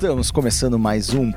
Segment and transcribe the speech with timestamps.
[0.00, 1.30] Estamos começando mais um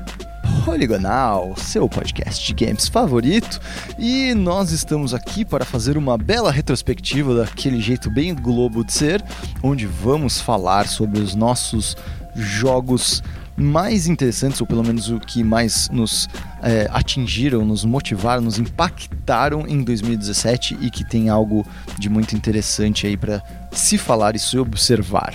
[0.64, 3.60] Poligonal, seu podcast de games favorito,
[3.98, 9.22] e nós estamos aqui para fazer uma bela retrospectiva daquele jeito bem globo de ser,
[9.62, 11.94] onde vamos falar sobre os nossos
[12.34, 13.22] jogos
[13.54, 16.26] mais interessantes, ou pelo menos o que mais nos
[16.62, 21.66] é, atingiram, nos motivaram, nos impactaram em 2017 e que tem algo
[21.98, 25.34] de muito interessante aí para se falar e se observar.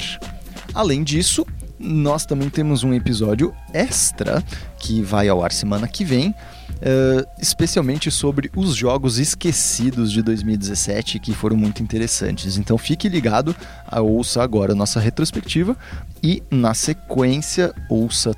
[0.73, 1.45] Além disso,
[1.79, 4.43] nós também temos um episódio extra
[4.77, 11.19] que vai ao ar semana que vem, uh, especialmente sobre os jogos esquecidos de 2017
[11.19, 12.57] que foram muito interessantes.
[12.57, 13.55] Então fique ligado,
[13.91, 15.77] ouça agora a nossa retrospectiva
[16.21, 18.35] e na sequência ouça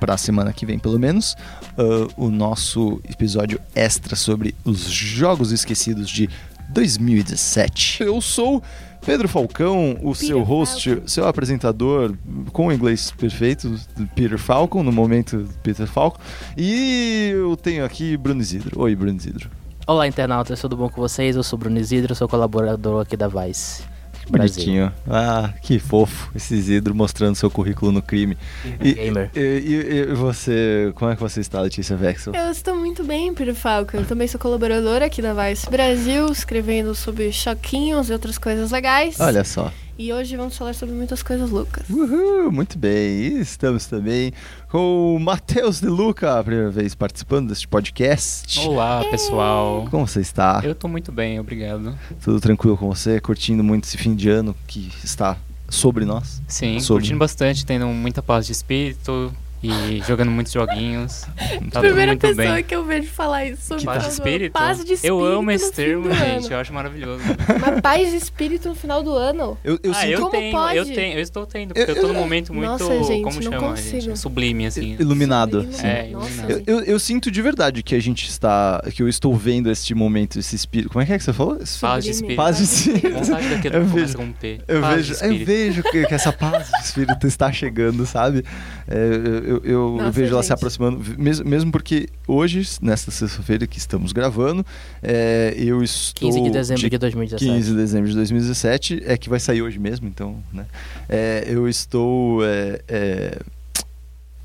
[0.00, 1.36] para a semana que vem, pelo menos,
[1.76, 6.30] uh, o nosso episódio extra sobre os jogos esquecidos de
[6.70, 8.02] 2017.
[8.04, 8.62] Eu sou
[9.04, 11.08] Pedro Falcão, o Peter seu host, Falcon.
[11.08, 12.14] seu apresentador
[12.52, 13.74] com o inglês perfeito,
[14.14, 16.20] Peter Falcon, no momento Peter Falcon.
[16.56, 18.80] E eu tenho aqui Bruno Isidro.
[18.80, 19.50] Oi, Bruno Isidro.
[19.86, 21.34] Olá, internautas, tudo bom com vocês?
[21.34, 23.82] Eu sou Bruno Isidro, sou colaborador aqui da Vice.
[24.30, 24.92] Bonitinho.
[25.08, 26.30] Ah, que fofo.
[26.34, 28.36] Esse Isidro mostrando seu currículo no crime.
[28.80, 29.30] E, Gamer.
[29.34, 32.34] E, e, e, você, como é que você está, Letícia Vexel?
[32.34, 33.98] Eu estou muito bem, Peter Falcon.
[33.98, 39.18] Eu também sou colaboradora aqui da Vice Brasil, escrevendo sobre choquinhos e outras coisas legais.
[39.20, 39.72] Olha só.
[40.00, 41.90] E hoje vamos falar sobre muitas coisas loucas.
[41.90, 43.18] Uhul, muito bem.
[43.18, 44.32] E estamos também
[44.70, 48.60] com o Matheus De Luca, a primeira vez participando deste podcast.
[48.60, 49.88] Olá, pessoal.
[49.90, 50.60] Como você está?
[50.62, 51.98] Eu estou muito bem, obrigado.
[52.22, 53.20] Tudo tranquilo com você?
[53.20, 55.36] Curtindo muito esse fim de ano que está
[55.68, 56.40] sobre nós?
[56.46, 57.02] Sim, sobre...
[57.02, 61.26] curtindo bastante, tendo muita paz de espírito, e jogando muitos joguinhos.
[61.72, 62.64] Tá Primeira pessoa bem.
[62.64, 64.52] que eu vejo falar isso sobre paz de espírito.
[64.52, 65.06] Paz de espírito.
[65.06, 66.50] Eu amo esse termo, gente.
[66.50, 67.22] Eu acho maravilhoso.
[67.56, 69.58] Uma paz de espírito no final do ano.
[69.62, 70.76] Eu, eu ah, eu como tenho, pode?
[70.76, 73.42] eu tenho, eu estou tendo, porque eu, eu tô num momento muito, Nossa, gente, como
[73.42, 74.18] chama, gente?
[74.18, 74.96] Sublime, assim.
[74.98, 75.66] Iluminado.
[75.70, 75.86] Sim.
[75.86, 76.50] É, iluminado.
[76.50, 79.94] Eu, eu, eu, sinto de verdade que a gente está, que eu estou vendo este
[79.94, 80.90] momento, esse espírito.
[80.90, 81.58] Como é que é que você falou?
[81.80, 82.36] Paz de espírito.
[82.36, 83.10] Paz de espírito.
[83.10, 84.60] Vontade daquilo eu vejo, com um P.
[84.66, 88.44] Eu vejo, eu vejo que, que essa paz de espírito está chegando, sabe?
[88.86, 93.78] É, eu, eu, Nossa, vejo ela se aproximando, mesmo, mesmo porque hoje, nesta sexta-feira que
[93.78, 94.64] estamos gravando,
[95.02, 96.28] é, eu estou.
[96.28, 97.52] 15 de dezembro de, de 2017.
[97.52, 100.66] 15 de dezembro de 2017, é que vai sair hoje mesmo, então, né?
[101.08, 103.38] É, eu estou é, é,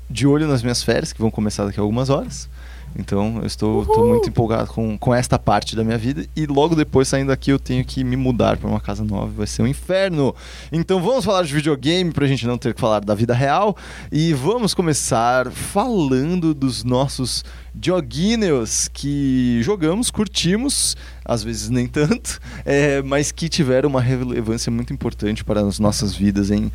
[0.08, 2.48] de olho nas minhas férias, que vão começar daqui a algumas horas.
[2.96, 6.26] Então eu estou, estou, muito empolgado com, com esta parte da minha vida.
[6.36, 9.26] E logo depois, saindo daqui, eu tenho que me mudar para uma casa nova.
[9.26, 10.34] Vai ser um inferno.
[10.70, 13.76] Então vamos falar de videogame para a gente não ter que falar da vida real.
[14.12, 17.44] E vamos começar falando dos nossos
[17.82, 24.92] joguinhos que jogamos, curtimos, às vezes nem tanto, é, mas que tiveram uma relevância muito
[24.92, 26.70] importante para as nossas vidas em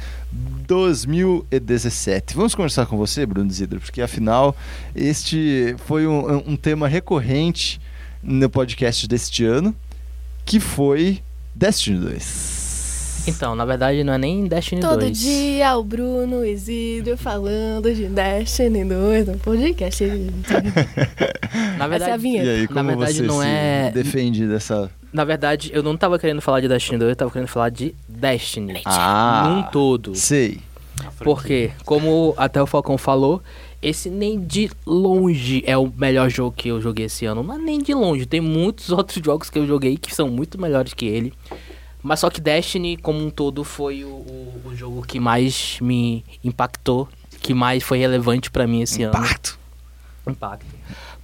[0.69, 2.35] 2017.
[2.35, 4.55] Vamos conversar com você, Bruno Zidro, porque afinal
[4.95, 7.81] este foi um, um tema recorrente
[8.21, 9.75] no podcast deste ano,
[10.45, 11.23] que foi
[11.55, 12.58] Destiny 2.
[13.27, 15.05] Então, na verdade, não é nem Destiny Todo 2.
[15.05, 20.03] Todo dia o Bruno Isidro falando de Destiny 2 no podcast.
[21.77, 23.91] na verdade, Essa é a E aí, como na verdade, você não é...
[23.91, 24.89] defende dessa...
[25.11, 27.95] Na verdade, eu não tava querendo falar de Destiny 2, eu tava querendo falar de
[28.07, 28.81] Destiny.
[28.85, 30.15] Ah, num todo.
[30.15, 30.59] Sei.
[31.23, 33.41] Porque, como até o Falcão falou,
[33.81, 37.43] esse nem de longe é o melhor jogo que eu joguei esse ano.
[37.43, 38.25] Mas nem de longe.
[38.25, 41.33] Tem muitos outros jogos que eu joguei que são muito melhores que ele.
[42.01, 46.23] Mas só que Destiny, como um todo, foi o, o, o jogo que mais me
[46.43, 47.09] impactou,
[47.41, 49.59] que mais foi relevante para mim esse Impacto.
[50.25, 50.33] ano.
[50.33, 50.65] Impacto.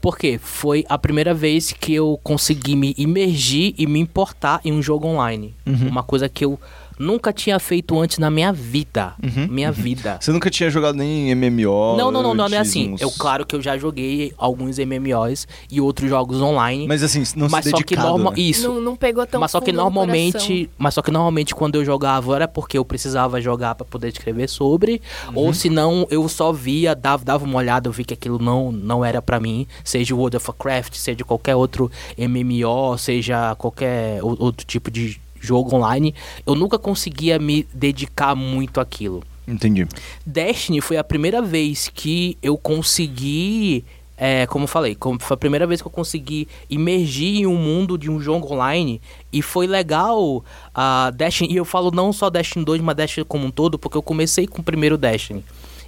[0.02, 4.82] Porque foi a primeira vez que eu consegui me imergir e me importar em um
[4.82, 5.56] jogo online.
[5.66, 5.88] Uhum.
[5.88, 6.60] Uma coisa que eu
[6.98, 9.14] nunca tinha feito antes na minha vida.
[9.22, 9.74] Uhum, minha uhum.
[9.74, 10.18] vida.
[10.20, 11.98] Você nunca tinha jogado nem MMO?
[11.98, 12.94] Não, não, não, não, não é assim.
[12.94, 13.02] Uns...
[13.02, 16.88] Eu, claro que eu já joguei alguns MMOs e outros jogos online.
[16.88, 18.32] Mas assim, não mas se só que norma...
[18.32, 18.40] né?
[18.40, 18.68] Isso.
[18.68, 22.36] Não, não pegou tão Mas só que normalmente, mas só que normalmente quando eu jogava
[22.36, 25.34] era porque eu precisava jogar para poder escrever sobre, uhum.
[25.36, 28.72] ou se não eu só via, dava, dava uma olhada, eu vi que aquilo não
[28.72, 34.20] não era para mim, seja o World of Warcraft, seja qualquer outro MMO, seja qualquer
[34.24, 36.14] outro tipo de jogo online,
[36.46, 39.24] eu nunca conseguia me dedicar muito àquilo.
[39.48, 39.88] Entendi.
[40.26, 43.86] Destiny foi a primeira vez que eu consegui
[44.18, 47.58] é, como eu falei, como foi a primeira vez que eu consegui imergir em um
[47.58, 49.02] mundo de um jogo online
[49.32, 50.44] e foi legal
[50.74, 53.78] a uh, Destiny, e eu falo não só Destiny 2, mas Destiny como um todo,
[53.78, 55.44] porque eu comecei com o primeiro Destiny.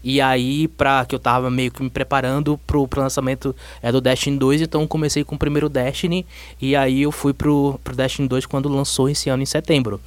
[0.09, 3.99] E aí, pra que eu tava meio que me preparando pro, pro lançamento é, do
[3.99, 6.25] Destiny 2, então comecei com o primeiro Destiny.
[6.61, 9.99] E aí eu fui pro, pro Destiny 2 quando lançou esse ano em setembro.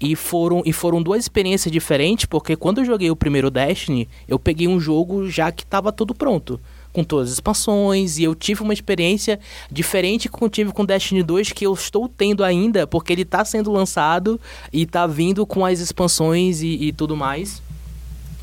[0.00, 4.38] E foram, e foram duas experiências diferentes, porque quando eu joguei o primeiro Destiny, eu
[4.38, 6.60] peguei um jogo já que tava tudo pronto
[6.92, 11.24] com todas as expansões e eu tive uma experiência diferente que eu tive com Destiny
[11.24, 14.40] 2 que eu estou tendo ainda, porque ele está sendo lançado
[14.72, 17.60] e está vindo com as expansões e, e tudo mais.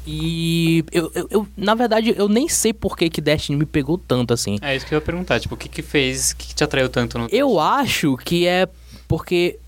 [0.06, 3.98] E eu, eu, eu, na verdade, eu nem sei por que, que Destiny me pegou
[3.98, 4.57] tanto assim.
[4.62, 6.63] É isso que eu ia perguntar, tipo, o que que fez, o que, que te
[6.63, 8.68] atraiu tanto no Eu acho que é
[9.07, 9.60] porque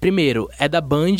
[0.00, 1.16] primeiro, é da Band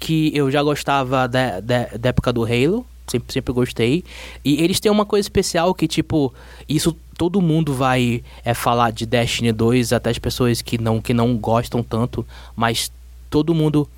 [0.00, 4.04] que eu já gostava da, da, da época do Halo sempre, sempre gostei.
[4.44, 6.32] E eles têm uma coisa especial que, tipo,
[6.68, 11.12] isso todo mundo vai é, falar de Destiny 2, até as pessoas que não, que
[11.12, 12.26] não gostam tanto,
[12.56, 12.90] mas
[13.28, 13.88] todo mundo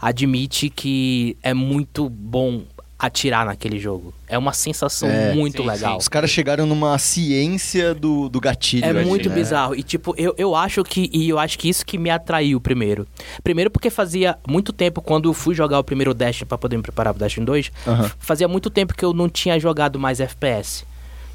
[0.00, 2.62] admite que é muito bom
[2.98, 4.12] atirar naquele jogo.
[4.26, 5.92] É uma sensação é, muito sim, legal.
[5.92, 5.98] Sim.
[5.98, 8.84] Os caras chegaram numa ciência do, do gatilho.
[8.84, 9.34] É muito né?
[9.36, 9.74] bizarro.
[9.74, 11.08] E tipo, eu, eu acho que.
[11.12, 13.06] E eu acho que isso que me atraiu primeiro.
[13.44, 16.82] Primeiro porque fazia muito tempo, quando eu fui jogar o primeiro Destiny para poder me
[16.82, 18.10] preparar pro Destiny 2, uhum.
[18.18, 20.84] fazia muito tempo que eu não tinha jogado mais FPS.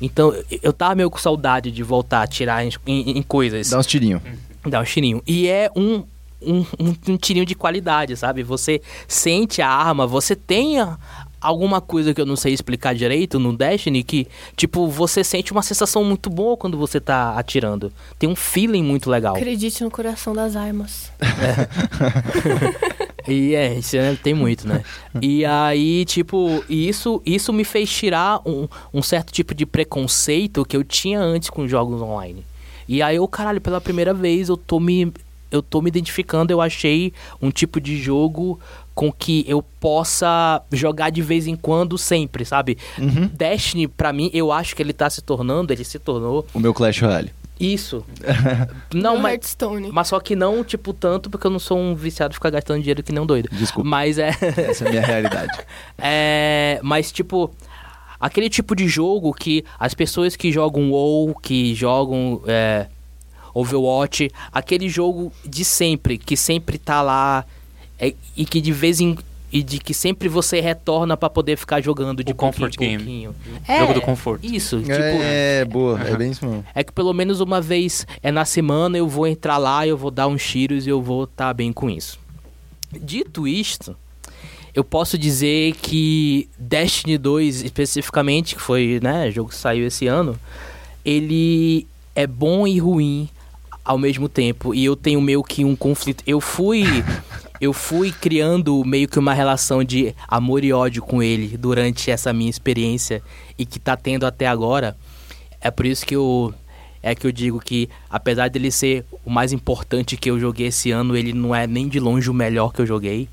[0.01, 3.69] Então, eu tava meio com saudade de voltar a atirar em, em, em coisas.
[3.69, 4.21] Dá uns tirinhos.
[4.68, 5.21] Dá uns tirinhos.
[5.25, 6.04] E é um,
[6.42, 8.44] um, um, um, tirinho de qualidade, sabe?
[8.44, 10.98] Você sente a arma, você tem a,
[11.44, 15.62] alguma coisa que eu não sei explicar direito no Destiny que, tipo, você sente uma
[15.62, 17.92] sensação muito boa quando você tá atirando.
[18.18, 19.36] Tem um feeling muito legal.
[19.36, 21.12] Acredite no coração das armas.
[23.28, 23.30] É.
[23.30, 24.84] e é, isso né, tem muito, né?
[25.22, 30.78] E aí, tipo, isso, isso me fez tirar um, um certo tipo de preconceito que
[30.78, 32.46] eu tinha antes com jogos online.
[32.88, 35.12] E aí eu, caralho, pela primeira vez eu tô me
[35.54, 38.60] eu tô me identificando, eu achei um tipo de jogo
[38.94, 42.78] com que eu possa jogar de vez em quando sempre, sabe?
[42.98, 43.30] Uhum.
[43.34, 46.45] Destiny, para mim, eu acho que ele tá se tornando, ele se tornou...
[46.54, 47.31] O meu Clash Royale.
[47.60, 48.06] Isso.
[48.94, 49.90] não, mas, Hearthstone.
[49.92, 52.80] mas só que não, tipo, tanto, porque eu não sou um viciado de ficar gastando
[52.80, 53.50] dinheiro que nem um doido.
[53.51, 53.88] Desculpa.
[53.90, 54.30] Mas é...
[54.69, 55.60] Essa é a minha realidade.
[55.98, 56.80] é...
[56.84, 57.51] Mas, tipo...
[58.19, 62.42] Aquele tipo de jogo que as pessoas que jogam WoW, que jogam...
[62.48, 62.88] É,
[63.54, 67.46] Overwatch, aquele jogo de sempre, que sempre tá lá
[68.08, 69.18] é, e que de vez em
[69.52, 73.30] e de que sempre você retorna para poder ficar jogando de o comfort game.
[73.68, 74.44] É, jogo do conforto.
[74.44, 76.66] Isso, tipo, é, boa, é bem isso mesmo.
[76.74, 80.10] É que pelo menos uma vez é na semana eu vou entrar lá, eu vou
[80.10, 82.20] dar uns tiros e eu vou estar tá bem com isso.
[83.00, 83.96] Dito isto,
[84.74, 90.36] eu posso dizer que Destiny 2 especificamente, que foi, né, jogo que saiu esse ano,
[91.06, 91.86] ele
[92.16, 93.30] é bom e ruim
[93.86, 94.74] ao mesmo tempo.
[94.74, 96.24] E eu tenho meio que um conflito.
[96.26, 96.86] Eu fui.
[97.63, 102.33] eu fui criando meio que uma relação de amor e ódio com ele durante essa
[102.33, 103.24] minha experiência
[103.57, 104.98] e que tá tendo até agora.
[105.62, 106.54] É por isso que eu.
[107.01, 110.92] É que eu digo que, apesar dele ser o mais importante que eu joguei esse
[110.92, 113.30] ano, ele não é nem de longe o melhor que eu joguei.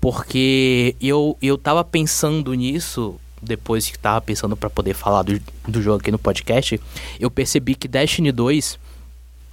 [0.00, 5.82] Porque eu, eu tava pensando nisso depois que tava pensando para poder falar do, do
[5.82, 6.80] jogo aqui no podcast,
[7.20, 8.78] eu percebi que Destiny 2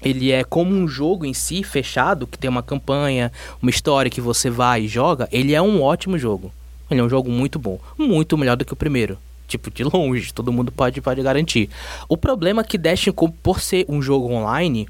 [0.03, 4.21] ele é como um jogo em si, fechado, que tem uma campanha, uma história que
[4.21, 6.51] você vai e joga, ele é um ótimo jogo.
[6.89, 7.79] Ele é um jogo muito bom.
[7.97, 9.17] Muito melhor do que o primeiro.
[9.47, 11.69] Tipo, de longe, todo mundo pode, pode garantir.
[12.07, 14.88] O problema é que Destiny, por ser um jogo online,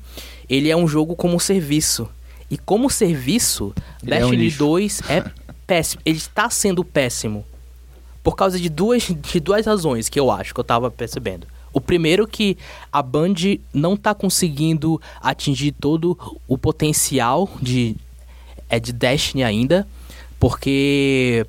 [0.50, 2.10] ele é um jogo como serviço.
[2.50, 5.24] E como serviço, ele Destiny é um 2 é
[5.68, 6.02] péssimo.
[6.06, 7.46] Ele está sendo péssimo.
[8.24, 11.46] Por causa de duas, de duas razões que eu acho que eu tava percebendo.
[11.74, 12.58] O primeiro que
[12.92, 13.34] a Band
[13.74, 17.96] não tá conseguindo atingir todo o potencial de
[18.70, 19.88] é de Destiny ainda,
[20.40, 21.46] porque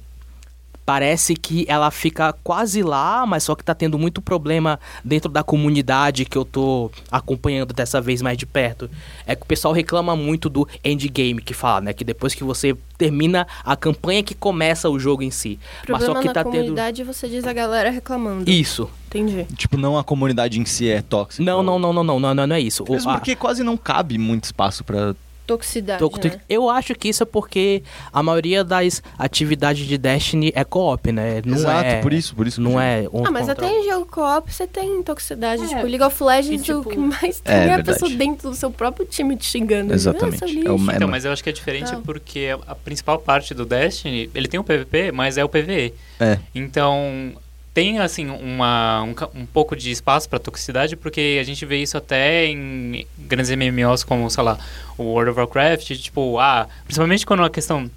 [0.84, 5.42] parece que ela fica quase lá, mas só que tá tendo muito problema dentro da
[5.42, 8.90] comunidade que eu tô acompanhando dessa vez mais de perto.
[9.26, 11.92] É que o pessoal reclama muito do endgame que fala, né?
[11.92, 15.58] Que depois que você termina a campanha que começa o jogo em si.
[15.84, 17.12] Problema mas só que na tá comunidade tendo...
[17.12, 18.50] você diz a galera reclamando.
[18.50, 18.88] Isso.
[19.08, 19.46] Entendi.
[19.56, 21.42] Tipo, não a comunidade em si é tóxica.
[21.42, 22.84] Não, não, não, não, não, não, não, não é isso.
[22.88, 23.36] Mesmo o, porque a...
[23.36, 25.14] quase não cabe muito espaço para
[25.46, 26.02] toxicidade.
[26.02, 26.40] né?
[26.48, 27.82] Eu acho que isso é porque
[28.12, 31.42] a maioria das atividades de Destiny é co-op, né?
[31.44, 32.60] Não Exato, é, por isso, por isso.
[32.60, 35.62] Não é um Ah, mas até em jogo co-op você tem toxicidade.
[35.62, 35.68] É.
[35.68, 38.50] Tipo, League of Legends, e, tipo, o que mais tem é, é a pessoa dentro
[38.50, 39.92] do seu próprio time te xingando.
[39.92, 40.66] Exatamente.
[40.66, 42.02] É uma, então, mas eu acho que é diferente não.
[42.02, 45.94] porque a principal parte do Destiny, ele tem o PVP, mas é o PVE.
[46.20, 46.38] É.
[46.54, 47.34] Então,
[47.74, 51.98] tem assim uma, um, um pouco de espaço para toxicidade porque a gente vê isso
[51.98, 54.56] até em grandes MMOs como sei lá
[54.96, 57.90] o World of Warcraft tipo ah principalmente quando a questão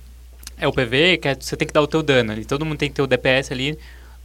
[0.57, 2.79] é o PV que é, você tem que dar o teu dano ali todo mundo
[2.79, 3.77] tem que ter o DPS ali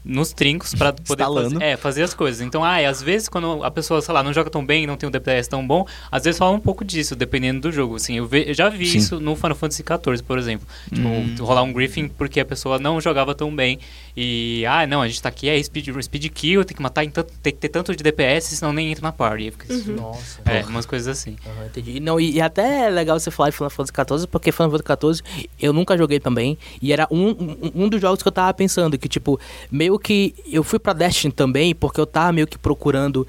[0.04, 2.40] nos trincos pra poder fazer, é, fazer as coisas.
[2.40, 5.08] Então, ah, às vezes quando a pessoa, sei lá, não joga tão bem, não tem
[5.08, 7.96] um DPS tão bom, às vezes fala um pouco disso, dependendo do jogo.
[7.96, 8.98] Assim, eu, ve- eu já vi Sim.
[8.98, 10.66] isso no Final Fantasy XIV, por exemplo.
[10.92, 11.34] Tipo, Hum.
[11.40, 13.78] rolar um Griffin porque a pessoa não jogava tão bem.
[14.16, 17.10] E, ah, não, a gente tá aqui, é speed, speed kill, tem que matar, em
[17.10, 19.50] tanto, tem que ter tanto de DPS, senão nem entra na party.
[19.52, 19.96] Fico, Uhum.
[19.96, 20.42] Nossa.
[20.44, 21.36] É, umas coisas assim.
[21.46, 22.00] Aham, entendi.
[22.00, 25.22] Não, e, e até é legal você falar de Final Fantasy XIV, porque Final Fantasy
[25.22, 26.58] XIV eu nunca joguei também.
[26.80, 29.40] E era um, um, um dos jogos que eu tava pensando, que tipo,
[29.70, 33.26] meio que eu fui pra Destiny também, porque eu tava meio que procurando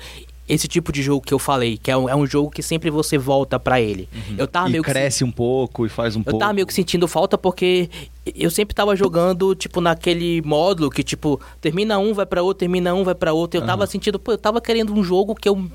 [0.48, 2.90] esse tipo de jogo que eu falei, que é um, é um jogo que sempre
[2.90, 4.10] você volta pra ele.
[4.38, 6.40] Eu tava e meio que cresce um pouco e faz um eu pouco.
[6.40, 7.90] tava meio que sentindo falta porque
[8.36, 12.94] eu sempre tava jogando, tipo, naquele módulo que, tipo, termina um, vai pra outro, termina
[12.94, 13.60] um, vai pra outro.
[13.60, 15.66] Eu tava sentindo, pô, eu tava querendo um jogo que eu,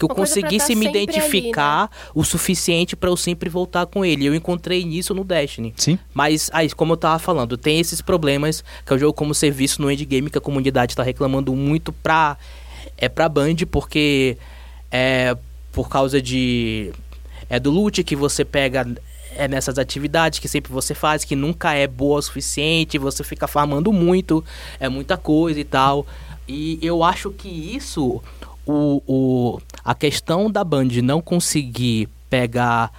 [0.00, 4.24] que eu Uma conseguisse tá me identificar o suficiente pra eu sempre voltar com ele.
[4.24, 5.74] Eu encontrei nisso no Destiny.
[5.76, 5.98] Sim.
[6.14, 9.82] Mas, aí, como eu tava falando, tem esses problemas que é o jogo como serviço
[9.82, 12.38] no endgame que a comunidade tá reclamando muito pra,
[12.96, 14.38] é pra Band, porque
[14.90, 15.36] é
[15.70, 16.92] por causa de...
[17.50, 18.86] É do loot que você pega
[19.36, 23.46] é nessas atividades que sempre você faz, que nunca é boa o suficiente, você fica
[23.46, 24.44] farmando muito,
[24.78, 26.06] é muita coisa e tal.
[26.48, 28.20] E eu acho que isso,
[28.70, 32.90] o, o, a questão da Band não conseguir pegar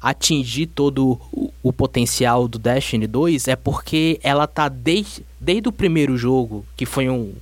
[0.00, 5.72] atingir todo o, o potencial do Destiny 2 é porque ela tá desde, desde o
[5.72, 7.32] primeiro jogo, que foi um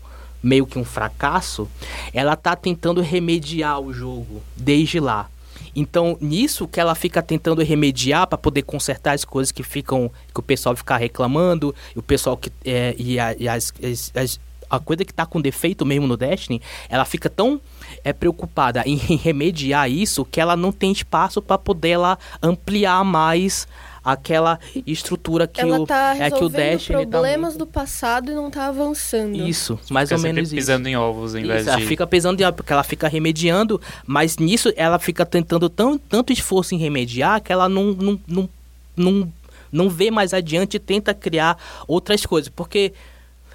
[0.41, 1.69] meio que um fracasso,
[2.13, 5.29] ela tá tentando remediar o jogo desde lá.
[5.75, 10.39] Então, nisso que ela fica tentando remediar para poder consertar as coisas que ficam que
[10.41, 14.41] o pessoal fica reclamando, e o pessoal que é, e, a, e as, as- as-
[14.73, 17.61] a coisa que tá com defeito mesmo no Destiny, ela fica tão
[18.03, 23.69] é preocupada em remediar isso que ela não tem espaço para poder ela ampliar mais
[24.03, 28.33] aquela estrutura que Ela o tá é que o resolvendo Destiny problemas tá do passado
[28.33, 29.37] e não tá avançando.
[29.37, 30.57] isso, mais Fica ou menos isso.
[30.57, 31.87] pisando em ovos, em vez Isso, ela de...
[31.87, 36.75] fica pesando em porque ela fica remediando, mas nisso ela fica tentando tão, tanto esforço
[36.75, 38.49] em remediar que ela não, não, não,
[38.97, 39.33] não,
[39.71, 42.49] não vê mais adiante e tenta criar outras coisas.
[42.49, 42.93] Porque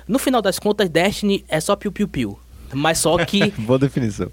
[0.07, 2.37] no final das contas, Destiny é só piu-piu-piu.
[2.73, 4.29] Mas só que Boa definição.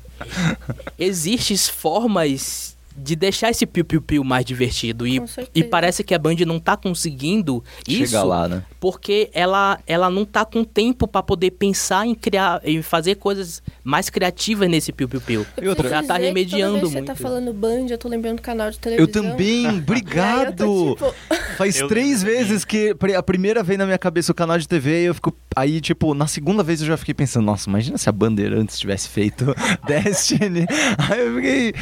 [0.99, 5.07] existem formas de deixar esse piu-piu-piu mais divertido.
[5.07, 5.21] E,
[5.55, 8.63] e parece que a Band não tá conseguindo isso Chegar lá, né?
[8.79, 13.63] porque ela, ela não tá com tempo para poder pensar em criar, em fazer coisas
[13.83, 15.47] mais criativas nesse piu-piu-piu.
[15.61, 17.07] E Já tá remediando toda vez que muito.
[17.07, 19.23] Você tá falando Band, eu tô lembrando do canal de Eu televisão.
[19.31, 20.57] também, eu obrigado!
[20.57, 21.15] tô, tipo,
[21.57, 22.37] Faz Eu três também.
[22.37, 25.35] vezes que a primeira vez na minha cabeça o canal de TV e eu fico.
[25.57, 29.09] Aí, tipo, na segunda vez eu já fiquei pensando, nossa, imagina se a Bandeirantes tivesse
[29.09, 29.55] feito
[29.87, 30.67] Destiny.
[30.99, 31.75] Aí eu fiquei.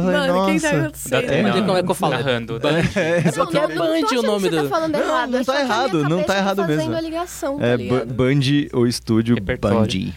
[0.00, 0.84] Mano, o que que tá nossa.
[1.18, 1.64] acontecendo?
[1.66, 2.12] Como é que eu falo?
[2.14, 2.60] narrando.
[2.60, 2.70] Band.
[2.94, 3.74] É, Não, exatamente.
[3.74, 5.30] não, não tô Band o nome você do- tá falando Não, errado.
[5.30, 6.94] não é tá errado, não tá errado fazendo mesmo.
[6.96, 8.14] a ligação, É, tá ligado?
[8.14, 8.40] Band
[8.72, 9.36] ou estúdio.
[9.40, 10.12] Band.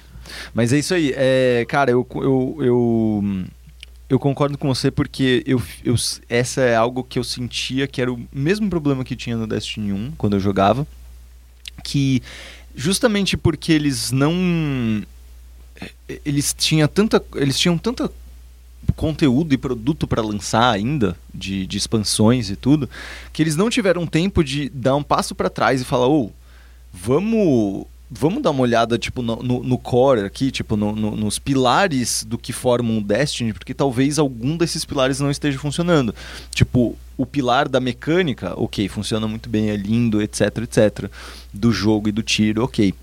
[0.53, 1.13] Mas é isso aí.
[1.15, 3.23] É, cara, eu, eu, eu,
[4.09, 5.95] eu concordo com você porque eu, eu,
[6.29, 9.91] essa é algo que eu sentia que era o mesmo problema que tinha no Destiny
[9.91, 10.85] 1 quando eu jogava.
[11.83, 12.21] Que
[12.75, 14.33] justamente porque eles não.
[16.25, 17.23] Eles tinham tanta.
[17.35, 18.11] Eles tinham tanta
[18.95, 22.89] conteúdo e produto para lançar ainda de, de expansões e tudo
[23.31, 26.31] que eles não tiveram tempo de dar um passo para trás e falar ô
[26.93, 31.37] vamos vamos dar uma olhada tipo no, no, no core aqui tipo no- no- nos
[31.37, 36.13] pilares do que formam o Destiny porque talvez algum desses pilares não esteja funcionando.
[36.51, 41.11] Tipo o pilar da mecânica ok funciona muito bem é lindo etc etc
[41.53, 42.93] do jogo e do tiro ok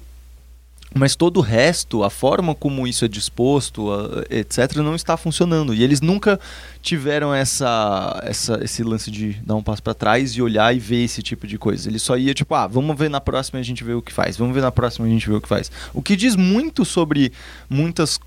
[0.95, 3.89] mas todo o resto, a forma como isso é disposto,
[4.31, 5.75] etc., não está funcionando.
[5.75, 6.41] E eles nunca
[6.81, 11.05] tiveram essa, essa, esse lance de dar um passo para trás e olhar e ver
[11.05, 11.89] esse tipo de coisa.
[11.89, 14.37] Ele só ia tipo, ah, vamos ver na próxima a gente vê o que faz.
[14.37, 15.71] Vamos ver na próxima a gente vê o que faz.
[15.93, 17.33] O que diz muito sobre
[17.69, 18.19] muitas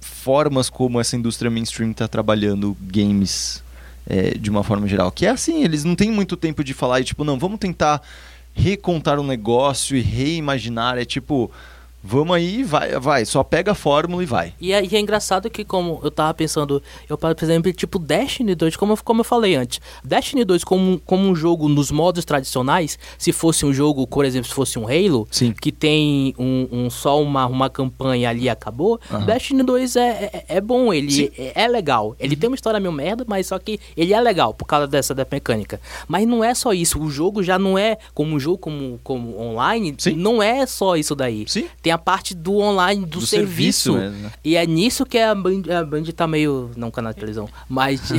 [0.00, 3.62] formas como essa indústria mainstream está trabalhando games
[4.06, 5.10] é, de uma forma geral.
[5.10, 8.02] Que é assim, eles não têm muito tempo de falar e tipo, não, vamos tentar
[8.54, 10.98] recontar um negócio e reimaginar.
[10.98, 11.50] É tipo,
[12.02, 14.52] vamos aí, vai, vai, só pega a fórmula e vai.
[14.60, 18.54] E é, e é engraçado que, como eu tava pensando, eu, por exemplo, tipo Destiny
[18.54, 22.24] 2, como, eu- como eu falei antes, Destiny 2 como, como um jogo nos modos
[22.24, 25.52] tradicionais, se fosse um jogo, por exemplo, se fosse um Halo, Sim.
[25.52, 29.24] que tem um, um- só uma, uma campanha ali e acabou, Aham.
[29.26, 32.16] Destiny 2 é, é, é bom, ele é, é legal.
[32.18, 35.14] Ele tem uma história meio merda, mas só que ele é legal por causa dessa
[35.14, 35.80] da mecânica.
[36.08, 39.40] Mas não é só isso, o jogo já não é como um jogo como, como
[39.40, 40.14] online, Sim.
[40.16, 41.44] não é só isso daí.
[41.46, 41.66] Sim.
[41.80, 43.92] Tem a parte do online, do, Do serviço.
[43.92, 44.32] serviço mesmo, né?
[44.44, 46.70] E é nisso que a Band, a Band tá meio.
[46.76, 48.00] Não canal de televisão, mas.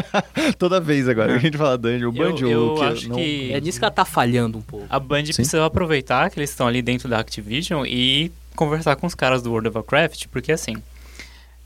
[0.58, 3.60] Toda vez agora, a gente fala Dungeon, Eu- Banjo, eu que acho não- que- é
[3.60, 4.86] nisso que ela tá falhando um pouco.
[4.88, 5.32] A Band Sim.
[5.34, 9.50] precisa aproveitar que eles estão ali dentro da Activision e conversar com os caras do
[9.50, 10.76] World of Warcraft, porque assim.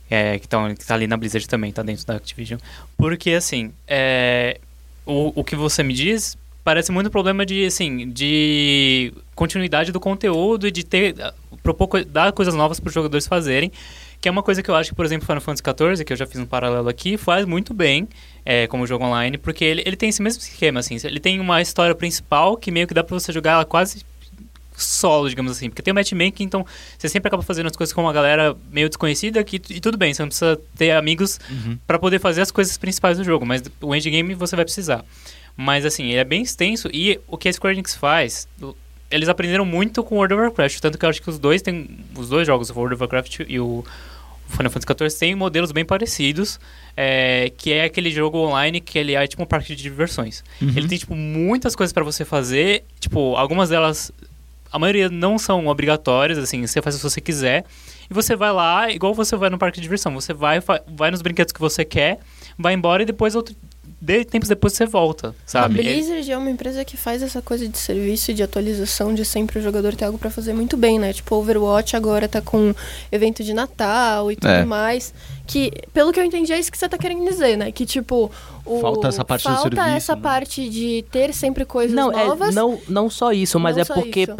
[0.09, 2.59] É, que, tão, que tá ali na Blizzard também, tá dentro da Activision.
[2.95, 4.59] Porque assim, é,
[5.03, 10.67] o, o que você me diz parece muito problema de, assim, de continuidade do conteúdo
[10.67, 11.15] e de ter,
[11.63, 13.71] propor, coi- dar coisas novas para os jogadores fazerem.
[14.19, 15.61] Que é uma coisa que eu acho que, por exemplo, Final Fantasy
[15.97, 18.07] XIV, que eu já fiz um paralelo aqui, faz muito bem
[18.43, 20.97] é, como jogo online, porque ele, ele tem esse mesmo esquema, assim.
[21.03, 24.03] Ele tem uma história principal que meio que dá pra você jogar ela quase
[24.75, 25.69] solo, digamos assim.
[25.69, 26.65] Porque tem o matchmaking, então
[26.97, 30.13] você sempre acaba fazendo as coisas com uma galera meio desconhecida que, e tudo bem,
[30.13, 31.77] você não precisa ter amigos Uhum.
[31.85, 35.05] pra poder fazer as coisas principais do jogo, mas o endgame você vai precisar.
[35.57, 38.75] Mas assim, ele é bem extenso e o que a Square Enix faz, o-
[39.09, 41.89] eles aprenderam muito com World of Warcraft, tanto que eu acho que os dois têm
[42.17, 43.83] os dois jogos, o World of Warcraft e o
[44.49, 46.59] Final Fantasy XIV têm modelos bem parecidos,
[46.95, 50.43] é, que é aquele jogo online que ele é tipo um parque de diversões.
[50.61, 50.69] Uhum.
[50.75, 52.83] Ele tem, tipo, muitas coisas pra você fazer.
[52.99, 54.11] Tipo, algumas delas.
[54.71, 57.65] A maioria não são obrigatórias, assim, você faz se você quiser.
[58.09, 60.13] E você vai lá, igual você vai no parque de diversão.
[60.13, 62.19] Você vai, vai nos brinquedos que você quer,
[62.57, 63.55] vai embora e depois, outro,
[64.05, 65.75] de, tempos depois, você volta, A sabe?
[65.81, 69.57] Blizzard é uma empresa que faz essa coisa de serviço e de atualização de sempre
[69.57, 71.11] o jogador ter algo pra fazer muito bem, né?
[71.11, 72.73] Tipo, Overwatch agora tá com
[73.11, 74.63] evento de Natal e tudo É.
[74.63, 75.13] mais.
[75.47, 77.71] Que, pelo que eu entendi, é isso que você tá querendo dizer, né?
[77.71, 78.31] Que, tipo,
[78.63, 80.21] o, Falta essa parte do falta serviço, essa né?
[80.21, 82.53] parte de ter sempre coisas Não, é, novas.
[82.53, 84.35] não, não só isso, mas Não é porque isso.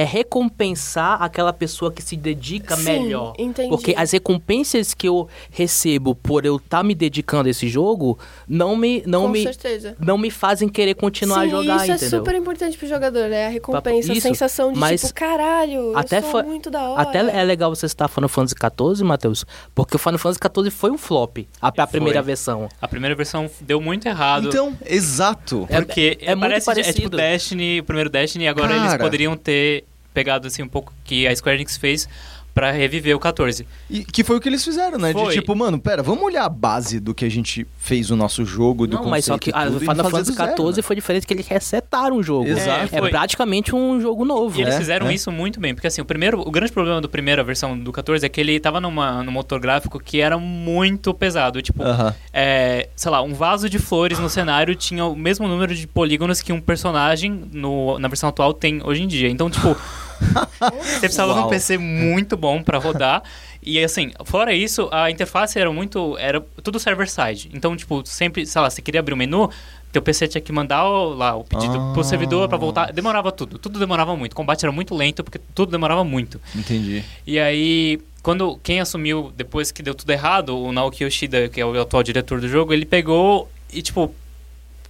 [0.00, 3.34] É recompensar aquela pessoa que se dedica Sim, melhor.
[3.38, 3.68] entendi.
[3.68, 8.74] Porque as recompensas que eu recebo por eu estar me dedicando a esse jogo não
[8.76, 9.94] me não com me certeza.
[10.00, 12.06] não me fazem querer continuar Sim, a jogar, isso entendeu?
[12.06, 13.46] é super importante pro jogador, né?
[13.46, 17.02] A recompensa, Isso, a sensação de, mas tipo, caralho, até eu muito da hora.
[17.02, 20.90] Até é legal você estar Final Fantasy XIV, Matheus, porque o Final Fantasy XIV foi
[20.90, 22.68] um flop, a, a primeira versão.
[22.80, 24.48] A primeira versão deu muito errado.
[24.48, 25.66] Então, exato.
[25.70, 27.16] Porque é muito parece, É tipo parecido.
[27.16, 29.02] Destiny, o primeiro Destiny, e agora eles Cara.
[29.02, 32.08] poderiam ter pegado assim um pouco que a Square Enix fez
[32.52, 33.64] pra reviver o 14.
[33.88, 35.12] E que foi o que eles fizeram, né?
[35.12, 35.32] De Foi.
[35.32, 38.88] tipo, mano, pera, vamos olhar a base do que a gente fez o nosso jogo,
[38.88, 40.76] do Não, mas só que conceito e a tudo, e Final Fantasy do zero, XIV
[40.76, 40.82] né?
[40.82, 42.48] foi diferente que eles resetaram o jogo.
[42.48, 42.92] Exato.
[42.92, 43.08] É, foi.
[43.10, 44.58] praticamente um jogo novo.
[44.58, 45.14] E eles É, fizeram é.
[45.14, 48.26] isso muito bem, porque assim, o primeiro, o grande problema do primeira versão do 14
[48.26, 52.12] é que ele tava numa, num motor gráfico que era muito pesado, tipo, Aham.
[52.32, 56.42] é, sei lá, um vaso de flores no cenário tinha o mesmo número de polígonos
[56.42, 59.28] que um personagem no, na versão atual tem hoje em dia.
[59.28, 59.76] Então, tipo,
[60.20, 61.48] você precisava de um.
[61.48, 63.22] PC muito bom pra rodar.
[63.62, 66.16] E assim, fora isso, a interface era muito.
[66.18, 67.50] Era tudo server-side.
[67.52, 69.50] Então, tipo, sempre, sei lá, você queria abrir o menu,
[69.92, 71.90] teu PC tinha que mandar o, lá o pedido Ah.
[71.92, 72.92] pro servidor pra voltar.
[72.92, 73.58] Demorava tudo.
[73.58, 74.32] Tudo demorava muito.
[74.32, 76.40] O combate era muito lento, porque tudo demorava muito.
[76.54, 77.04] Entendi.
[77.26, 81.66] E aí, quando quem assumiu depois que deu tudo errado, o Naoki Yoshida, que é
[81.66, 84.14] o atual diretor do jogo, ele pegou e tipo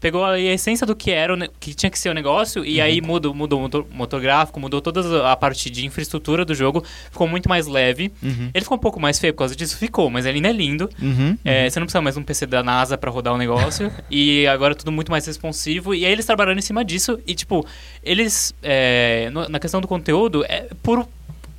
[0.00, 3.34] pegou a essência do que era que tinha que ser o negócio e aí mudou,
[3.34, 7.48] mudou o motor, motor gráfico, mudou toda a parte de infraestrutura do jogo, ficou muito
[7.48, 8.10] mais leve.
[8.22, 8.50] Uhum.
[8.54, 10.88] Ele ficou um pouco mais feio por causa disso, ficou, mas ele ainda é lindo.
[11.00, 11.36] Uhum.
[11.44, 13.92] É, você não precisa mais de um PC da NASA pra rodar o negócio.
[14.10, 15.94] e agora é tudo muito mais responsivo.
[15.94, 17.18] E aí eles trabalharam em cima disso.
[17.26, 17.66] E, tipo,
[18.02, 18.54] eles.
[18.62, 21.06] é, na questão do conteúdo, é puro.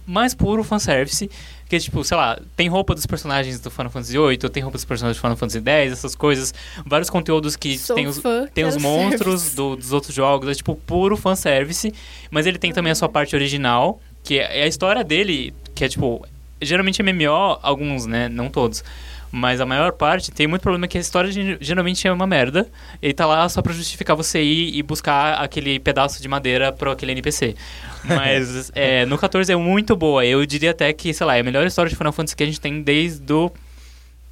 [0.03, 1.29] Mais puro fanservice.
[1.71, 4.83] Que, tipo, sei lá, tem roupa dos personagens do Final Fantasy VIII, tem roupa dos
[4.83, 6.53] personagens do Final Fantasy X, essas coisas.
[6.85, 8.21] Vários conteúdos que Sou tem os,
[8.53, 10.49] tem os monstros do- dos outros jogos.
[10.49, 11.93] É, tipo, puro fanservice.
[12.29, 15.87] Mas ele tem também a sua parte original, que é a história dele, que é,
[15.87, 16.27] tipo.
[16.61, 18.27] Geralmente MMO, alguns, né?
[18.27, 18.83] Não todos.
[19.31, 22.69] Mas a maior parte tem muito problema que a história geralmente é uma merda.
[23.01, 26.91] Ele tá lá só pra justificar você ir e buscar aquele pedaço de madeira pro
[26.91, 27.55] aquele NPC.
[28.03, 30.25] Mas é, no 14 é muito boa.
[30.25, 32.45] Eu diria até que, sei lá, é a melhor história de Final Fantasy que a
[32.45, 33.49] gente tem desde o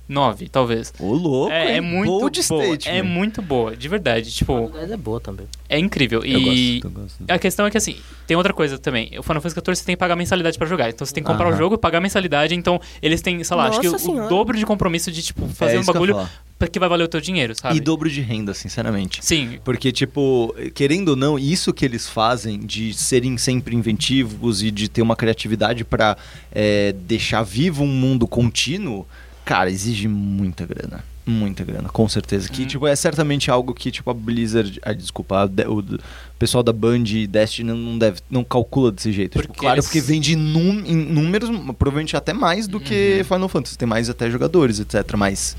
[0.10, 0.91] 9, talvez.
[1.00, 2.32] Ô, louco, É, é muito boa.
[2.34, 2.80] statement.
[2.86, 4.32] É muito boa, de verdade.
[4.32, 5.45] Tipo, O 10 é boa também.
[5.69, 6.22] é incrível.
[6.26, 7.24] Eu e gosto, eu gosto.
[7.28, 7.95] a questão é que, assim,
[8.26, 9.12] tem outra coisa também.
[9.19, 10.89] O Final Fantasy XIV você tem que pagar mensalidade pra jogar.
[10.89, 11.56] Então você tem que comprar Aham.
[11.56, 12.56] o jogo e pagar mensalidade.
[12.56, 14.28] Então eles têm, sei lá, acho que Nossa o, Senhora.
[14.30, 16.67] dobro de compromisso de, tipo, fazer É um isso que eu ia bagulho falar.
[16.72, 17.78] que vai valer o teu dinheiro, sabe?
[17.78, 19.24] E dobro de renda, sinceramente.
[19.24, 24.72] Sim, Porque, tipo, querendo ou não, isso que eles fazem de serem sempre inventivos e
[24.72, 26.17] de ter uma criatividade pra
[26.52, 29.06] é, deixar vivo um mundo contínuo,
[29.49, 31.03] cara, exige muita grana.
[31.25, 32.47] Muita grana, com certeza.
[32.49, 32.67] Que, Uhum.
[32.67, 34.79] tipo, é certamente algo que, tipo, a Blizzard.
[34.83, 35.99] Ah, desculpa, a de- o, o
[36.38, 38.19] pessoal da Band e Destiny não deve.
[38.29, 39.33] não calcula desse jeito.
[39.39, 43.23] Tipo, Porque claro, eles- porque vende num, em números, provavelmente até mais do que Uhum.
[43.25, 43.77] Final Fantasy.
[43.77, 45.15] Tem mais até jogadores, etc.
[45.17, 45.55] Mas.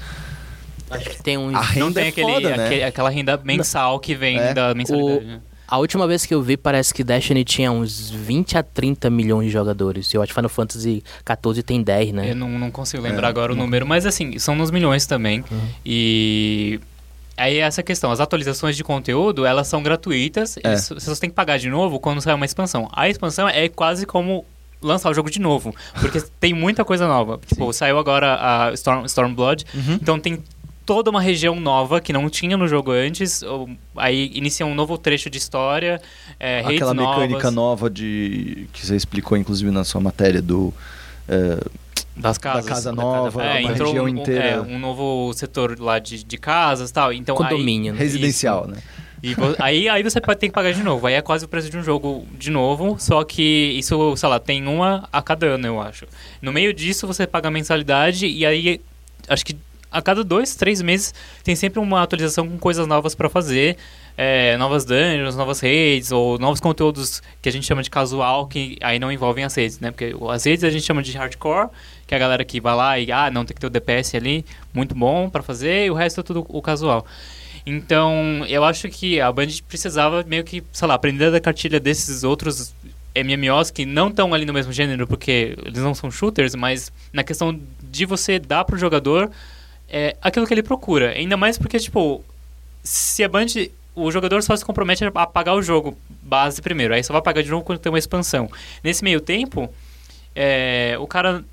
[0.91, 1.55] Acho que tem uns.
[1.55, 2.65] A não renda tem é aquele, foda, né?
[2.67, 4.53] aquele- aquela renda mensal que vem É.
[4.55, 5.25] da mensalidade.
[5.25, 5.41] né?
[5.71, 9.47] A última vez que eu vi, parece que Destiny tinha uns 20 a 30 milhões
[9.47, 10.13] de jogadores.
[10.13, 12.31] Eu acho que Final Fantasy XIV tem 10, né?
[12.33, 15.45] Eu não, não consigo É, lembrar agora o número, mas assim, são nos milhões também.
[15.51, 15.61] Uhum.
[15.87, 16.81] E
[17.37, 20.75] aí essa questão, as atualizações de conteúdo, elas são gratuitas, É.
[20.75, 22.89] e você só tem que pagar de novo quando sai uma expansão.
[22.93, 24.45] A expansão é quase como
[24.83, 27.39] lançar o jogo de novo, porque tem muita coisa nova.
[27.47, 29.95] Tipo, saiu agora a Storm, Stormblood, Uhum.
[30.03, 30.43] então tem
[30.91, 34.99] toda uma região nova que não tinha no jogo antes, ou- aí inicia um novo
[34.99, 36.03] trecho de história,
[36.41, 40.75] é, Aquela mecânica novas nova de que você explicou, inclusive, na sua matéria do.
[41.29, 41.59] é,
[42.17, 42.67] das casas.
[42.67, 44.45] casa da nova, É, uma região um, inteira.
[44.45, 47.13] é, um novo setor lá de, de casas e tal.
[47.13, 47.93] Então, aí- Condomínio.
[47.93, 47.99] né?
[48.01, 48.79] residencial, né?
[49.23, 51.07] E aí, aí você pode ter que pagar de novo.
[51.07, 53.43] Aí é quase o preço de um jogo de novo, só que
[53.79, 56.05] isso, sei lá, tem uma a cada ano, eu acho.
[56.43, 58.81] No meio disso, você paga a mensalidade e aí
[59.29, 59.55] acho que
[59.91, 63.77] a cada dois, três meses tem sempre uma atualização com coisas novas pra fazer.
[64.23, 68.77] é, novas dungeons, novas raids, ou novos conteúdos que a gente chama de casual, que
[68.83, 69.91] aí não envolvem as redes, né?
[69.91, 71.69] Porque as redes a gente chama de hardcore,
[72.07, 74.15] que é a galera que vai lá e, ah, não, tem que ter o DPS
[74.15, 77.07] ali, muito bom pra fazer, e o resto é tudo o casual.
[77.65, 82.23] Então, eu acho que a Band precisava meio que, sei lá, aprender da cartilha desses
[82.23, 82.75] outros
[83.15, 87.25] MMOs que não estão ali no mesmo gênero, porque eles não são shooters, mas na
[87.25, 89.31] questão de você dar pro jogador
[89.91, 91.11] é, aquilo que ele procura.
[91.11, 92.25] Ainda mais porque, tipo,
[92.83, 93.47] se a Band.
[93.93, 97.43] O jogador só se compromete a pagar o jogo base primeiro, aí só vai pagar
[97.43, 98.49] de novo quando tem uma expansão.
[98.85, 99.69] Nesse meio tempo,
[100.35, 101.45] é, o cara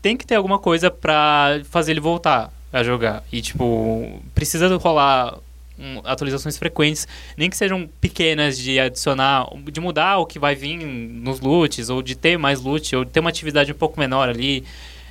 [0.00, 3.24] tem que ter alguma coisa pra fazer ele voltar a jogar.
[3.30, 5.36] E, tipo, precisa rolar
[5.78, 10.76] um, atualizações frequentes, nem que sejam pequenas, de adicionar, de mudar o que vai vir
[10.76, 14.28] nos loots, ou de ter mais loot, ou de ter uma atividade um pouco menor
[14.28, 14.64] ali.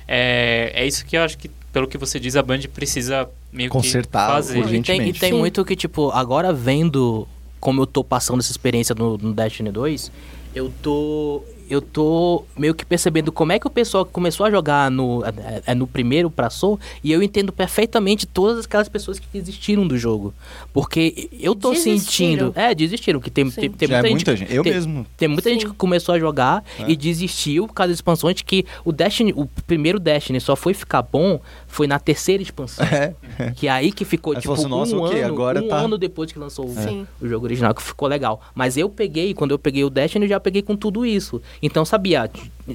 [0.08, 3.70] É, é isso que eu acho que, pelo que você diz, a Band precisa meio
[3.70, 4.74] Consertar que fazer.
[4.74, 7.26] E tem, e tem muito que, tipo, agora vendo
[7.58, 10.10] como eu tô passando essa experiência no, no Destiny 2,
[10.54, 11.42] eu tô.
[11.68, 15.24] Eu tô meio que percebendo como é que o pessoal que começou a jogar no,
[15.24, 19.86] é, é no primeiro pra Soul, e eu entendo perfeitamente todas aquelas pessoas que desistiram
[19.86, 20.34] do jogo.
[20.72, 22.00] Porque eu tô Desistiram.
[22.48, 22.52] sentindo.
[22.56, 24.48] É, desistiram, que tem, tem, tem é muita, muita gente.
[24.48, 24.56] gente.
[24.56, 25.06] Eu tem- mesmo.
[25.16, 25.54] Tem muita Sim.
[25.60, 26.90] gente que começou a jogar É.
[26.90, 31.02] e desistiu por causa das expansões que o Destiny, o primeiro Destiny só foi ficar
[31.02, 31.38] bom
[31.70, 32.84] foi na terceira expansão.
[32.84, 33.14] É.
[33.54, 35.76] Que é aí que ficou, Aí tipo, assim, nossa, um, ok, ano, agora um tá-
[35.76, 38.42] ano depois que lançou o, o jogo original, que ficou legal.
[38.54, 41.40] Mas eu peguei, quando eu peguei o Destiny, eu já peguei com tudo isso.
[41.62, 42.30] Então, sabia,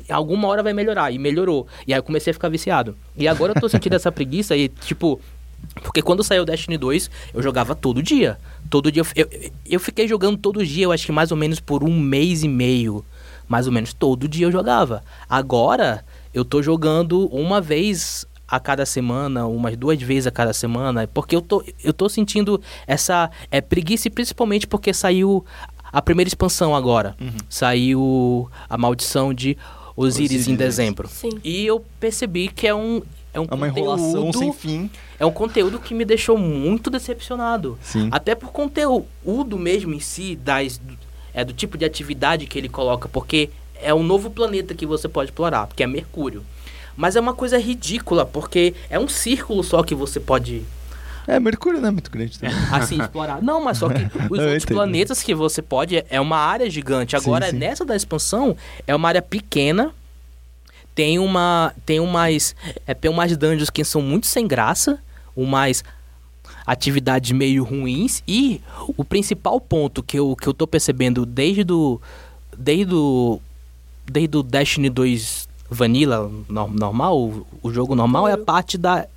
[0.10, 1.12] alguma hora vai melhorar.
[1.12, 1.68] E melhorou.
[1.86, 2.96] E aí eu comecei a ficar viciado.
[3.18, 5.20] E agora eu tô sentindo essa preguiça e, tipo...
[5.84, 8.38] Porque quando saiu o Destiny 2, eu jogava todo dia.
[8.70, 9.04] Todo dia.
[9.16, 12.00] Eu, eu, eu fiquei jogando todo dia, eu acho que mais ou menos por um
[12.00, 13.04] mês e meio.
[13.48, 15.04] Mais ou menos todo dia eu jogava.
[15.30, 21.08] Agora, eu tô jogando uma vez a cada semana, umas duas vezes a cada semana,
[21.14, 25.44] porque eu tô, eu tô sentindo essa é, preguiça, principalmente porque saiu
[25.92, 27.16] a primeira expansão agora.
[27.50, 29.58] Saiu a maldição de
[29.96, 30.48] Osiris, Osiris.
[30.48, 31.08] em dezembro.
[31.08, 31.30] Sim.
[31.44, 33.02] E eu percebi que é um,
[33.34, 34.90] é um É uma enrolação conteúdo- sem fim.
[35.18, 37.80] é um conteúdo que me deixou muito decepcionado.
[37.82, 38.10] Sim.
[38.12, 40.80] Até por conteúdo mesmo em si, das,
[41.34, 43.50] é do tipo de atividade que ele coloca, porque
[43.82, 46.44] é um novo planeta que você pode explorar, que é Mercúrio.
[46.96, 50.64] Mas é uma coisa ridícula, porque é um círculo só que você pode,
[51.28, 52.56] É, Mercúrio não é muito grande também.
[52.72, 53.42] assim, explorar.
[53.42, 57.16] Não, mas só que os Eu outros planetas que você pode, é uma área gigante.
[57.16, 57.58] Agora, sim.
[57.58, 58.56] nessa da expansão,
[58.88, 59.94] é uma área pequena,
[60.94, 62.56] tem uma tem umas
[62.88, 64.98] é, tem umas dungeons que são muito sem graça,
[65.36, 65.84] umas
[66.66, 68.62] atividades meio ruins e
[68.98, 72.02] o principal ponto que eu, que eu tô percebendo desde do
[72.58, 73.40] desde do
[74.06, 79.08] desde o Destiny 2 Vanilla no- normal, o, o jogo normal é a parte da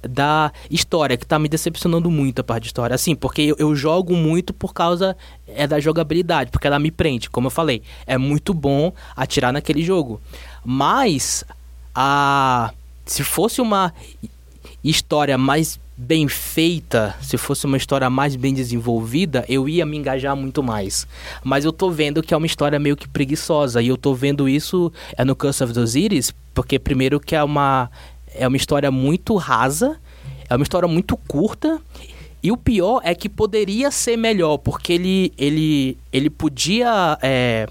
[0.00, 3.74] da história que tá me decepcionando muito a parte de história, assim, porque eu, eu
[3.74, 5.16] jogo muito por causa
[5.48, 9.82] é da jogabilidade, porque ela me prende, como eu falei, é muito bom atirar naquele
[9.82, 10.20] jogo.
[10.64, 11.42] Mas
[11.92, 12.72] a
[13.04, 13.92] se fosse uma
[14.84, 20.36] história mais bem feita, se fosse uma história mais bem desenvolvida, eu ia me engajar
[20.36, 21.08] muito mais.
[21.42, 24.48] Mas eu tô vendo que é uma história meio que preguiçosa e eu tô vendo
[24.48, 27.90] isso é no Curse of the Osiris, porque primeiro que é uma
[28.32, 29.98] é uma história muito rasa,
[30.48, 31.80] é uma história muito curta.
[32.40, 37.66] E o pior é que poderia ser melhor, porque ele ele ele podia é,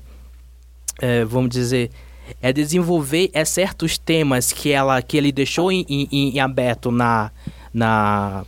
[0.99, 1.89] é, vamos dizer,
[2.41, 7.31] é desenvolver é, certos temas que ela que ele deixou em, em, em aberto na
[7.73, 8.45] na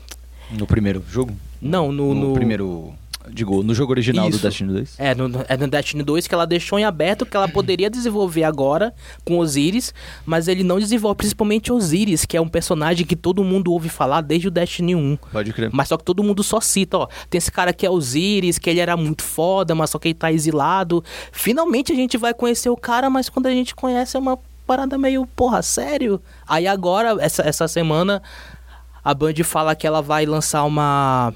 [0.51, 1.34] No primeiro jogo?
[1.62, 2.93] não no, No, no primeiro.
[3.32, 4.39] Digo, no jogo original Isso.
[4.39, 4.95] do Destiny 2.
[4.97, 8.43] É no, é no Destiny 2 que ela deixou em aberto que ela poderia desenvolver
[8.43, 8.91] agora
[9.23, 9.93] com Osiris,
[10.25, 14.21] mas ele não desenvolve, principalmente Osiris, que é um personagem que todo mundo ouve falar
[14.21, 15.17] desde o Destiny 1.
[15.32, 15.69] Pode crer.
[15.71, 17.08] Mas só que todo mundo só cita, ó.
[17.29, 20.15] Tem esse cara que é Osiris, que ele era muito foda, mas só que ele
[20.15, 21.03] tá exilado.
[21.32, 24.97] Finalmente a gente vai conhecer o cara, mas quando a gente conhece é uma parada
[24.97, 26.21] meio, porra, sério?
[26.47, 28.21] Aí agora, essa, essa semana,
[29.03, 31.33] a Band fala que ela vai lançar uma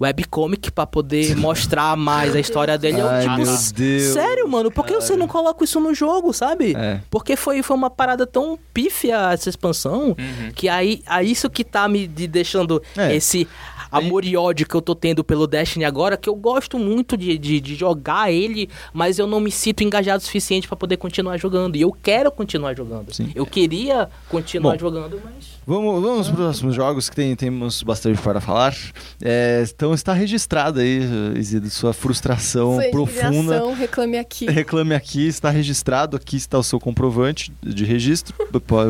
[0.00, 3.00] webcomic pra poder mostrar mais a história dele.
[3.00, 4.70] Eu, Ai, tipo, meu Deus, Sério, mano?
[4.70, 6.74] Por que você não coloca isso no jogo, sabe?
[6.76, 7.00] É.
[7.10, 10.50] Porque foi, foi uma parada tão pífia essa expansão Uhum.
[10.54, 13.14] que aí, aí isso que tá me de- deixando É.
[13.14, 13.46] esse
[13.92, 17.36] amor e ódio que eu tô tendo pelo Destiny agora, que eu gosto muito de,
[17.38, 21.36] de, de jogar ele, mas eu não me sinto engajado o suficiente pra poder continuar
[21.36, 21.76] jogando.
[21.76, 23.12] E eu quero continuar jogando.
[23.14, 23.30] Sim.
[23.34, 24.78] Eu queria continuar Bom.
[24.78, 25.52] jogando, mas.
[25.64, 28.74] Vamos, vamos para os próximos jogos que tem, temos bastante para falar.
[29.22, 31.00] É, então está registrada aí,
[31.36, 33.72] Isidro, sua frustração Sua profunda.
[33.74, 34.46] reclame aqui.
[34.50, 38.34] Reclame aqui, está registrado, aqui está o seu comprovante de registro.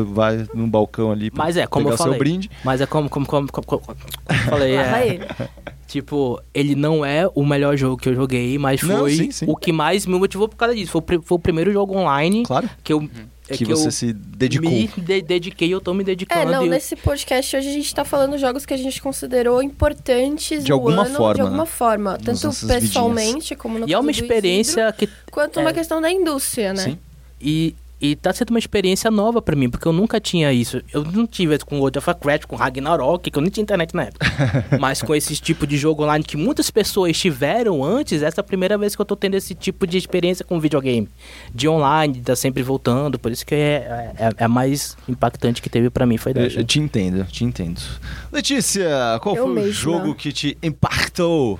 [0.07, 2.49] Vai no balcão ali pra Mas é, como pegar eu o seu brinde.
[2.63, 3.97] Mas é como, como, como, como, como-
[4.49, 5.25] falei, Lá é, ele.
[5.87, 9.45] tipo, ele não é o melhor jogo que eu joguei, mas Não, foi sim, sim.
[9.47, 10.91] o que mais me motivou por causa disso.
[10.91, 13.07] Foi, foi o primeiro jogo online Claro, que eu,
[13.47, 14.71] é que, que você eu se dedicou.
[14.71, 16.41] me de- dediquei, eu tô me dedicando.
[16.41, 19.61] É, não, eu- nesse podcast hoje a gente tá falando jogos que a gente considerou
[19.61, 21.69] importantes De no alguma ano, forma, de alguma né?
[21.69, 22.17] forma.
[22.17, 25.05] Tanto pessoalmente, como no E é uma experiência que.
[25.05, 25.61] Isidro, quanto é.
[25.61, 26.83] uma questão da indústria, né?
[26.83, 26.97] Sim.
[27.41, 30.81] E, e tá sendo uma experiência nova pra mim, porque eu nunca tinha isso.
[30.91, 34.03] Eu não tive com World of Warcraft, com Ragnarok, que eu nem tinha internet na
[34.03, 34.27] época.
[34.77, 38.43] Mas com esse tipo de jogo online que muitas pessoas tiveram antes, essa é a
[38.43, 41.07] primeira vez que eu tô tendo esse tipo de experiência com videogame.
[41.55, 43.17] De online, tá sempre voltando.
[43.17, 46.59] Por isso que é, é, é a mais impactante que teve pra mim, foi dessa.
[46.59, 47.79] eu te entendo, te entendo.
[48.33, 49.71] Letícia, qual Eu foi o mesma.
[49.71, 51.57] jogo que te impactou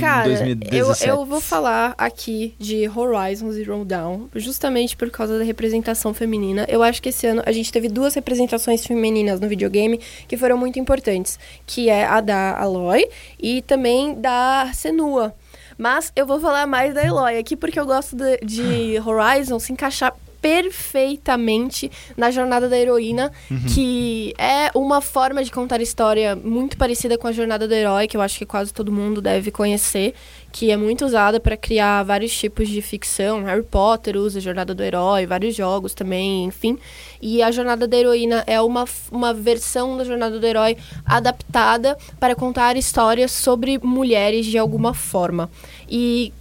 [0.00, 1.08] Cara, eu, 2017?
[1.08, 6.64] eu vou falar aqui de Horizon Zero Dawn, justamente por causa da representação feminina.
[6.68, 10.56] Eu acho que esse ano a gente teve duas representações femininas no videogame que foram
[10.56, 13.06] muito importantes, que é a da Aloy
[13.38, 15.34] e também da Senua.
[15.76, 19.72] Mas eu vou falar mais da Eloy aqui porque eu gosto de, de Horizon se
[19.72, 23.32] encaixar perfeitamente na jornada da heroína,
[23.74, 28.14] que é uma forma de contar história muito parecida com a jornada do herói, que
[28.14, 30.12] eu acho que quase todo mundo deve conhecer,
[30.52, 33.42] que é muito usada para criar vários tipos de ficção.
[33.44, 36.78] Harry Potter usa a jornada do herói, vários jogos também, enfim.
[37.22, 40.76] E a jornada da heroína é uma, uma versão da jornada do herói
[41.06, 45.48] adaptada para contar histórias sobre mulheres de alguma forma.
[45.88, 46.34] E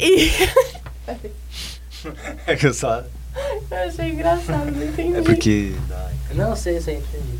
[0.00, 0.30] e
[2.46, 3.02] É que eu só...
[3.70, 5.16] eu achei engraçado, não entendi.
[5.16, 5.72] É porque...
[6.34, 7.38] Não sei, sei, entendi.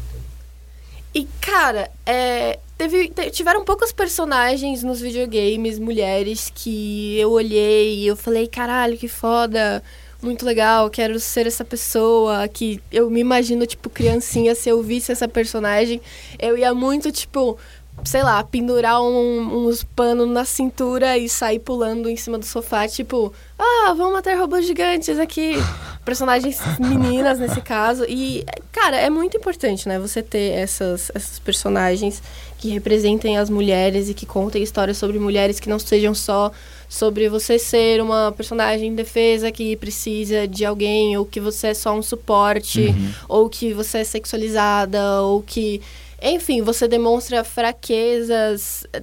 [1.15, 8.07] E, cara, é, teve, te- tiveram poucos personagens nos videogames, mulheres, que eu olhei e
[8.07, 9.83] eu falei, caralho, que foda,
[10.21, 15.13] muito legal, quero ser essa pessoa, que eu me imagino, tipo, criancinha, se eu visse
[15.13, 16.01] essa personagem,
[16.39, 17.57] eu ia muito, tipo,
[18.03, 22.87] sei lá, pendurar um- uns panos na cintura e sair pulando em cima do sofá,
[22.89, 25.53] tipo, ah, vamos matar robôs gigantes aqui.
[26.05, 28.05] Personagens meninas nesse caso.
[28.07, 29.99] E, cara, é muito importante, né?
[29.99, 32.23] Você ter essas, essas personagens
[32.59, 36.51] que representem as mulheres e que contem histórias sobre mulheres que não sejam só
[36.89, 41.75] sobre você ser uma personagem em defesa que precisa de alguém, ou que você é
[41.75, 42.95] só um suporte,
[43.29, 45.81] ou que você é sexualizada, ou que.
[46.27, 49.03] Enfim, você demonstra fraquezas eh,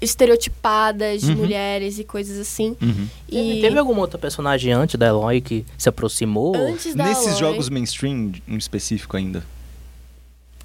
[0.00, 1.36] estereotipadas de Uhum.
[1.38, 2.76] mulheres e coisas assim.
[2.82, 3.08] Uhum.
[3.30, 6.54] Teve, E teve alguma outra personagem antes da Eloy que se aproximou?
[6.54, 9.42] antes da Nesses Aloy- jogos mainstream, em específico ainda.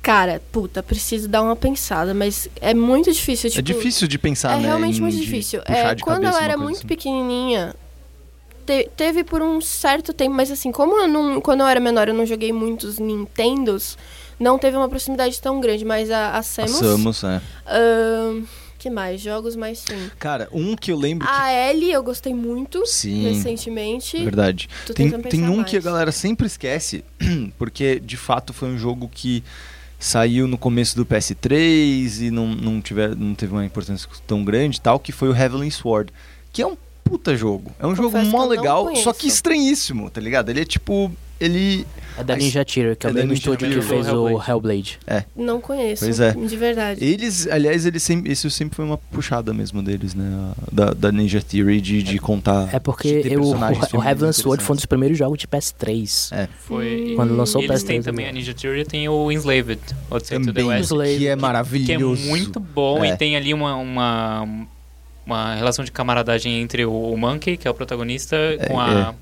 [0.02, 3.60] Cara, puta, preciso dar uma pensada, mas é muito difícil, tipo...
[3.60, 4.68] é difícil de pensar, É né?
[4.68, 5.62] realmente em- muito difícil.
[5.66, 6.88] É, quando eu era muito assim.
[6.88, 7.76] pequenininha,
[8.66, 12.08] te- teve por um certo tempo, mas assim, como eu não, quando eu era menor
[12.08, 13.98] eu não joguei muitos Nintendos,
[14.40, 16.78] não teve uma proximidade tão grande, mas a, a Samus...
[16.78, 17.42] Samus, é.
[17.68, 18.44] ahn,
[18.78, 19.20] que mais?
[19.20, 20.10] Jogos mais sim.
[20.18, 22.88] Cara, um que eu lembro A Ellie eu gostei muito que...
[22.88, 24.24] Sim, recentemente.
[24.24, 24.70] verdade.
[24.88, 25.70] Tô Tem, tem um mais.
[25.70, 27.04] que a galera sempre esquece,
[27.60, 29.44] porque de fato foi um jogo que
[30.00, 34.78] saiu no começo do PS3 e não, não, tiver, não teve uma importância tão grande
[34.78, 36.14] e tal, que foi o Heavenly Sword,
[36.54, 36.78] que é um
[37.10, 37.72] puta jogo.
[37.80, 39.04] É um jogo Confesso mó eu não legal, conheço.
[39.04, 40.50] só que estranhíssimo, tá ligado?
[40.50, 41.86] Ele é tipo ele.
[42.18, 44.50] É da Ninja Theory, que é é o mesmo estúdio que fez o Hellblade.
[44.50, 45.00] Hellblade.
[45.38, 46.04] Não conheço.
[46.04, 46.34] Pois é.
[46.34, 47.04] De verdade.
[47.04, 50.52] Eles, aliás, eles sempre, isso sempre foi uma puxada mesmo deles, né?
[50.70, 52.70] Da, da Ninja Theory de, de contar.
[52.74, 56.36] É porque eu, o, Heaven's Sword foi um dos primeiros jogos de PS3.
[56.36, 57.14] É, Foi.
[57.16, 57.88] Quando lançou o eles PS3.
[57.88, 59.80] têm também, a Ninja Theory tem o Enslaved,
[60.12, 62.22] Odyssey to the também, West, que é maravilhoso.
[62.22, 63.12] que é muito bom É.
[63.14, 64.46] e tem ali uma, uma,
[65.30, 68.38] uma relação de camaradagem entre o, o Monkey, que é o protagonista,
[68.68, 69.14] com a...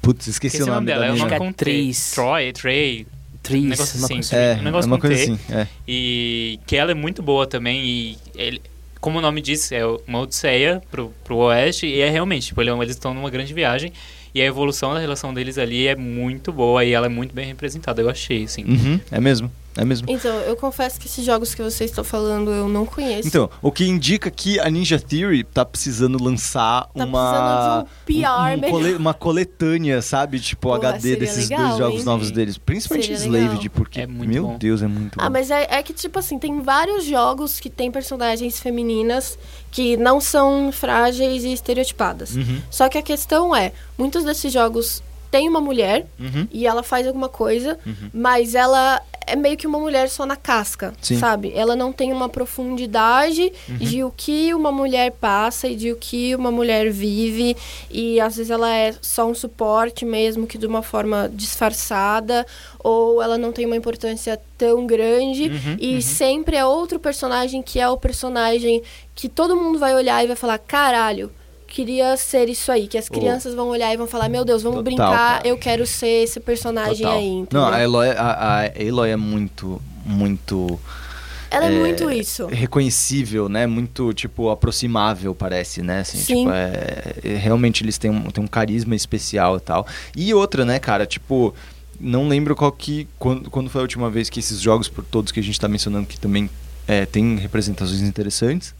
[0.00, 1.64] Putz, esqueci Esqueci o nome dela, da é uma é com T.
[1.64, 2.10] Tris.
[2.10, 3.06] Troy, Trey,
[3.42, 4.14] Tris, Um negócio uma assim.
[4.14, 5.32] coisa É, um negócio é uma com coisa T.
[5.32, 5.40] assim.
[5.54, 5.66] É.
[5.86, 8.60] e que ela é muito boa também e ele,
[9.00, 12.66] como o nome diz, é uma odisseia pro, pro oeste e é realmente, tipo, é
[12.66, 13.92] eles estão numa grande viagem
[14.34, 17.46] e a evolução da relação deles ali é muito boa e ela é muito bem
[17.46, 18.64] representada, eu achei, assim.
[18.64, 19.50] Uhum, é mesmo.
[19.76, 20.06] É mesmo.
[20.10, 23.26] Então, eu confesso que esses jogos que vocês estão falando eu não conheço.
[23.26, 27.86] Então, o que indica que a Ninja Theory tá precisando lançar Tá uma.
[27.86, 28.70] precisando de um PR um melhor.
[28.70, 30.38] cole- uma coletânea, sabe?
[30.40, 32.04] Tipo, Pô, HD desses legal, dois jogos hein?
[32.04, 32.58] novos deles.
[32.58, 33.40] Principalmente Seria legal.
[33.46, 34.58] Slaved, porque, É muito meu bom.
[34.58, 35.24] Deus, é muito bom.
[35.24, 39.38] Ah, mas é, é que, tipo assim, tem vários jogos que tem personagens femininas
[39.70, 42.36] que não são frágeis e estereotipadas.
[42.36, 45.02] Uhum, Só que a questão é, muitos desses jogos
[45.32, 48.10] têm uma mulher uhum, e ela faz alguma coisa, uhum.
[48.12, 51.16] mas ela é meio que uma mulher só na casca, Sim.
[51.16, 51.52] sabe?
[51.54, 53.76] Ela não tem uma profundidade Uhum.
[53.76, 57.56] de o que uma mulher passa e de o que uma mulher vive.
[57.90, 62.46] E às vezes ela é só um suporte mesmo, que de uma forma disfarçada,
[62.78, 65.44] ou ela não tem uma importância tão grande.
[65.44, 66.00] Uhum, e uhum.
[66.00, 68.82] sempre é outro personagem que é o personagem
[69.14, 71.30] que todo mundo vai olhar e vai falar: caralho.
[71.74, 73.14] Queria ser isso aí, que as Oh.
[73.14, 75.48] crianças vão olhar e vão falar: Meu Deus, vamos Total, brincar, cara.
[75.48, 77.18] eu quero ser esse personagem Total.
[77.18, 77.26] aí.
[77.28, 77.60] entendeu?
[77.62, 80.78] Não, a Eloy, a, a Eloy é muito, muito
[81.50, 82.44] Ela é, é, muito isso.
[82.46, 83.66] reconhecível, né?
[83.66, 86.00] Muito, tipo, aproximável, parece, né?
[86.00, 86.36] Assim, Sim.
[86.44, 89.86] Tipo, é- realmente eles têm um, têm um carisma especial e tal.
[90.14, 91.06] E outra, né, cara?
[91.06, 91.54] Tipo,
[91.98, 93.08] não lembro qual que...
[93.18, 95.68] Quando, quando foi a última vez que esses jogos, por todos que a gente tá
[95.68, 96.50] mencionando, que também
[96.86, 98.74] é, tem representações interessantes,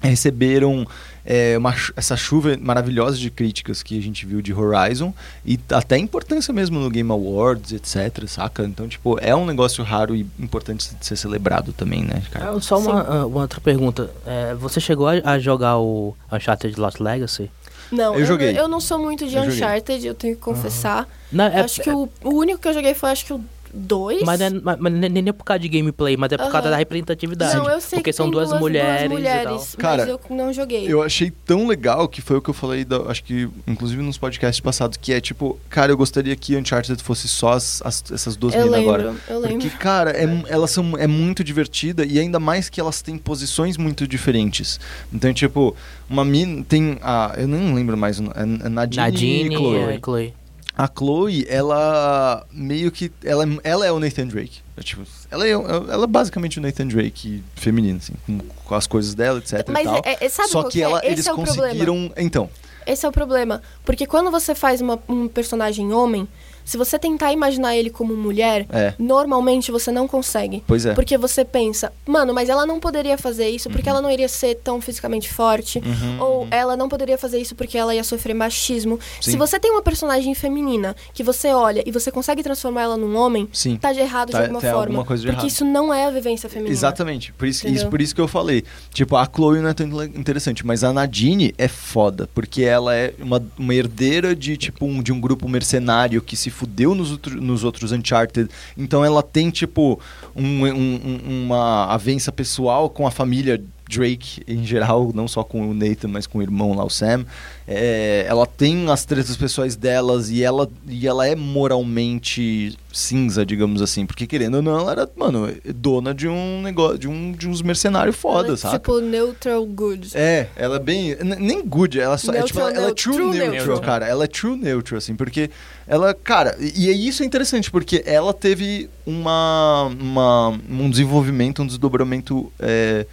[0.00, 0.86] receberam
[1.24, 5.12] é, uma essa chuva maravilhosa de críticas que a gente viu de Horizon
[5.44, 8.64] e até importância mesmo no Game Awards, etc, saca?
[8.64, 12.50] Então, tipo, é um negócio raro e importante de ser celebrado também, né, cara?
[12.50, 14.10] Ah, Só uma, ah, uma outra pergunta.
[14.24, 17.50] É, você chegou a, a jogar o Uncharted Lost Legacy?
[17.90, 18.58] Não, Eu joguei.
[18.58, 19.56] Eu, não sou muito de Eu joguei.
[19.56, 21.08] Uncharted, eu tenho que confessar.
[21.30, 24.22] Não, é, acho que o, o único que eu joguei foi, acho que o 2.
[24.22, 26.58] Mas, é, mas, mas nem nem é por causa de gameplay, mas é por causa
[26.68, 26.70] Aham.
[26.70, 27.56] da representatividade.
[27.56, 29.80] Não, eu sei porque que são tem duas, mulheres, mulheres e tal.
[29.80, 30.86] Cara, mas eu não joguei.
[30.92, 34.18] Eu achei tão legal que foi o que eu falei, da- acho que inclusive nos
[34.18, 38.36] podcasts passados, que é tipo, cara, eu gostaria que Uncharted fosse só as- as- essas
[38.36, 39.16] duas Eu meninas lembro, agora.
[39.28, 39.58] eu lembro.
[39.60, 43.76] Porque, cara, é, elas são é muito divertida e ainda mais que elas têm posições
[43.76, 44.78] muito diferentes.
[45.12, 45.74] Então, tipo,
[46.08, 47.34] uma mina tem a.
[47.36, 48.22] Eu não lembro mais, é,
[48.64, 49.94] é Nadine, Nadine e Chloe.
[49.94, 50.34] e Chloe.
[50.76, 53.10] A Chloe, ela meio que.
[53.24, 54.60] Ela, ela é o Nathan Drake.
[54.76, 58.86] É, tipo, ela, é, ela é basicamente o Nathan Drake feminino, assim, com, com as
[58.86, 59.66] coisas dela, etc.
[59.70, 60.84] Mas é- é- sabe Só que que é?
[60.84, 61.62] ela, eles é o problema.
[61.62, 62.12] conseguiram.
[62.18, 62.50] Então,
[62.86, 63.62] Esse é o problema.
[63.84, 66.28] Porque quando você faz uma- um personagem homem,
[66.66, 68.92] se você tentar imaginar ele como mulher, é.
[68.98, 70.62] normalmente você não consegue.
[70.66, 70.92] Pois é.
[70.94, 74.56] Porque você pensa, mano, mas ela não poderia fazer isso porque ela não iria ser
[74.56, 75.78] tão fisicamente forte.
[75.78, 76.48] Uhum, Ou uhum.
[76.50, 78.98] ela não poderia fazer isso porque ela ia sofrer machismo.
[79.20, 79.30] Sim.
[79.30, 83.16] Se você tem uma personagem feminina que você olha e você consegue transformar ela num
[83.16, 83.76] homem, Sim.
[83.76, 84.80] tá de errado Tá- de alguma forma.
[84.80, 85.48] alguma coisa de porque errado.
[85.50, 86.72] isso não é a vivência feminina.
[86.74, 87.32] Exatamente.
[87.32, 87.82] Por isso, Entendeu?
[87.82, 88.64] isso, por isso que eu falei.
[88.92, 93.14] Tipo, a Chloe não é tão interessante, mas a Nadine é foda, porque ela é
[93.20, 97.40] uma, uma herdeira de, tipo, um, de um grupo mercenário que se fudeu nos, outro-
[97.40, 98.48] nos outros Uncharted.
[98.76, 100.00] Então ela tem, tipo,
[100.34, 105.70] um- um- um- uma avença pessoal com a família Drake em geral, não só com
[105.70, 107.24] o Nathan, mas com o irmão lá, o Sam.
[107.68, 113.82] É, ela tem as tretas pessoais delas e ela, e ela é moralmente cinza, digamos
[113.82, 114.06] assim.
[114.06, 117.62] Porque querendo ou não, ela era, mano, dona de um negócio, de, um, de uns
[117.62, 118.78] mercenários foda, Ela é saca?
[118.78, 120.10] Tipo, neutral good.
[120.14, 121.16] É, ela é bem.
[121.20, 122.32] Nem good, ela só.
[122.32, 123.80] é, tipo, Neutral, ela, ela é neutral, true, true neutral, neutral.
[123.80, 124.06] cara.
[124.06, 125.50] Ela é true neutral, assim, porque
[125.86, 131.66] ela, cara, e, e isso é interessante, porque ela teve uma, uma, um desenvolvimento, um
[131.66, 132.52] desdobramento.
[132.58, 133.06] é,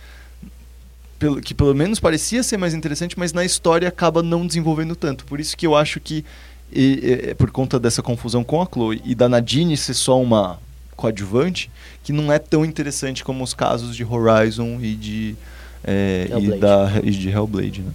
[1.24, 5.24] pelo- que pelo menos parecia ser mais interessante, mas na história acaba não desenvolvendo tanto.
[5.24, 6.26] Por isso que eu acho que,
[6.72, 10.60] e- e- por conta dessa confusão com a Chloe e da Nadine ser só uma
[10.98, 11.72] coadjuvante,
[12.04, 15.36] que não é tão interessante como os casos de Horizon e de,
[15.84, 16.60] é, e Hellblade.
[16.60, 17.92] da, e de Hellblade, né?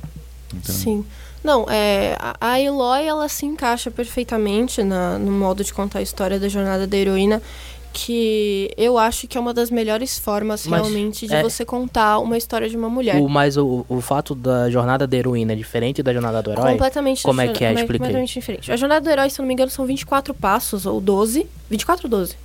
[0.54, 1.04] Então, Sim.
[1.44, 6.02] Não, é, a- a Eloy, ela se encaixa perfeitamente na, no modo de contar a
[6.02, 7.40] história da jornada da heroína,
[7.92, 12.18] que eu acho que é uma das melhores formas Mas, realmente de é- você contar
[12.18, 13.16] uma história de uma mulher.
[13.16, 16.72] O, mas o, o fato da jornada da heroína é diferente da jornada do herói?
[16.72, 17.72] Completamente Como é que é?
[17.72, 17.98] Explica aí.
[17.98, 18.72] Completamente diferente.
[18.72, 21.46] A jornada do herói, se eu não me engano, são 24 passos, ou 12.
[21.70, 22.36] 24 ou 12?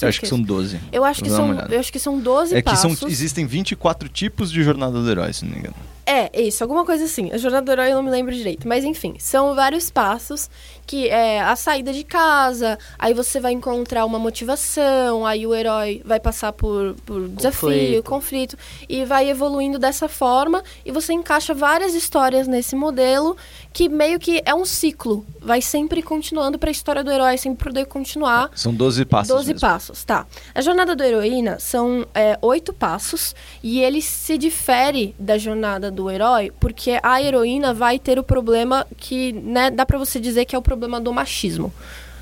[0.00, 0.80] Eu acho que são 12.
[0.90, 3.12] Eu acho que são, eu acho que são 12 É que são, passos.
[3.12, 5.76] existem 24 tipos de jornada do herói, se não me engano.
[6.04, 7.30] É, isso, alguma coisa assim.
[7.32, 8.66] A jornada do herói eu não me lembro direito.
[8.66, 10.50] Mas enfim, são vários passos
[10.86, 16.02] que é a saída de casa, aí você vai encontrar uma motivação, aí o herói
[16.04, 21.94] vai passar por, por desafio, conflito, e vai evoluindo dessa forma, e você encaixa várias
[21.94, 23.36] histórias nesse modelo,
[23.72, 25.24] que meio que é um ciclo.
[25.40, 28.50] Vai sempre continuando pra história do herói, sempre poder continuar.
[28.54, 29.60] São 12 passos 12 mesmo.
[29.60, 30.26] passos, tá.
[30.54, 36.10] A jornada da heroína são é, oito passos e ele se difere da jornada do
[36.10, 40.56] herói porque a heroína vai ter o problema que, né, dá pra você dizer que
[40.56, 41.72] é o problema do machismo,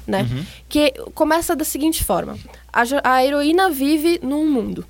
[0.06, 0.22] né?
[0.30, 0.44] Uhum.
[0.68, 2.36] Que começa da seguinte forma:
[2.72, 4.84] a, a heroína vive num mundo.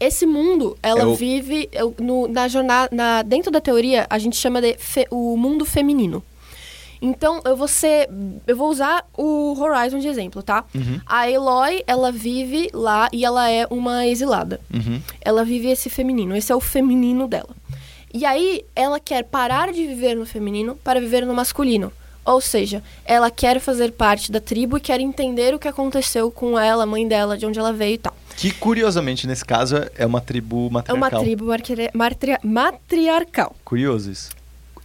[0.00, 1.68] Esse mundo, ela É o- vive
[2.00, 6.24] no- na jornada, na- dentro da teoria, a gente chama de fe- o mundo feminino.
[7.04, 8.08] Então, eu vou ser,
[8.46, 10.64] eu vou usar o Horizon de exemplo, tá?
[10.72, 11.00] Uhum.
[11.04, 14.60] A Eloy, ela vive lá e ela é uma exilada.
[14.72, 15.00] Uhum.
[15.20, 17.48] Ela vive esse feminino, esse é o feminino dela.
[18.12, 21.92] E aí, ela quer parar de viver no feminino para viver no masculino.
[22.24, 26.56] Ou seja, ela quer fazer parte da tribo e quer entender o que aconteceu com
[26.58, 28.14] ela, a mãe dela, de onde ela veio e tal.
[28.36, 30.56] Que curiosamente, nesse caso, é uma tribo
[30.86, 31.22] É uma matriarcal.
[31.22, 31.46] tribo
[31.94, 33.56] matri- matriarcal.
[33.64, 34.30] Curioso isso.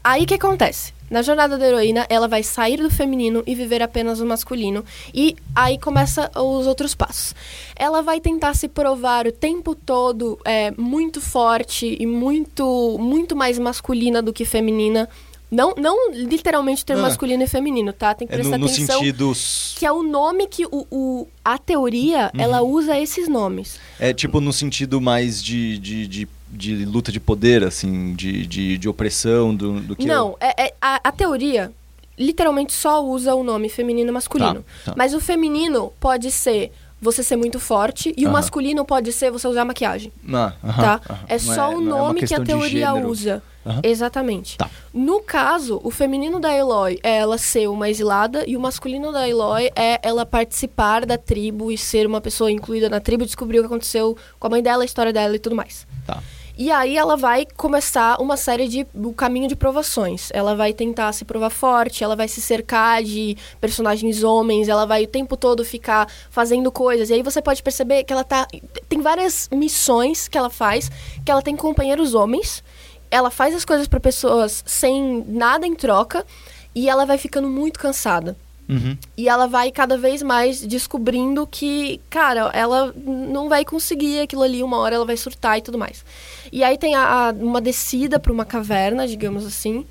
[0.03, 0.93] Aí o que acontece?
[1.09, 4.83] Na jornada da heroína, ela vai sair do feminino e viver apenas o masculino.
[5.13, 7.33] E aí começa os outros passos.
[7.75, 13.57] Ela vai tentar se provar o tempo todo é, muito forte e muito, muito mais
[13.57, 15.07] masculina do que feminina.
[15.49, 16.97] Não, não literalmente ter Ah.
[16.97, 18.13] masculino e feminino, tá?
[18.13, 18.99] Tem que É prestar no, no atenção.
[18.99, 19.31] sentido.
[19.77, 22.41] Que é o nome que o, o- a teoria, Uhum.
[22.41, 23.79] ela usa esses nomes.
[23.97, 28.77] É tipo no sentido mais de, de, de, de luta de poder, assim, de, de,
[28.77, 30.05] de opressão do, do que.
[30.05, 31.71] Não, é, é- a, a teoria
[32.17, 34.63] literalmente só usa o nome feminino e masculino.
[34.85, 34.93] Tá, tá.
[34.97, 38.33] Mas o feminino pode ser você ser muito forte e o Aham.
[38.33, 41.01] masculino pode ser você usar maquiagem, Ah, aham, tá?
[41.07, 41.19] aham.
[41.27, 43.43] É Não só o não é nome que a teoria usa.
[43.83, 44.57] Exatamente.
[44.57, 44.69] Tá.
[44.93, 49.27] No caso, o feminino da Eloy é ela ser uma exilada e o masculino da
[49.27, 53.61] Eloy é ela participar da tribo e ser uma pessoa incluída na tribo, descobrir o
[53.63, 55.85] que aconteceu com a mãe dela, a história dela e tudo mais.
[56.05, 56.23] Tá.
[56.59, 60.31] E aí ela vai começar uma série de o caminho de provações.
[60.33, 65.03] Ela vai tentar se provar forte, ela vai se cercar de personagens homens, ela vai
[65.03, 67.11] o tempo todo ficar fazendo coisas.
[67.11, 68.47] E aí você pode perceber que ela tá
[68.89, 70.89] tem várias missões que ela faz,
[71.23, 72.63] que ela tem companheiros homens.
[73.11, 76.25] Ela faz as coisas para pessoas sem nada em troca
[76.73, 78.35] e ela vai ficando muito cansada.
[78.69, 78.97] Uhum.
[79.15, 84.61] E ela vai cada vez mais descobrindo que, cara, ela não vai conseguir aquilo ali,
[84.63, 86.03] uma hora ela vai surtar e tudo mais.
[86.51, 89.85] E aí tem a, a- uma descida para uma caverna, digamos assim,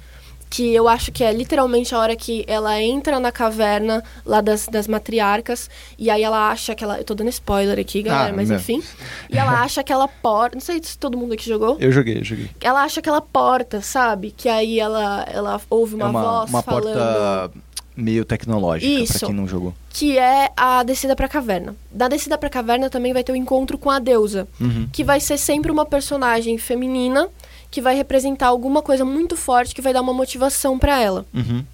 [0.48, 4.68] que eu acho que é literalmente a hora que ela entra na caverna lá das,
[4.68, 5.68] das matriarcas,
[5.98, 6.98] e aí ela acha que ela.
[6.98, 8.80] Eu tô dando spoiler aqui, galera, Ah, mas enfim.
[9.28, 10.54] E ela acha aquela porta.
[10.54, 11.76] Não sei se todo mundo aqui jogou.
[11.80, 12.48] Eu joguei, eu joguei.
[12.60, 14.30] Ela acha aquela porta, sabe?
[14.30, 17.50] Que aí ela, ela ouve uma, é uma, voz uma falando porta
[17.96, 19.74] meio tecnológica, pra quem não jogou.
[19.90, 21.74] que é a descida pra caverna.
[21.90, 24.88] Da descida pra caverna também vai ter o encontro com a deusa, Uhum.
[24.92, 27.28] que vai ser sempre uma personagem feminina
[27.70, 31.24] que vai representar alguma coisa muito forte que vai dar uma motivação pra ela.
[31.34, 31.64] Uhum.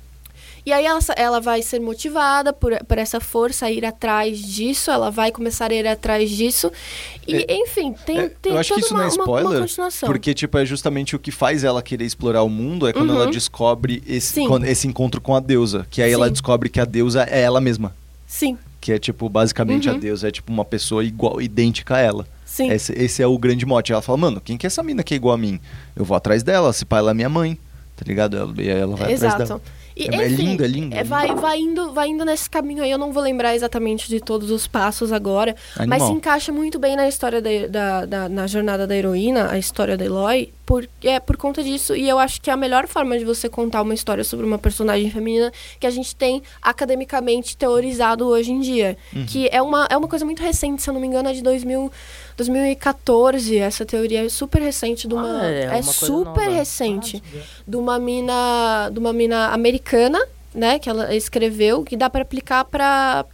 [0.64, 4.92] E aí ela, ela vai ser motivada por, por essa força a ir atrás disso,
[4.92, 6.70] ela vai começar a ir atrás disso.
[7.26, 9.38] E, enfim, tem, É, tem eu acho toda que isso uma, não é uma- uma
[9.40, 10.08] spoiler, continuação.
[10.08, 13.22] porque tipo é justamente o que faz ela querer explorar o mundo é quando Uhum.
[13.22, 16.32] ela descobre esse, quando- esse encontro com a deusa, que aí ela Sim.
[16.32, 17.92] descobre que a deusa é ela mesma,
[18.24, 19.98] Sim, que é tipo basicamente a Uhum.
[19.98, 22.24] deusa é tipo uma pessoa igual, idêntica a ela.
[22.46, 22.70] sim.
[22.70, 23.92] Esse, esse é o grande mote.
[23.92, 25.58] Ela fala, mano, quem que é essa mina que é igual a mim?
[25.96, 27.56] Eu vou atrás dela, se pá, ela é minha mãe,
[27.96, 28.36] tá ligado?
[28.36, 29.60] Ela, e aí ela vai atrás dela.
[29.97, 31.40] E, É- é enfim, lindo, é lindo, é vai, lindo.
[31.40, 32.90] vai, indo, vai indo nesse caminho aí.
[32.90, 35.55] Eu não vou lembrar exatamente de todos os passos agora.
[35.76, 36.09] Mas Animal.
[36.09, 39.97] se encaixa muito bem na história da, da, da- na jornada da heroína, a história
[39.97, 41.95] da Eloy, por, é por conta disso.
[41.95, 44.59] E eu acho que é a melhor forma de você contar uma história sobre uma
[44.59, 48.97] personagem feminina que a gente tem academicamente teorizado hoje em dia.
[49.14, 49.26] Uhum.
[49.26, 51.43] Que é uma, é uma coisa muito recente, se eu não me engano, é de
[51.43, 51.90] 2000,
[52.51, 53.59] 2014.
[53.59, 55.40] Essa teoria é super recente de uma.
[55.40, 56.57] Ah, é uma coisa super nova.
[56.57, 57.22] recente
[57.66, 60.20] de uma mina, de uma mina americana
[60.55, 63.24] né, que ela escreveu, que dá pra aplicar pra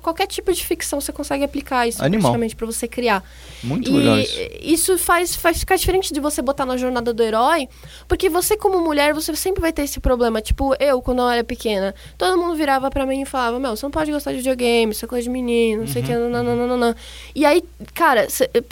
[0.00, 2.22] qualquer tipo de ficção, você consegue aplicar isso Animal.
[2.22, 3.24] praticamente pra você criar.
[3.62, 4.38] Muito e legal isso.
[4.60, 7.68] isso faz, faz ficar diferente de você botar na jornada do herói,
[8.06, 10.40] porque você, como mulher, você sempre vai ter esse problema.
[10.40, 13.84] Tipo, eu, quando eu era pequena, todo mundo virava pra mim e falava: Meu, você
[13.84, 16.28] não pode gostar de videogame, isso é coisa de menino, não sei o que, Uhum,
[16.28, 16.96] nananana.
[17.34, 17.62] E aí,
[17.94, 18.26] cara,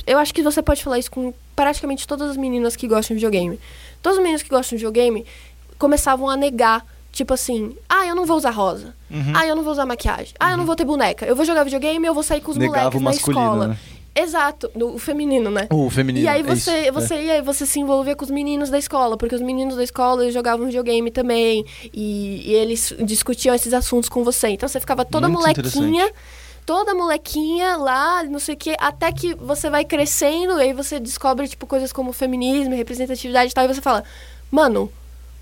[0.07, 3.25] eu acho que você pode falar isso com praticamente todas as meninas que gostam de
[3.25, 3.59] videogame.
[4.03, 5.25] Todas as meninas que gostam de videogame
[5.79, 6.85] começavam a negar.
[7.19, 8.95] Tipo assim, ah, eu não vou usar rosa.
[9.11, 9.33] Uhum.
[9.35, 10.35] Ah, eu não vou usar maquiagem.
[10.39, 11.27] Ah, eu não vou ter boneca.
[11.27, 13.67] Eu vou jogar videogame e eu vou sair com os Negava moleques na escola.
[13.67, 13.79] né?
[14.15, 15.67] Exato, o feminino, né?
[15.69, 16.25] O feminino.
[16.25, 19.17] E aí é você, isso, você ia, você se envolvia com os meninos da escola,
[19.17, 24.09] porque os meninos da escola eles jogavam videogame também, e, e eles discutiam esses assuntos
[24.09, 24.51] com você.
[24.51, 26.13] Então você ficava toda Muito molequinha,
[26.65, 31.01] toda molequinha lá, não sei o quê, até que você vai crescendo, e aí você
[31.01, 34.05] descobre, tipo, coisas como feminismo, representatividade e tal, e você fala,
[34.53, 34.89] mano.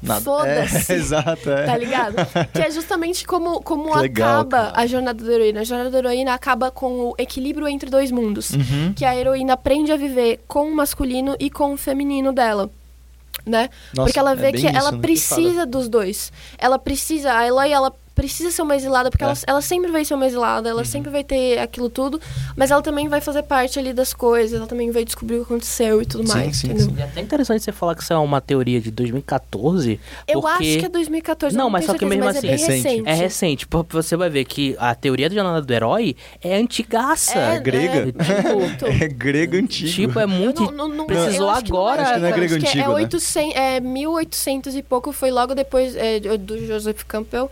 [0.06, 0.92] Foda-se.
[0.92, 1.66] É, exato, é.
[1.66, 2.16] Tá ligado?
[2.52, 4.80] que é justamente como, como Que legal, acaba cara.
[4.80, 5.60] a jornada da heroína.
[5.60, 8.50] A jornada da heroína acaba com o equilíbrio entre dois mundos.
[8.50, 8.92] Uhum.
[8.94, 12.70] Que a heroína aprende a viver com o masculino e com o feminino dela.
[13.44, 13.68] Né?
[13.94, 14.98] Nossa, porque ela é vê bem que isso, ela né?
[14.98, 16.32] precisa dos dois.
[16.58, 19.26] Ela precisa, a Eloy, ela precisa ser uma exilada, porque É.
[19.28, 20.74] ela, ela sempre vai ser uma exilada, Uhum.
[20.76, 22.20] ela sempre vai ter aquilo tudo,
[22.56, 25.52] mas ela também vai fazer parte ali das coisas, ela também vai descobrir o que
[25.52, 26.56] aconteceu e tudo Sim, mais.
[26.56, 26.86] sim, entendeu?
[26.86, 26.94] sim.
[26.96, 30.00] E é até interessante você falar que isso é uma teoria de 2014.
[30.26, 30.64] Eu porque...
[30.64, 32.58] acho que é 2014, eu Não, não, mas só que mesmo mas assim- é bem
[32.58, 32.82] Recente.
[32.88, 33.08] recente.
[33.08, 37.38] É recente, porque você vai ver que a teoria da jornada do herói é antigaça.
[37.38, 37.98] É, grega?
[38.18, 38.86] é, muito.
[39.06, 39.90] É grego antigo.
[39.90, 40.64] Tipo, é muito.
[40.64, 42.00] Eu não- não- não- precisou eu acho que não agora.
[42.00, 42.88] é Acho que não é antigo, é, né?
[42.88, 47.50] 800, é 1800 e pouco, foi logo depois é, do Joseph Campbell.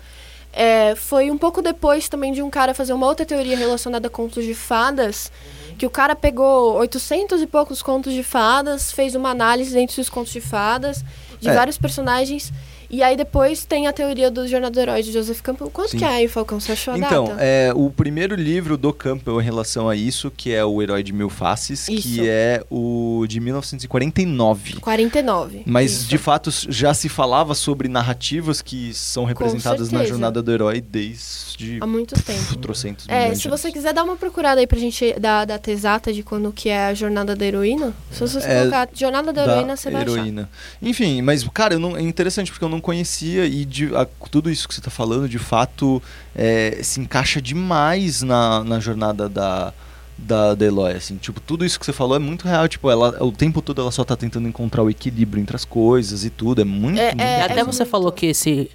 [0.56, 4.10] É, foi um pouco depois também de um cara fazer uma outra teoria relacionada a
[4.10, 5.30] contos de fadas,
[5.76, 10.08] que o cara pegou 800 e poucos contos de fadas, fez uma análise dentro dos
[10.08, 11.04] contos de fadas,
[11.40, 11.54] de É.
[11.54, 12.52] vários personagens,
[12.94, 15.70] e aí depois tem a teoria do Jornada do Herói de Joseph Campbell.
[15.70, 15.98] Quanto Sim.
[15.98, 16.58] que é aí, Falcão?
[16.60, 17.36] Você achou a Então, data?
[17.42, 21.12] é, o primeiro livro do Campbell em relação a isso, que é o Herói de
[21.12, 22.02] Mil Faces, Isso.
[22.02, 24.74] que é o de 1949.
[24.80, 25.62] 49.
[25.66, 26.08] Mas, Isso.
[26.08, 31.78] de fato, já se falava sobre narrativas que são representadas na jornada do herói desde
[31.80, 32.56] Há muito tempo.
[32.56, 33.74] trocentos É, se você anos.
[33.76, 36.86] quiser dar uma procurada aí pra gente dar a data exata de quando que é
[36.86, 40.12] a jornada da heroína, se você É, colocar jornada da heroína, você vai achar.
[40.16, 40.50] heroína.
[40.82, 44.68] Enfim, mas, cara, não, é interessante porque eu não conhecia e de- a- tudo isso
[44.68, 46.02] que você tá falando, de fato,
[46.34, 49.72] é, se encaixa demais na, na jornada da,
[50.18, 51.16] da, da Eloy, assim.
[51.16, 52.68] Tipo, tudo isso que você falou é muito real.
[52.68, 56.24] Tipo, ela, o tempo todo ela só tá tentando encontrar o equilíbrio entre as coisas
[56.24, 56.60] e tudo.
[56.60, 58.70] É muito, É, muito é, até você falou que esse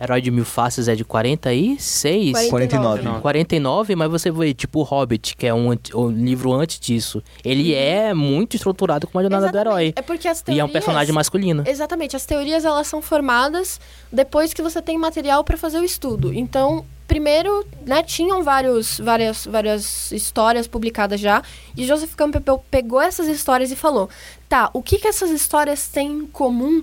[0.00, 2.32] herói de mil faces é de 46?
[2.48, 3.02] 49.
[3.02, 3.20] 49.
[3.20, 7.22] 49, mas você vê, tipo, o Hobbit, que é um, um livro antes disso.
[7.44, 9.92] Ele é muito estruturado com a jornada do herói.
[9.96, 10.62] É porque as E teorias...
[10.62, 11.64] é um personagem masculino.
[11.66, 13.80] Exatamente, as teorias elas são formadas
[14.12, 16.32] depois que você tem material para fazer o estudo.
[16.32, 21.42] Então, primeiro, né, tinham vários, várias, várias histórias publicadas já,
[21.76, 24.08] e Joseph Campbell pegou essas histórias e falou:
[24.48, 26.82] tá, o que, que essas histórias têm em comum?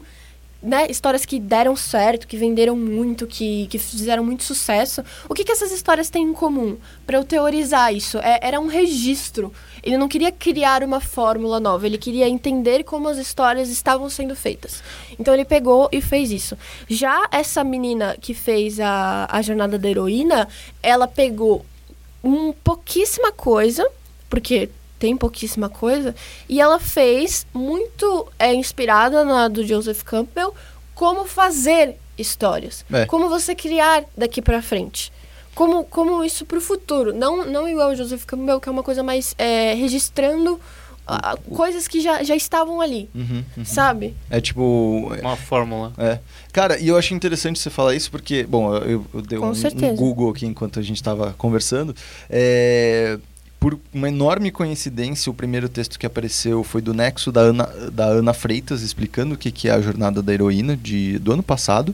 [0.61, 5.03] Né, histórias que deram certo, que venderam muito, que, que fizeram muito sucesso.
[5.27, 6.77] O que, que essas histórias têm em comum?
[7.03, 9.51] Para eu teorizar isso, é- era um registro.
[9.81, 14.35] Ele não queria criar uma fórmula nova, ele queria entender como as histórias estavam sendo
[14.35, 14.83] feitas.
[15.19, 16.55] Então ele pegou e fez isso.
[16.87, 20.47] Já essa menina que fez a, a jornada da heroína,
[20.83, 21.65] ela pegou
[22.23, 23.83] um pouquíssima coisa,
[24.29, 24.69] porque
[25.01, 26.13] tem pouquíssima coisa,
[26.47, 30.53] e ela fez muito é, inspirada na do Joseph Campbell
[30.93, 33.07] como fazer histórias, É.
[33.07, 35.11] como você criar daqui pra frente.
[35.55, 37.13] Como, como isso pro futuro.
[37.13, 40.59] Não, não igual o Joseph Campbell, que é uma coisa mais é, registrando
[41.05, 43.65] ah, coisas que já, já estavam ali, Uhum, uhum.
[43.65, 44.13] sabe?
[44.29, 45.11] É tipo.
[45.19, 45.91] Uma fórmula.
[45.97, 46.19] É.
[46.53, 49.95] Cara, e eu achei interessante você falar isso porque, bom, eu, eu dei um, um.
[49.95, 51.93] Google aqui enquanto a gente estava conversando.
[52.29, 53.17] É,
[53.61, 58.05] por uma enorme coincidência, o primeiro texto que apareceu foi do Nexo da Ana, da
[58.05, 61.93] Ana Freitas, explicando o que, que é a jornada da heroína de, do ano passado.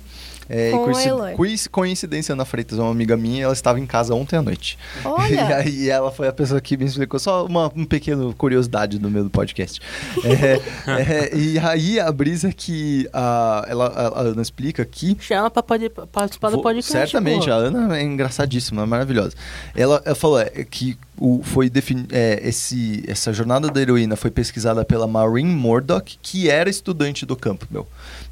[0.49, 0.91] É, e Com
[1.35, 4.41] coinci- coincidência, Ana Freitas é uma amiga minha e ela estava em casa ontem à
[4.41, 4.77] noite.
[5.03, 8.99] E Olha, aí ela foi a pessoa que me explicou só uma um pequeno curiosidade
[8.99, 9.79] no meio do podcast.
[10.23, 10.61] É,
[11.31, 15.61] é, e aí a brisa que a, ela, a, a Ana explica que Chama pra
[15.63, 16.91] pode- participar do podcast.
[16.91, 17.51] Certamente, pô.
[17.51, 19.35] a Ana é engraçadíssima, é maravilhosa.
[19.75, 24.29] Ela, ela falou é, que o, foi defini é, esse, essa jornada da heroína foi
[24.31, 27.87] pesquisada pela Maureen Murdoch, que era estudante do Campbell,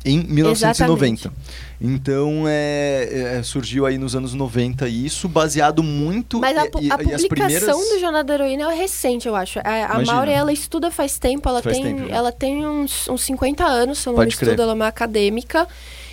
[0.05, 1.33] em 1990.
[1.81, 6.69] Então é, é, surgiu aí nos anos 90 isso, baseado muito mas a, a e
[6.69, 7.89] publicação primeiras...
[7.89, 9.59] do Jornada da Heroína é recente, eu acho.
[9.59, 10.05] A, a.
[10.05, 12.15] Mauri, ela estuda faz tempo, ela Faz tem, tempo, né?
[12.15, 14.87] ela tem uns, uns 50 anos, se eu não Pode me estudo, ela é uma
[14.87, 15.67] acadêmica.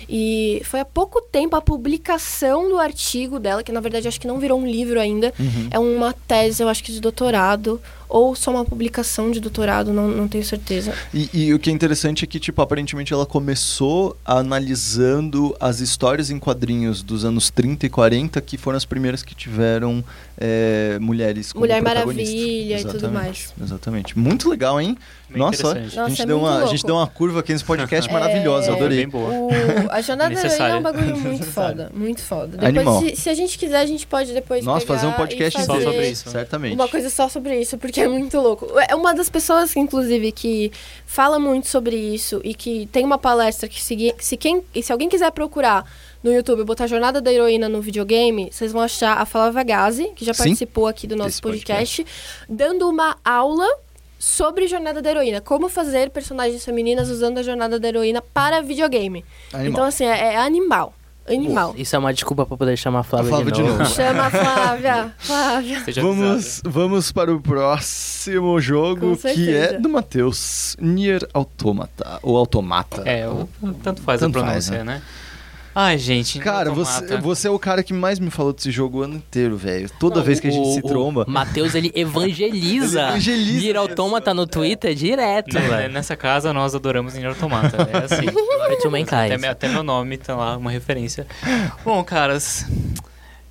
[0.09, 4.27] E foi há pouco tempo a publicação do artigo dela, que na verdade acho que
[4.27, 5.33] não virou um livro ainda.
[5.39, 5.67] Uhum.
[5.71, 7.81] É uma tese, eu acho que de doutorado,
[8.13, 10.93] ou só uma publicação de doutorado, não, não tenho certeza.
[11.11, 16.29] E, e o que é interessante é que, tipo, aparentemente ela começou analisando as histórias
[16.29, 20.03] em quadrinhos dos anos 30 e 40, que foram as primeiras que tiveram
[20.37, 21.81] é, mulheres como Mulher.
[21.81, 23.51] Maravilha e tudo mais.
[23.59, 24.17] Exatamente.
[24.17, 24.95] Muito legal, hein?
[25.33, 27.65] Bem Nossa, a Nossa, gente, é deu uma, a gente deu uma curva aqui nesse
[27.65, 28.97] podcast É, maravilhosa, é, adorei.
[28.99, 29.29] Bem boa.
[29.33, 29.49] O-
[29.89, 32.57] a jornada da heroína é um bagulho muito foda, muito foda.
[32.57, 33.01] Depois, Animal.
[33.01, 35.83] se, se a gente quiser, a gente pode depois Nossa, pegar fazer um podcast fazer
[35.83, 36.29] só sobre isso?
[36.29, 36.75] Certamente.
[36.75, 38.67] Uma coisa só sobre isso, porque é muito louco.
[38.87, 40.71] É uma das pessoas, inclusive, que
[41.05, 44.91] fala muito sobre isso e que tem uma palestra que se, se, quem, e se
[44.91, 45.83] alguém quiser procurar
[46.23, 50.23] no YouTube, botar Jornada da Heroína no videogame, vocês vão achar a Flávia Gazi, que
[50.23, 50.43] já Sim.
[50.43, 52.05] participou aqui do nosso Desse podcast,
[52.47, 53.67] dando uma aula
[54.23, 55.41] sobre Jornada da Heroína.
[55.41, 59.25] Como fazer personagens femininas usando a Jornada da Heroína para videogame.
[59.51, 59.71] Animal.
[59.71, 60.93] Então, assim, é, é animal.
[61.27, 61.73] Animal.
[61.77, 63.79] Isso é uma desculpa pra poder chamar a Flávia, A Flávia de de novo.
[63.79, 63.89] novo.
[63.95, 65.13] Chama a Flávia.
[65.19, 65.83] Flávia.
[66.01, 70.75] Vamos, vamos para o próximo jogo, que é do Matheus.
[70.79, 72.19] Nier Automata.
[72.21, 73.03] Ou Automata.
[73.05, 73.47] É, o-
[73.83, 75.01] tanto faz Tanto a faz, pronúncia, né?
[75.75, 76.37] Ai, gente.
[76.39, 77.07] Cara, Automata.
[77.07, 79.89] você, você é o cara que mais me falou desse jogo o ano inteiro, velho.
[79.99, 81.25] Toda vez que a gente O- se o tromba.
[81.27, 82.99] Matheus, ele evangeliza.
[83.01, 85.93] Ele evangeliza Nier Automata no Twitter direto, Né, velho.
[85.93, 87.75] Nessa casa nós adoramos Nier Automata.
[87.91, 88.25] É assim.
[89.35, 91.25] Até, até meu nome tá lá, uma referência.
[91.83, 92.65] Bom, caras,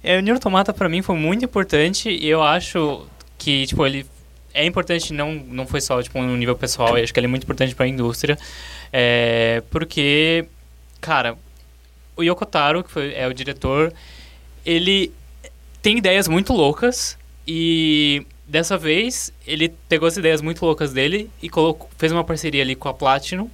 [0.03, 3.05] é, o Nier Automata pra mim foi muito importante e eu acho
[3.37, 4.07] que, tipo, ele
[4.55, 7.29] é importante, não, não foi só, tipo, no nível pessoal, eu acho que ele é
[7.31, 8.39] muito importante pra indústria,
[8.93, 10.45] é, porque,
[11.01, 11.37] cara,
[12.17, 13.93] o Yoko Taro, que foi, é o diretor,
[14.65, 15.13] ele
[15.81, 21.49] tem ideias muito loucas e dessa vez ele pegou as ideias muito loucas dele e
[21.49, 23.49] colocou, fez uma parceria ali com a Platinum,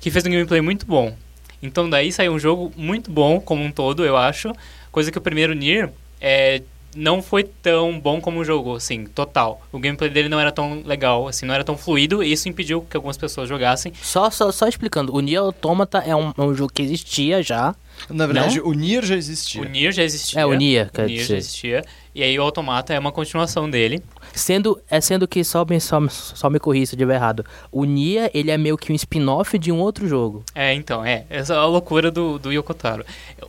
[0.00, 1.16] que fez um gameplay muito bom.
[1.62, 4.52] Então daí saiu um jogo muito bom como um todo, eu acho.
[4.90, 5.90] Coisa que o primeiro Nier
[6.20, 6.62] é,
[6.94, 9.60] não foi tão bom como o jogo, assim, total.
[9.72, 12.82] O gameplay dele não era tão legal, assim, não era tão fluido, e isso impediu
[12.88, 13.92] que algumas pessoas jogassem.
[14.02, 17.74] Só, só, só explicando, o Nier Automata é um, é um jogo que existia já.
[18.08, 19.60] Na verdade, o Nier já existia.
[19.60, 20.40] O Nier já existia.
[20.40, 21.36] É, o Nier, O quer Nier já dizer.
[21.36, 21.84] existia.
[22.14, 24.02] E aí o Automata é uma continuação dele.
[24.32, 27.84] Sendo, é sendo que, só me, só, só me corri se eu estiver errado, o
[27.84, 30.42] Nier, ele é meio que um spin-off de um outro jogo.
[30.54, 31.24] É, então, é.
[31.28, 33.04] Essa é a loucura do, do Yokotaro.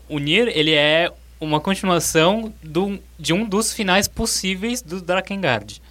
[0.10, 1.10] O Nier, ele é
[1.42, 5.82] uma continuação do, de um dos finais possíveis do Drakengard.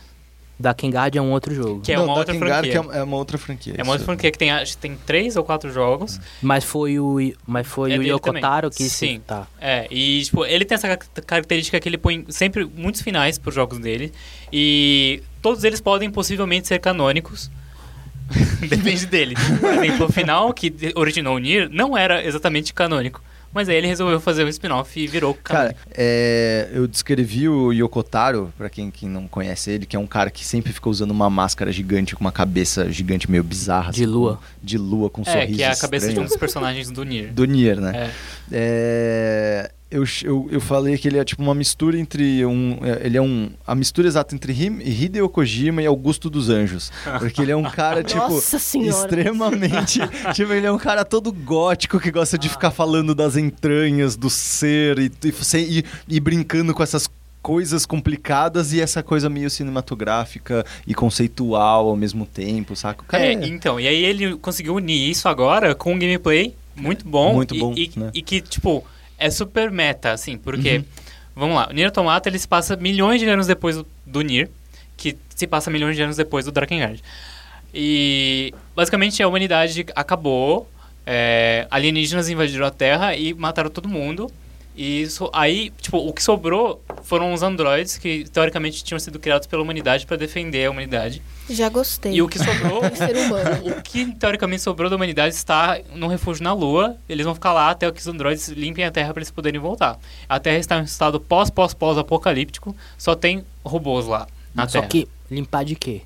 [0.59, 1.81] Da Kengard é um outro jogo.
[1.81, 2.91] Que é Não, uma outra Drakengard, franquia.
[2.93, 3.75] que é é uma outra franquia.
[3.79, 6.21] É uma outra franquia que tem, acho que tem três ou quatro jogos.
[6.43, 8.77] Mas foi o, mas foi É o Yokotaro também.
[8.87, 9.15] que Sim.
[9.15, 9.19] se...
[9.21, 9.47] Tá.
[9.59, 13.55] É, e tipo, ele tem essa ca- característica que ele põe sempre muitos finais pros
[13.55, 14.13] jogos dele.
[14.53, 17.51] E todos eles podem possivelmente ser canônicos.
[18.69, 19.37] Depende dele.
[19.61, 23.23] Por exemplo, o final que originou o Nier não era exatamente canônico.
[23.53, 28.53] Mas aí ele resolveu fazer um spin-off e virou Cara, é, eu descrevi o Yokotaro,
[28.57, 31.29] pra quem, quem não conhece ele, que é um cara que sempre fica usando uma
[31.29, 33.91] máscara gigante com uma cabeça gigante meio bizarra.
[33.93, 34.37] De assim, lua.
[34.37, 36.29] com- de lua, com um é, sorriso que é a cabeça de um estranho.
[36.29, 37.33] dos personagens do Nier.
[37.33, 37.93] Do Nier, né?
[37.95, 38.11] É.
[38.53, 42.79] É, eu, eu, eu falei que ele é tipo uma mistura entre um.
[42.83, 43.51] é, Ele é um.
[43.67, 46.93] A mistura exata entre Him- Hideo Kojima e Augusto dos Anjos.
[47.19, 48.21] Porque ele é um cara, tipo.
[48.21, 48.91] Nossa senhora.
[48.91, 50.01] Extremamente.
[50.35, 54.31] tipo, ele é um cara todo gótico que gosta de ficar falando das entranhas do
[54.31, 57.09] ser e, e, e- e brincando com essas
[57.43, 63.05] coisas complicadas e essa coisa meio cinematográfica e conceitual ao mesmo tempo, saca?
[63.19, 67.35] É, é- então, e aí ele conseguiu unir isso agora com um gameplay muito bom.
[67.35, 68.11] Muito e- bom, E, né?
[68.15, 68.85] e que, tipo,
[69.21, 70.85] é super meta, assim, porque, Uhum.
[71.37, 74.49] vamos lá, o Nier Automata, ele se passa milhões de anos depois do, do Nier,
[74.97, 77.03] que se passa milhões de anos depois do Drakengard.
[77.73, 80.69] E, basicamente, a humanidade acabou,
[81.07, 84.31] é, alienígenas invadiram a Terra e mataram todo mundo.
[84.77, 89.47] E isso, aí, tipo, o que sobrou foram os androides que, teoricamente, tinham sido criados
[89.47, 91.21] pela humanidade para defender a humanidade.
[91.51, 92.13] Já gostei.
[92.15, 93.67] E o que sobrou Um ser humano.
[93.69, 96.97] o que teoricamente sobrou da humanidade está num refúgio na Lua.
[97.09, 99.99] Eles vão ficar lá até que os androides limpem a Terra para eles poderem voltar.
[100.29, 102.75] A Terra está em um estado pós, pós, pós apocalíptico.
[102.97, 104.89] Só tem robôs lá na Só Terra.
[104.89, 106.03] que limpar de quê?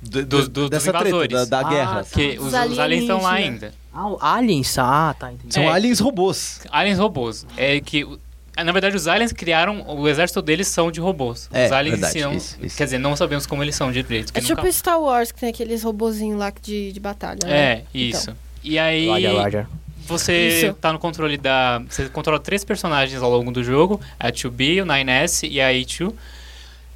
[0.00, 1.32] do- dos- do- dos dessa treta, invasores.
[1.32, 2.04] da, da Ah, guerra.
[2.04, 2.10] tá.
[2.14, 3.74] Que Os os, aliens estão lá ainda.
[4.20, 4.78] Ah, aliens?
[4.78, 5.52] Ah, tá, entendi.
[5.54, 5.68] São É.
[5.68, 6.60] aliens robôs.
[6.70, 7.46] Aliens robôs.
[7.56, 8.18] É que o-
[8.56, 9.84] na verdade, os aliens criaram.
[9.88, 11.48] O exército deles são de robôs.
[11.52, 12.32] É, os aliens verdade, são.
[12.34, 12.76] isso, isso.
[12.76, 14.32] Quer dizer, não sabemos como eles são direito.
[14.34, 17.56] É tipo nunca- Star Wars, que tem aqueles robozinhos lá de, de batalha, né?
[17.72, 18.34] É, isso.
[18.64, 19.06] E aí.
[19.08, 19.66] Roger, Roger.
[20.06, 20.74] Você Isso.
[20.80, 21.82] tá no controle da.
[21.88, 26.14] Você controla três personagens ao longo do jogo: a 2B, o 9S e a A2.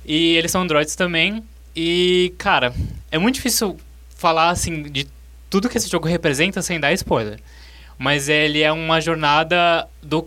[0.05, 1.43] E eles são androids também.
[1.77, 2.73] E, cara,
[3.11, 3.77] é muito difícil
[4.17, 5.07] falar assim de
[5.53, 7.39] tudo que esse jogo representa sem dar spoiler.
[7.99, 10.27] mas ele é uma jornada do,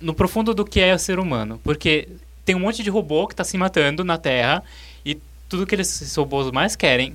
[0.00, 1.60] no profundo do que é o ser humano.
[1.62, 2.08] Porque
[2.44, 4.64] tem um monte de robô que tá se matando na Terra
[5.06, 5.16] e
[5.48, 7.14] tudo que esses robôs mais querem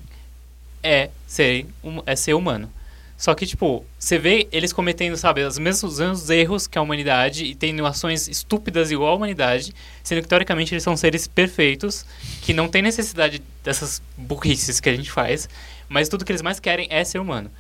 [0.81, 1.65] é ser,
[2.05, 2.71] é ser humano.
[3.17, 7.53] Só que, tipo, você vê eles cometendo, sabe, os mesmos erros que a humanidade e
[7.53, 12.05] tendo ações estúpidas igual a humanidade, sendo que, teoricamente, eles são seres perfeitos,
[12.41, 15.49] que não tem necessidade dessas burrices que a gente faz,
[15.89, 17.51] mas tudo que eles mais querem é ser humano.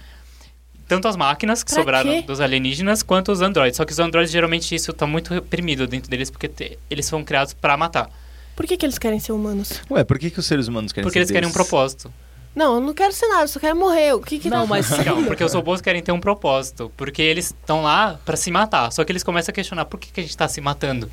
[0.87, 2.21] Tanto as máquinas que Pra sobraram quê?
[2.23, 3.77] dos alienígenas, quanto os androides.
[3.77, 7.23] Só que os androides, geralmente, isso tá muito reprimido dentro deles, porque te- eles foram
[7.23, 8.09] criados pra matar.
[8.55, 9.81] Por que, que eles querem ser humanos?
[9.91, 12.11] Ué, por que, que os seres humanos querem Porque ser eles querem um propósito.
[12.55, 14.13] Não, eu não quero ser nada, eu só quero morrer.
[14.15, 14.89] O que que Não, tá mas-?
[15.05, 16.91] Não, porque os robôs querem ter um propósito.
[16.97, 18.91] Porque eles estão lá pra se matar.
[18.91, 21.09] Só que eles começam a questionar por que, que a gente tá se matando.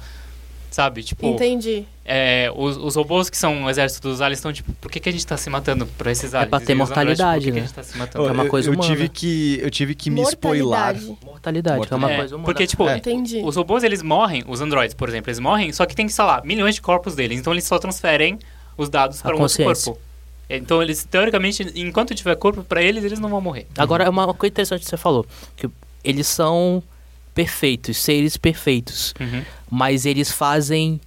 [0.76, 1.02] Sabe?
[1.02, 1.86] Tipo, Entendi.
[2.04, 5.08] é, os, os robôs que são o exército dos aliens estão tipo, por que, que
[5.08, 6.50] a gente tá se matando pra esses aliens?
[6.50, 7.60] pra ter E androides, mortalidade, por que que né?
[7.60, 8.24] a gente tá se matando?
[8.26, 8.86] Ô, É uma eu- coisa eu, humana.
[8.94, 10.92] tive que eu tive que me spoilar.
[10.92, 11.24] Mortalidade.
[11.24, 12.44] Mortalidade, que é uma É, coisa humana.
[12.44, 13.00] porque, tipo, É.
[13.42, 16.42] Os robôs, eles morrem, os androides, por exemplo, eles morrem, só que tem, sei lá,
[16.44, 17.40] milhões de corpos deles.
[17.40, 18.38] Então eles só transferem
[18.76, 19.98] os dados para um outro corpo.
[20.50, 23.66] Então eles, teoricamente, enquanto tiver corpo pra eles, eles não vão morrer.
[23.78, 25.24] Agora, é uma coisa interessante que você falou.
[25.56, 25.70] Que
[26.04, 26.82] eles são
[27.37, 29.14] perfeitos, seres perfeitos.
[29.20, 29.45] Uhum.
[29.70, 30.99] Mas eles fazem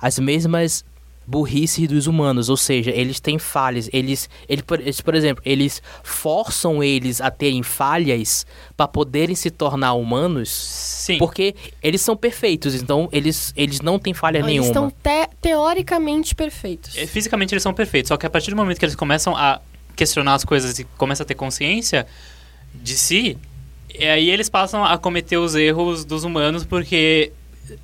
[0.00, 0.82] as mesmas
[1.26, 2.48] burrices dos humanos.
[2.48, 3.90] Ou seja, eles têm falhas.
[3.92, 8.46] Eles, ele, por, eles, por exemplo, eles forçam eles a terem falhas
[8.76, 10.48] para poderem se tornar humanos.
[10.50, 11.18] Sim.
[11.18, 12.74] Porque eles são perfeitos.
[12.74, 14.68] Então, eles, eles não têm falha Eles nenhuma.
[14.68, 16.96] estão te- teoricamente perfeitos.
[16.96, 19.60] É, Fisicamente eles são perfeitos, só que a partir do momento que eles começam a
[19.94, 22.06] questionar as coisas e começam a ter consciência
[22.74, 23.36] de si,
[23.98, 27.32] é aí eles passam a cometer os erros dos humanos, porque,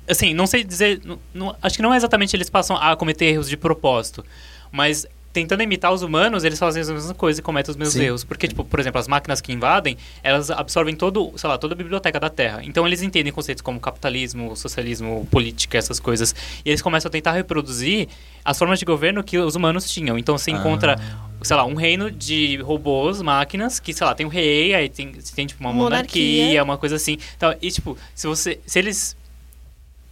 [0.07, 3.25] assim, não sei dizer, não- não- acho que não é exatamente eles passam a cometer
[3.25, 4.23] erros de propósito,
[4.71, 8.03] mas tentando imitar os humanos, eles fazem as mesmas coisas e cometem os mesmos Sim.
[8.03, 8.23] erros.
[8.23, 11.77] Porque, tipo, por exemplo, as máquinas que invadem, elas absorvem todo, sei lá, toda a
[11.77, 12.61] biblioteca da Terra.
[12.63, 16.35] Então eles entendem conceitos como capitalismo, socialismo, política, essas coisas.
[16.63, 18.07] E eles começam a tentar reproduzir
[18.45, 20.17] as formas de governo que os humanos tinham.
[20.17, 20.99] Então você encontra,
[21.41, 25.11] sei lá, um reino de robôs, máquinas, que, sei lá, tem um rei, aí tem,
[25.35, 26.63] tem tipo, uma monarquia, Monarquia.
[26.63, 27.17] uma coisa assim.
[27.35, 28.59] Então, e, tipo, se você.
[28.65, 29.15] Se eles.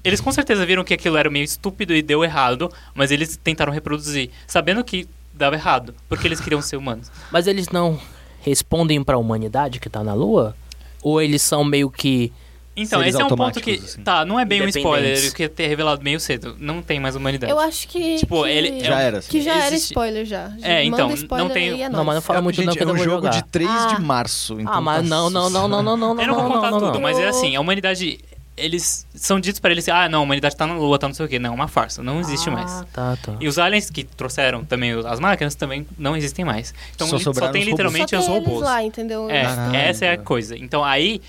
[0.03, 3.71] Eles com certeza viram que aquilo era meio estúpido e deu errado, mas eles tentaram
[3.71, 7.11] reproduzir, sabendo que dava errado, porque eles queriam ser humanos.
[7.31, 7.99] Mas eles não
[8.41, 10.55] respondem para a humanidade que tá na Lua?
[11.01, 12.31] Ou eles são meio que.
[12.75, 13.71] Então, Seres esse é um ponto que.
[13.83, 14.01] assim.
[14.01, 16.55] Tá, não é bem um spoiler, queria ter revelado meio cedo.
[16.59, 17.51] Não tem mais humanidade.
[17.51, 18.17] Eu acho que.
[18.17, 19.29] Tipo, que- ele- Já era, assim.
[19.31, 20.51] Que já era spoiler já.
[20.61, 22.87] É, então, não tem- aí, é Não, mas não fala muito Gente, não que eu
[22.89, 23.29] é um vou jogo jogar.
[23.31, 23.87] de 3 Ah.
[23.95, 24.59] de março.
[24.59, 26.21] Então Ah, mas tá- não, não, não, não, não, não, não.
[26.21, 27.01] eu não vou contar não, tudo, não.
[27.01, 28.19] mas é assim, a humanidade.
[28.63, 31.25] Eles são ditos para eles, ah, não, a humanidade tá na lua, tá não sei
[31.25, 31.39] o quê.
[31.39, 32.85] Não, é uma farsa, não existe Ah, mais.
[32.93, 33.35] Tá, tá.
[33.39, 36.73] E os aliens que trouxeram também as máquinas também não existem mais.
[36.95, 37.65] Então Só só, tem os robôs.
[37.65, 38.63] literalmente Só os tem eles robôs.
[38.65, 39.29] lá, entendeu?
[39.29, 39.43] É,
[39.89, 40.57] essa é a coisa.
[40.57, 41.21] Então aí,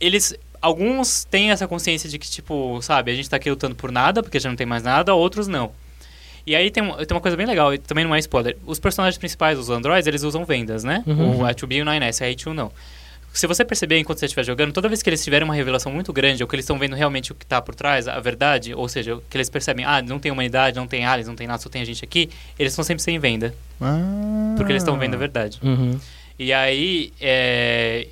[0.00, 0.34] eles.
[0.60, 4.22] Alguns têm essa consciência de que, tipo, sabe, a gente tá aqui lutando por nada,
[4.22, 5.70] porque já não tem mais nada, outros não.
[6.46, 8.56] E aí tem, tem uma coisa bem legal, e também não é spoiler.
[8.64, 11.02] Os personagens principais, os androids, eles usam vendas, né?
[11.06, 11.40] Uhum.
[11.40, 12.72] O A2B e o 9S, a A2 não.
[13.34, 16.12] Se você perceber enquanto você estiver jogando, toda vez que eles tiverem uma revelação muito
[16.12, 18.88] grande, ou que eles estão vendo realmente o que tá por trás, a verdade, ou
[18.88, 21.68] seja, que eles percebem, ah, não tem humanidade, não tem aliens, não tem nada, só
[21.68, 24.54] tem a gente aqui, eles estão sempre sem venda, Ah.
[24.56, 25.58] porque eles estão vendo a verdade.
[25.62, 25.98] Uhum.
[26.38, 28.06] E aí, é...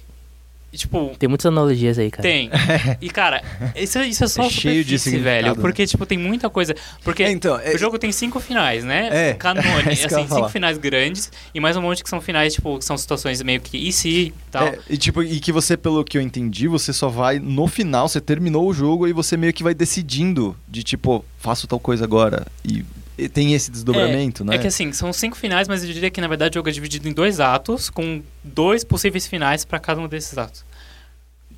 [0.73, 2.23] Tipo, Tem muitas analogias aí, cara.
[2.23, 2.51] tem.
[3.01, 3.43] E, cara,
[3.77, 5.49] isso, isso é só É cheio de velho.
[5.49, 5.55] né?
[5.61, 6.75] Porque, tipo, tem muita coisa.
[7.05, 9.09] Porque É, então, é- o jogo tem cinco finais, né?
[9.31, 10.27] É, Canone, é assim, falar.
[10.29, 11.31] cinco finais grandes.
[11.55, 14.09] E mais um monte que são finais, tipo, que são situações meio que e se
[14.09, 14.67] e tal.
[14.69, 18.09] É, e, tipo, e que você, pelo que eu entendi, você só vai no final,
[18.09, 22.05] você terminou o jogo e você meio que vai decidindo de tipo, faço tal coisa
[22.05, 22.47] agora.
[22.65, 23.02] E, e
[23.33, 24.57] tem esse desdobramento, né?
[24.57, 26.73] É que assim, são cinco finais, mas eu diria que na verdade o jogo é
[26.73, 30.65] dividido em dois atos, com dois possíveis finais pra cada um desses atos.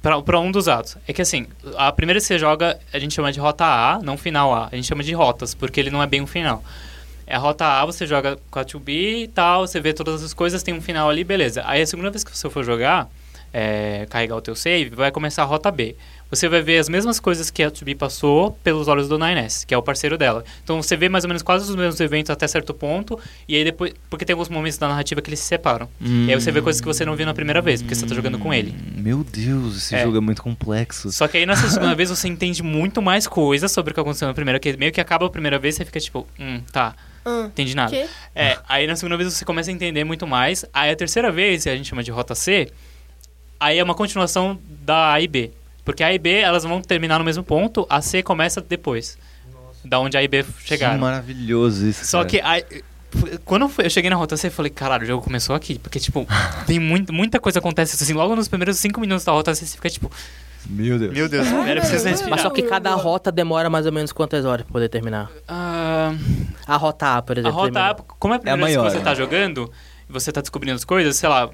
[0.02, 0.98] Pra um dos atos.
[1.08, 1.46] É que assim,
[1.76, 4.68] a primeira que você joga, a gente chama de rota A, não final A.
[4.70, 6.62] A gente chama de rotas, porque ele não é bem um final.
[7.26, 10.34] É a rota A, você joga com a 2B e tal, você vê todas as
[10.34, 11.62] coisas, tem um final ali, beleza.
[11.64, 13.08] Aí a segunda vez que você for jogar,
[13.54, 15.94] é, carregar o teu save, vai começar a rota B.
[16.30, 19.72] Você vai ver as mesmas coisas que a 2B passou pelos olhos do 9S, que
[19.72, 20.42] é o parceiro dela.
[20.64, 23.62] Então você vê mais ou menos quase os mesmos eventos até certo ponto, e aí
[23.62, 23.92] depois.
[24.10, 25.88] Porque tem alguns momentos da narrativa que eles se separam.
[26.00, 28.14] E aí você vê coisas que você não viu na primeira vez, porque você tá
[28.16, 28.72] jogando com ele.
[28.76, 30.02] Hum, Meu Deus, esse É.
[30.02, 31.12] jogo é muito complexo.
[31.12, 34.26] Só que aí nessa segunda vez você entende muito mais coisas sobre o que aconteceu
[34.26, 36.96] na primeira, que meio que acaba a primeira vez você fica tipo, hum, tá,
[37.26, 37.90] Hum, entendi nada.
[37.90, 38.06] quê?
[38.34, 40.64] É, aí na segunda vez você começa a entender muito mais.
[40.72, 42.70] Aí a terceira vez, que a gente chama de rota C,
[43.64, 45.50] aí é uma continuação da A e B.
[45.84, 49.18] Porque A e B, elas vão terminar no mesmo ponto, a C começa depois.
[49.84, 50.98] Da onde A e B Que chegaram.
[50.98, 52.06] maravilhoso isso.
[52.06, 52.28] Só cara.
[52.30, 52.64] que, aí,
[53.44, 55.78] Quando eu cheguei na rota C, eu falei, caralho, o jogo começou aqui.
[55.78, 56.26] Porque, tipo,
[56.66, 58.12] tem muito, muita coisa acontece assim.
[58.14, 60.10] Logo nos primeiros cinco minutos da rota C, você fica tipo,
[60.66, 61.12] Meu Deus.
[61.12, 62.30] meu Deus, era preciso respirar.
[62.30, 65.30] Mas só que cada rota demora mais ou menos quantas horas pra poder terminar?
[65.46, 66.14] Ah,
[66.66, 67.56] A rota A, por a exemplo.
[67.60, 69.04] rota A, como é a primeira vez maior, que você né?
[69.04, 69.70] tá jogando,
[70.08, 71.50] e você tá descobrindo as coisas, sei lá,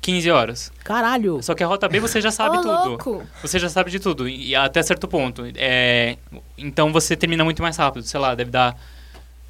[0.00, 0.72] 15 horas.
[0.82, 1.42] Caralho!
[1.42, 2.88] Só que a rota B você já sabe Ô, tudo.
[2.88, 3.22] louco.
[3.42, 5.44] Você já sabe de tudo, e até certo ponto.
[5.56, 6.16] É,
[6.56, 8.76] então você termina muito mais rápido, sei lá, deve dar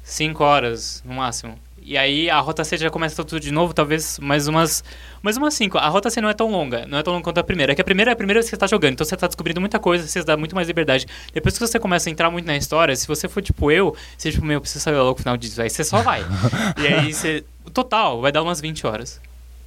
[0.03, 1.57] 5 horas no máximo.
[1.83, 4.83] E aí a rota C já começa tudo de novo, talvez mais umas
[5.21, 5.79] mais umas 5.
[5.79, 7.71] A rota C não é tão longa, não é tão longa quanto a primeira.
[7.71, 9.25] É que a primeira é a primeira vez que você tá jogando, então você tá
[9.25, 11.07] descobrindo muita coisa, você dá muito mais liberdade.
[11.33, 14.31] Depois que você começa a entrar muito na história, se você for tipo eu, você
[14.31, 16.23] tipo, meu, eu preciso saber logo o final disso, aí você só vai.
[16.77, 17.43] e aí você.
[17.73, 19.19] Total, vai dar umas 20 horas.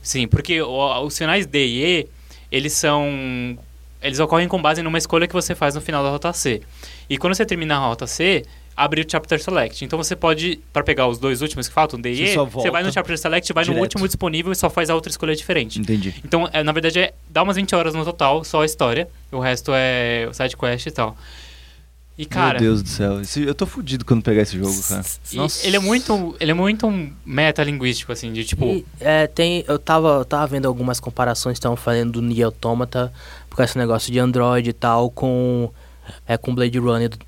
[0.05, 2.09] Sim, porque o- os finais D e E,
[2.53, 3.59] eles são.
[4.01, 6.61] Eles ocorrem com base numa escolha que você faz no final da rota C.
[7.11, 8.45] E quando você termina a rota C,
[8.77, 9.83] abre o Chapter Select.
[9.85, 12.83] Então você pode, para pegar os dois últimos que faltam, D e E, você vai
[12.83, 13.83] no Chapter Select, vai no direto.
[13.83, 15.81] último disponível e só faz a outra escolha diferente.
[15.81, 16.15] Entendi.
[16.23, 19.09] Então, é, na verdade, é, dá umas 20 horas no total, só a história.
[19.33, 21.17] O resto é side quest e tal.
[22.17, 22.61] E, cara.
[22.61, 23.21] Meu Deus do céu.
[23.21, 25.05] Esse- eu tô fudido quando pegar esse jogo, cara.
[25.33, 25.67] Nossa.
[25.67, 26.37] ele é muito.
[26.39, 28.65] Ele é muito um metalinguístico, assim, de tipo.
[28.67, 33.13] E, é, tem, eu tava, eu tava vendo algumas comparações, estavam falando do Nier Automata,
[33.51, 35.71] com esse negócio de Android e tal, com,
[36.27, 37.19] é, com Blade Runner do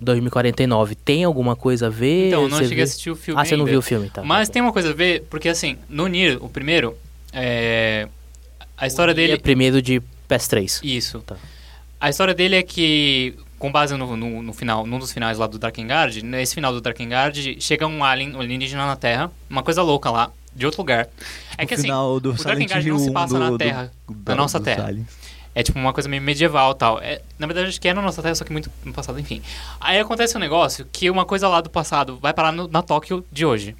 [0.00, 0.94] 2049.
[0.94, 2.28] Tem alguma coisa a ver?
[2.28, 2.82] Então, eu não Você cheguei vê?
[2.82, 3.38] a assistir o filme.
[3.38, 3.70] Ah, você não ainda.
[3.72, 4.22] viu o filme, tá?
[4.24, 6.96] Mas tá tem uma coisa a ver, porque assim, no Nier, o primeiro,
[7.30, 8.08] é,
[8.74, 9.34] a história O dele...
[9.34, 10.80] É primeiro de PS3.
[10.82, 11.18] Isso.
[11.20, 11.36] Tá.
[12.00, 15.46] A história dele é que, com base no, no, no final, num dos finais lá
[15.46, 19.82] do Drakengard, nesse final do Drakengard, chega um alien, um alienígena na Terra, uma coisa
[19.82, 21.06] louca lá, de outro lugar.
[21.56, 24.34] É que assim, do o Drakengard não se 1 passa do- na do- Terra, da-
[24.34, 24.86] na nossa Terra.
[24.88, 25.06] aliens.
[25.54, 27.00] É tipo uma coisa meio medieval tal.
[27.00, 29.42] É, na verdade, acho que é na nossa terra, só que muito no passado, enfim.
[29.80, 33.24] Aí acontece um negócio que uma coisa lá do passado vai parar no- na Tóquio
[33.32, 33.74] de hoje.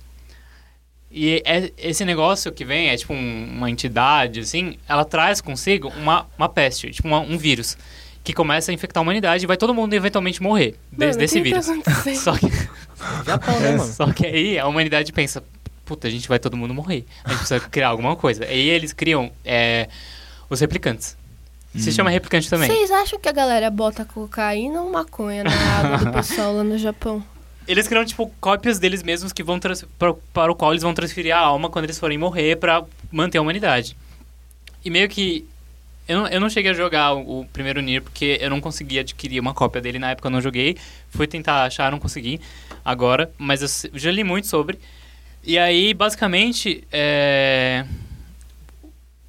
[1.11, 5.89] E é- esse negócio que vem é tipo um- uma entidade, assim, ela traz consigo
[5.97, 7.76] uma, uma peste, tipo uma- um vírus.
[8.22, 11.42] Que começa a infectar a humanidade e vai todo mundo eventualmente morrer Mano, desse tá
[11.42, 11.66] vírus.
[12.20, 12.46] Só que,
[13.26, 13.92] Japão, né, mano?
[13.92, 15.42] só que aí a humanidade pensa,
[15.86, 17.06] puta, a gente vai todo mundo morrer.
[17.24, 18.44] A gente precisa criar alguma coisa.
[18.44, 19.88] E aí eles criam é,
[20.50, 21.16] os replicantes.
[21.74, 22.68] Se chama replicante também.
[22.68, 26.76] Vocês acham que a galera bota cocaína ou maconha na água do pessoal lá no
[26.76, 27.24] Japão?
[27.66, 31.34] Eles criam, tipo, cópias deles mesmos que vão pra- para o qual eles vão transferir
[31.34, 33.96] a alma quando eles forem morrer pra manter a humanidade.
[34.84, 35.46] E meio que.
[36.11, 38.98] Eu não, eu não cheguei a jogar o, o primeiro Nier porque eu não consegui
[38.98, 39.96] adquirir uma cópia dele.
[39.96, 40.76] Na época eu não joguei.
[41.08, 42.40] Fui tentar achar, não consegui
[42.84, 43.30] agora.
[43.38, 44.80] Mas eu já li muito sobre.
[45.44, 47.84] E aí, basicamente, é...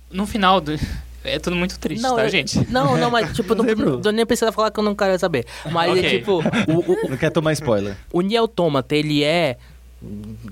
[0.10, 0.74] no final do.
[1.24, 2.58] É tudo muito triste, Não, tá, eu- gente?
[2.72, 5.46] Não, não, mas tipo, não, Não nem precisa falar que eu não quero saber.
[5.72, 6.04] Mas Ok.
[6.04, 7.96] é tipo, o, o, Não quer tomar spoiler.
[8.12, 9.56] o Nier Automata, ele é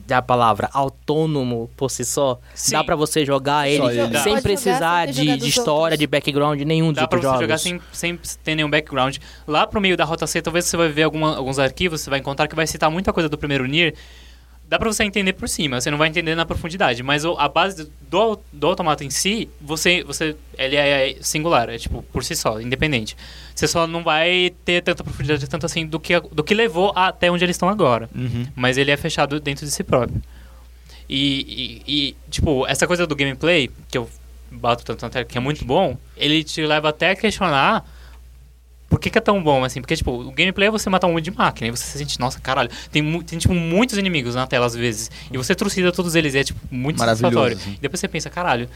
[0.06, 2.40] da palavra autônomo por si só.
[2.54, 2.74] Sim.
[2.74, 4.08] Dá pra você jogar ele ele.
[4.10, 4.22] Dá.
[4.22, 6.00] sem Pode precisar jogar sem de, de história, outros.
[6.00, 7.42] de background nenhum Dá dos pra outros você jogos.
[7.42, 9.18] jogar sem, sem ter nenhum background.
[9.48, 12.20] Lá pro meio da rota C, talvez você vai ver alguma- alguns arquivos, você vai
[12.20, 13.96] encontrar que vai citar muita coisa do primeiro Nier.
[14.70, 17.02] Dá pra você entender por cima, você não vai entender na profundidade.
[17.02, 22.04] Mas a base do, do automata em si, você, você, ele é singular, é tipo,
[22.04, 23.18] por si só, independente.
[23.56, 27.32] Você só não vai ter tanta profundidade, tanto assim, do que, do que levou até
[27.32, 28.08] onde eles estão agora.
[28.16, 28.46] Uhum.
[28.56, 30.22] Mas ele é fechado dentro de si próprio.
[31.10, 34.08] E, e- e, tipo, essa coisa do gameplay, que eu
[34.52, 37.84] bato tanto na tela, que é muito bom, ele te leva até a questionar
[38.90, 39.80] por que, que é tão bom, assim.
[39.82, 42.20] Porque, tipo, o gameplay é você matar um monte de máquina e você se sente,
[42.20, 45.12] nossa, caralho, tem, mu- tem tipo, muitos inimigos na tela às vezes.
[45.32, 47.58] E você trucida todos eles e é, tipo, muito Maravilhoso, satisfatório.
[47.58, 47.74] assim.
[47.78, 48.68] E depois você pensa, caralho,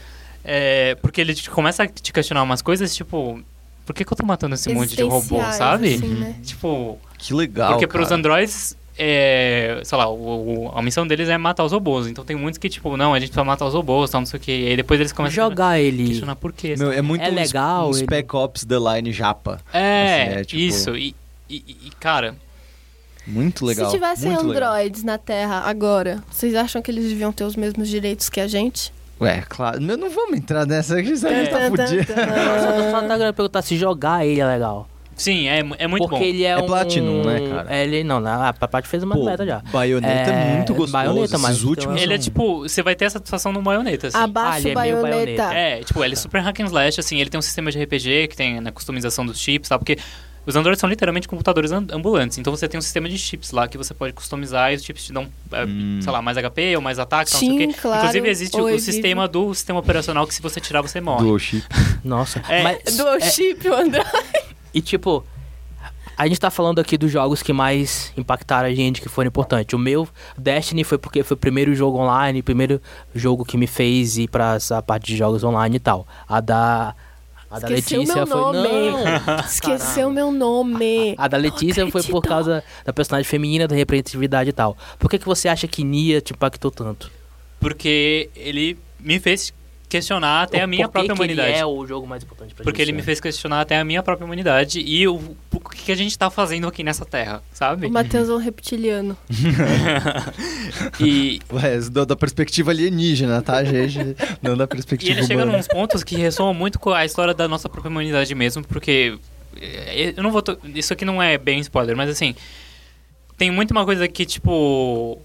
[0.44, 3.42] é, porque ele te- começa a te questionar umas coisas, tipo,
[3.84, 5.94] por que, que eu tô matando esse monte de robô, sabe?
[5.94, 6.36] assim, né?
[6.42, 7.72] Tipo, Que legal.
[7.72, 8.18] porque pros cara.
[8.18, 12.06] androids, é, sei lá, o, o- a missão deles é matar os robôs.
[12.06, 14.38] Então tem muitos que, tipo, não, a gente precisa matar os robôs, tal, não sei
[14.38, 14.52] o que.
[14.52, 16.06] E aí depois eles começam Jogar a ele.
[16.06, 16.74] questionar por quê.
[16.78, 19.60] Meu, é muito É um legal, um ele- Spec Ops The Line japa.
[19.72, 20.96] É, Assim, é, tipo- isso.
[20.96, 21.14] E,
[21.50, 22.34] e, e, cara,
[23.26, 23.86] Muito legal.
[23.86, 24.44] Se tivessem legal.
[24.50, 28.46] androids na Terra agora, vocês acham que eles deviam ter os mesmos direitos que a
[28.46, 28.92] gente?
[29.20, 29.80] Ué, claro.
[29.80, 31.46] Meu, não vamos entrar nessa que isso É.
[31.46, 32.04] tá fudido.
[32.06, 34.88] Só, só tá querendo perguntar se jogar ele é legal.
[35.16, 36.30] Sim, é, é muito Porque bom.
[36.30, 36.66] ele é, É um...
[36.66, 37.74] Platinum, né, cara?
[37.74, 39.62] É, ele, não, a parte fez uma meta já.
[39.72, 40.92] Baioneta é, É, muito gostoso.
[40.92, 44.16] Baioneta, mas Esses últimos Ele é tipo, você vai ter essa satisfação no baioneta, assim.
[44.18, 45.42] Abaixo Ah, ele é meio baioneta.
[45.42, 45.54] baioneta.
[45.54, 48.28] É, tipo, ele é super hack and slash, assim, ele tem um sistema de RPG
[48.28, 49.78] que tem na customização dos chips, tá?
[49.78, 49.98] Porque
[50.46, 53.66] os androids são literalmente computadores am- ambulantes, então você tem um sistema de chips lá
[53.66, 56.00] que você pode customizar e os chips te dão, é, Hum.
[56.02, 57.76] sei lá, mais HP ou mais ataque, Sim, não sei o quê.
[57.80, 61.00] claro, Inclusive existe o, ou o sistema do sistema operacional que se você tirar você
[61.00, 61.22] morre.
[61.24, 61.64] Dual chip.
[62.04, 62.42] Nossa.
[62.46, 64.06] É, mas, Dual é, chip, o Android.
[64.74, 65.24] E tipo,
[66.16, 69.74] A gente tá falando aqui dos jogos que mais impactaram a gente, que foram importantes.
[69.74, 70.08] O meu,
[70.38, 72.80] Destiny, foi porque foi o primeiro jogo online, o primeiro
[73.14, 76.06] jogo que me fez ir pra essa parte de jogos online e tal.
[76.28, 76.94] A da.
[77.50, 78.40] A da Esqueceu Letícia meu foi.
[78.40, 78.68] nome.
[78.68, 79.40] Não!
[79.46, 81.14] Esqueceu meu nome.
[81.18, 84.76] A da Letícia foi por causa da personagem feminina, da representatividade e tal.
[84.98, 87.10] Por que, que você acha que Nia te impactou tanto?
[87.60, 89.52] Porque ele me fez
[89.98, 91.50] questionar até a minha própria que humanidade.
[91.50, 92.90] Ele é o jogo mais importante pra Porque gente.
[92.90, 96.18] ele me fez questionar até a minha própria humanidade e o, o que a gente
[96.18, 97.86] tá fazendo aqui nessa terra, sabe?
[97.86, 99.16] O Matheus é um reptiliano.
[101.00, 103.98] E, Ué, da, da perspectiva alienígena, tá, gente?
[104.42, 105.58] Não da e perspectiva ele chega humana.
[105.58, 109.16] nos pontos que ressoam muito com a história da nossa própria humanidade mesmo, porque
[109.60, 110.42] eh, eu não vou.
[110.42, 112.34] to- Isso aqui não é bem spoiler, mas assim.
[113.36, 115.18] Tem muito uma coisa que, tipo.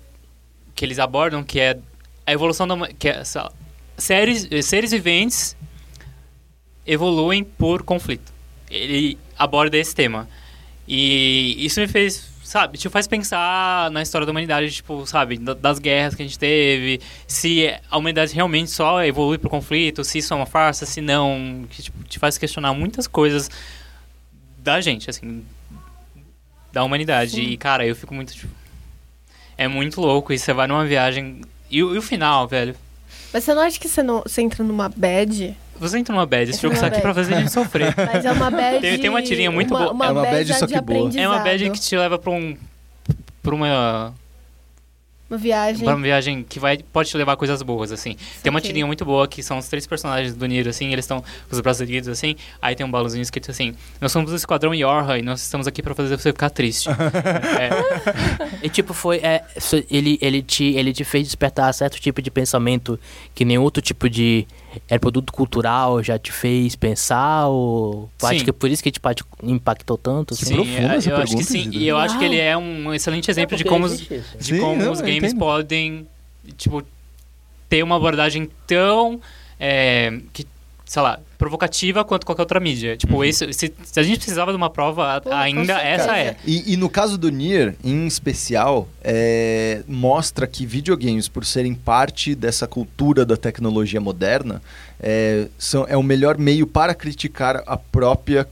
[0.76, 1.78] que eles abordam que é
[2.26, 2.88] a evolução da.
[2.88, 3.24] que é,
[4.00, 5.56] lá, séries, seres viventes
[6.86, 8.32] evoluem por conflito.
[8.70, 10.28] Ele aborda esse tema.
[10.88, 15.54] E isso me fez, sabe, te faz pensar na história da humanidade, tipo, sabe, da-
[15.54, 20.18] das guerras que a gente teve, se a humanidade realmente só evolui por conflito, se
[20.18, 23.52] isso é uma farsa, se não, que tipo, te faz questionar muitas coisas
[24.58, 25.46] da gente, assim,
[26.74, 27.40] da humanidade.
[27.40, 28.52] E, cara, eu fico muito, tipo,
[29.58, 32.76] é muito louco, e você vai numa viagem, e, e o final, velho,
[33.34, 35.56] Mas você não acha que você, não, você entra numa bad?
[35.80, 37.94] você entra numa bad, esse jogo numa tá aqui pra fazer a gente sofrer.
[38.12, 38.82] Mas é uma bad.
[38.82, 39.92] Tem- tem uma tirinha muito uma, boa.
[39.94, 41.12] Uma É uma bad, bad só de que boa.
[41.16, 42.58] É uma bad que te leva pra um.
[43.42, 44.14] pra uma.
[45.30, 45.88] Uma viagem.
[45.88, 48.16] Uma viagem que vai, pode te levar a coisas boas, assim.
[48.42, 51.22] Tem uma tirinha muito boa que são os três personagens do Nier, assim, eles estão
[51.22, 52.36] com os braços erguidos, assim.
[52.62, 55.84] Aí tem um balãozinho escrito assim: Nós somos o Esquadrão Yorha e nós estamos aqui
[55.84, 56.90] pra fazer você ficar triste.
[57.60, 59.18] é, E tipo, foi.
[59.18, 63.00] É, so- ele, ele, te, ele te fez despertar certo tipo de pensamento
[63.36, 64.48] que nenhum outro tipo de
[64.90, 67.48] é, produto cultural já te fez pensar?
[67.48, 68.10] Ou
[68.40, 68.44] Sim.
[68.46, 69.00] que é por isso que te
[69.44, 70.34] impactou tanto?
[70.34, 70.46] assim?
[70.48, 71.70] Que profunda é, essa eu acho que sim.
[71.72, 72.34] E eu acho que Uau.
[72.34, 75.18] ele é um excelente exemplo de porque como, os- de Sim, como não, os games
[75.18, 75.40] entendo.
[75.40, 76.08] podem,
[76.58, 76.84] tipo,
[77.68, 79.20] ter uma abordagem tão.
[79.60, 80.46] é, que,
[80.90, 82.98] sei lá, provocativa quanto qualquer outra mídia.
[82.98, 83.24] Tipo, Uhum.
[83.24, 86.36] esse, se, se a gente precisava de uma prova, Pô, ainda essa é.
[86.44, 92.34] E, e no caso do Nier, em especial, é, mostra que videogames, por serem parte
[92.34, 94.64] dessa cultura da tecnologia moderna,
[95.00, 98.48] é, são, é o melhor meio para criticar a própria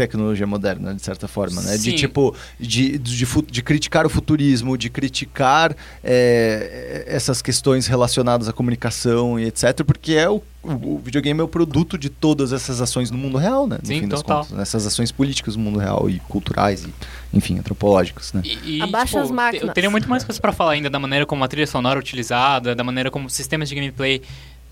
[0.00, 1.76] tecnologia moderna, de certa forma, né?
[1.76, 1.96] De Sim.
[1.96, 9.38] tipo, de, de, de criticar o futurismo, de criticar é, essas questões relacionadas à comunicação
[9.38, 13.18] e etc, porque é o, o, videogame é o produto de todas essas ações no
[13.18, 13.78] mundo real, né?
[13.82, 14.44] No Sim, fim das total.
[14.44, 16.92] contas, essas ações políticas no mundo real e culturais e,
[17.34, 18.40] enfim, antropológicas, né?
[18.42, 19.68] E, e, Abaixa as máquinas.
[19.68, 22.00] Eu teria muito mais coisas pra falar ainda da maneira como a trilha sonora é
[22.00, 24.22] utilizada, da maneira como os sistemas de gameplay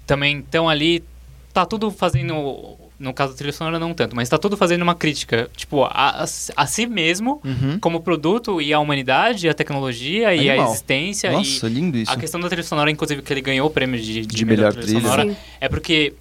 [0.06, 1.04] também estão ali.
[1.52, 2.87] Tá tudo fazendo.
[2.98, 6.22] No caso da trilha sonora, não tanto, mas tá tudo fazendo uma crítica, tipo, a,
[6.22, 7.78] a, a si mesmo, Uhum.
[7.78, 10.72] como produto, e a humanidade, a tecnologia e a Animal.
[10.72, 11.30] existência.
[11.30, 12.10] Nossa, e lindo isso.
[12.10, 15.00] a questão da trilha sonora, inclusive, que ele ganhou o prêmio de, De melhor trilha.
[15.00, 15.36] sonora, Sim.
[15.60, 16.12] é porque,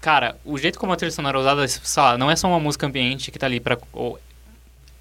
[0.00, 2.60] cara, o jeito como a trilha sonora é usada, sei lá, não é só uma
[2.60, 3.76] música ambiente que tá ali pra.
[3.92, 4.16] ou-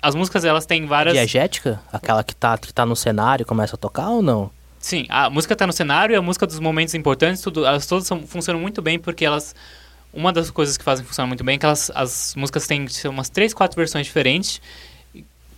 [0.02, 1.14] as músicas, elas têm várias.
[1.14, 1.80] Diegética?
[1.94, 4.50] Aquela que tá, que tá no cenário e começa a tocar ou não?
[4.80, 8.26] Sim, a música tá no cenário, a música dos momentos importantes, tudo, elas todas são-
[8.26, 9.54] funcionam muito bem porque elas.
[10.14, 13.30] Uma das coisas que fazem funcionar muito bem é que elas, as músicas têm umas
[13.30, 14.62] três, quatro versões diferentes.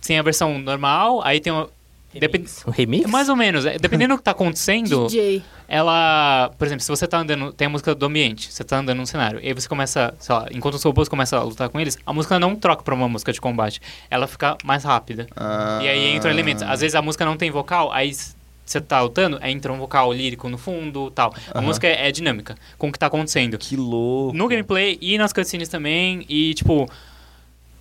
[0.06, 1.68] Tem a versão normal, aí tem uma.
[2.14, 3.08] Depend, Um remix?
[3.10, 5.42] mais ou menos, é, dependendo do que tá acontecendo, DJ.
[5.66, 6.50] ela.
[6.58, 7.54] Por exemplo, se você tá andando.
[7.54, 10.34] Tem a música do ambiente, você tá andando num cenário, e aí você começa, sei
[10.34, 13.08] lá, enquanto os robôs começam a lutar com eles, a música não troca pra uma
[13.08, 13.80] música de combate.
[14.10, 15.26] Ela fica mais rápida.
[15.34, 15.78] Ah.
[15.82, 16.62] E aí entram elementos.
[16.62, 18.12] Às vezes a música não tem vocal, aí
[18.64, 21.34] você tá lutando, aí entra um vocal lírico no fundo tal.
[21.52, 23.58] A música é, é dinâmica com o que tá acontecendo.
[23.58, 24.36] Que louco.
[24.36, 26.24] No gameplay e nas cutscenes também.
[26.28, 26.88] E tipo.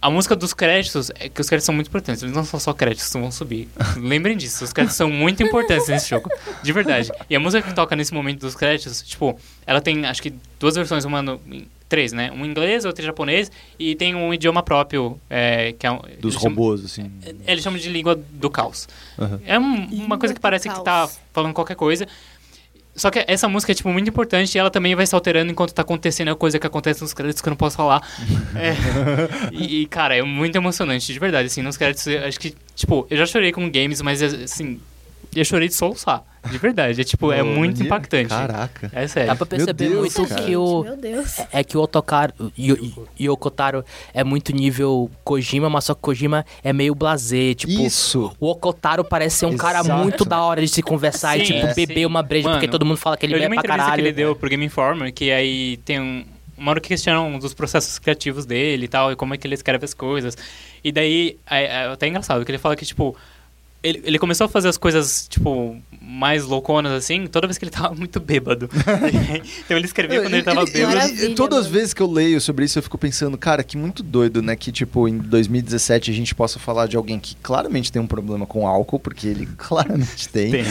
[0.04, 2.24] A música dos créditos, é que os créditos são muito importantes.
[2.24, 3.70] Eles não são só créditos que vão subir.
[3.98, 6.28] Lembrem disso, os créditos são muito importantes nesse jogo.
[6.64, 7.12] De verdade.
[7.30, 10.76] E a música que toca nesse momento dos créditos, tipo, ela tem acho que duas
[10.76, 11.40] versões, uma no.
[11.92, 12.32] Três, né?
[12.32, 16.50] Um inglês, outro japonês, e tem um idioma próprio, é, que é um, Dos chamam-
[16.52, 17.12] robôs, assim.
[17.46, 18.88] eles chamam de língua do caos.
[19.20, 19.42] Aham.
[19.46, 22.08] É um- uma coisa que parece que tá falando qualquer coisa.
[22.96, 25.74] Só que essa música é, tipo, muito importante e ela também vai se alterando enquanto
[25.74, 28.02] tá acontecendo a coisa que acontece nos créditos que eu não posso falar.
[28.56, 28.74] É.
[29.52, 33.06] E, e, cara, é muito emocionante, de verdade, assim, nos créditos, eu acho que, tipo,
[33.10, 34.80] eu já chorei com games, mas, assim,
[35.36, 37.00] eu chorei de soluçar, de verdade.
[37.00, 38.30] É, tipo, é Pô, muito impactante.
[38.30, 38.90] Caraca.
[38.94, 39.30] É sério.
[39.30, 40.42] Dá pra perceber Deus, muito cara.
[40.42, 40.84] que o.
[40.84, 41.40] Meu Deus.
[41.52, 46.46] É que o Otokaro e o Yokotaro é muito nível Kojima, mas só que Kojima
[46.64, 47.72] é meio blasé, tipo...
[47.72, 48.36] Isso.
[48.40, 50.00] O Okotaro parece ser um cara Exato.
[50.02, 52.06] muito da hora de se conversar e, Sim, tipo, é, beber sim.
[52.06, 53.96] uma breja, porque Mano, todo mundo fala que ele bebe pra caralho.
[53.96, 56.26] que ele deu pro Game Informer, que aí tem um,
[56.58, 59.56] uma hora que questionam dos processos criativos dele e tal, e como é que ele
[59.56, 60.38] escreve as coisas.
[60.84, 63.16] E daí, é, é até engraçado, que ele fala que, tipo,
[63.84, 67.72] ele, ele começou a fazer as coisas, tipo, mais louconas, assim, toda vez que ele
[67.76, 68.70] tava muito bêbado.
[69.66, 71.00] então ele escrevia quando ele tava Ele- bêbado.
[71.24, 71.78] ele- todas as mano.
[71.80, 74.56] vezes que eu leio sobre isso, eu fico pensando, cara, que muito doido, né?
[74.56, 78.46] Que, tipo, em 2017 a gente possa falar de alguém que claramente tem um problema
[78.46, 80.52] com álcool, porque ele claramente tem.
[80.52, 80.64] Tem.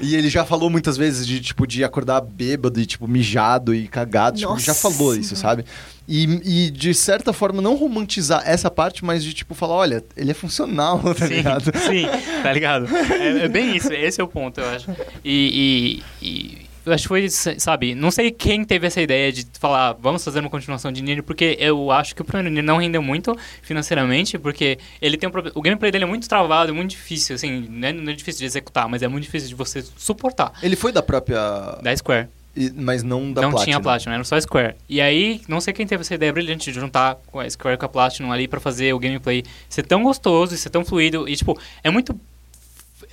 [0.00, 3.88] e ele já falou muitas vezes de, tipo, de acordar bêbado e, tipo, mijado e
[3.88, 4.38] cagado.
[4.38, 5.64] Tipo, ele já falou isso, sabe?
[6.08, 10.30] E, e, de certa forma, não romantizar essa parte, mas de, tipo, falar, olha, ele
[10.30, 11.72] é funcional, tá sim, ligado?
[11.78, 12.06] sim,
[12.42, 12.86] tá ligado?
[12.96, 14.90] É, é bem isso, esse é o ponto, eu acho.
[15.24, 19.46] E, e- e eu acho que foi, sabe, não sei quem teve essa ideia de
[19.60, 22.78] falar, vamos fazer uma continuação de Nier, porque eu acho que o primeiro Nier não
[22.78, 26.74] rendeu muito financeiramente, porque ele tem um problema, o gameplay dele é muito travado, é
[26.74, 29.54] muito difícil, assim, não é, não é difícil de executar, mas é muito difícil de
[29.54, 30.52] você suportar.
[30.60, 31.78] Ele foi da própria...
[31.80, 32.26] Da Square.
[32.56, 33.64] E- Mas não da não Platinum.
[33.64, 34.74] tinha Platinum, era só Square.
[34.88, 37.86] E aí, não sei quem teve essa ideia brilhante de juntar com a Square com
[37.86, 41.28] a Platinum ali pra fazer o gameplay ser tão gostoso e ser tão fluido.
[41.28, 42.18] E, tipo, é muito.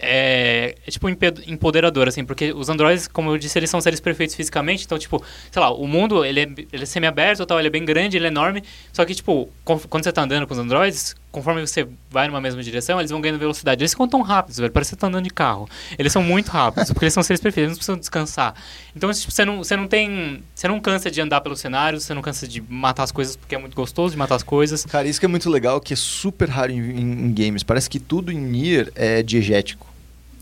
[0.02, 4.34] É, é, tipo empoderador, assim, porque os androids, como eu disse, eles são seres perfeitos
[4.34, 5.22] fisicamente, então, tipo,
[5.52, 8.24] sei lá, o mundo, ele é, ele é semi-aberto, tal, ele é bem grande, ele
[8.26, 8.64] é enorme,
[8.94, 12.64] só que, tipo, quando você tá andando com os androids, conforme você vai numa mesma
[12.64, 13.82] direção, eles vão ganhando velocidade.
[13.84, 15.70] Eles ficam tão rápidos, velho, parece que você tá andando de carro.
[15.98, 18.56] Eles são muito rápidos, porque eles são seres perfeitos, eles não precisam descansar.
[18.96, 20.44] Então, tipo, você não, você não tem...
[20.56, 23.54] Você não cansa de andar pelos cenários, você não cansa de matar as coisas, porque
[23.54, 24.86] é muito gostoso de matar as coisas.
[24.86, 27.62] Cara, isso que é muito legal, que é super raro em, em- em games.
[27.64, 29.88] Parece que tudo em Nier é diegético.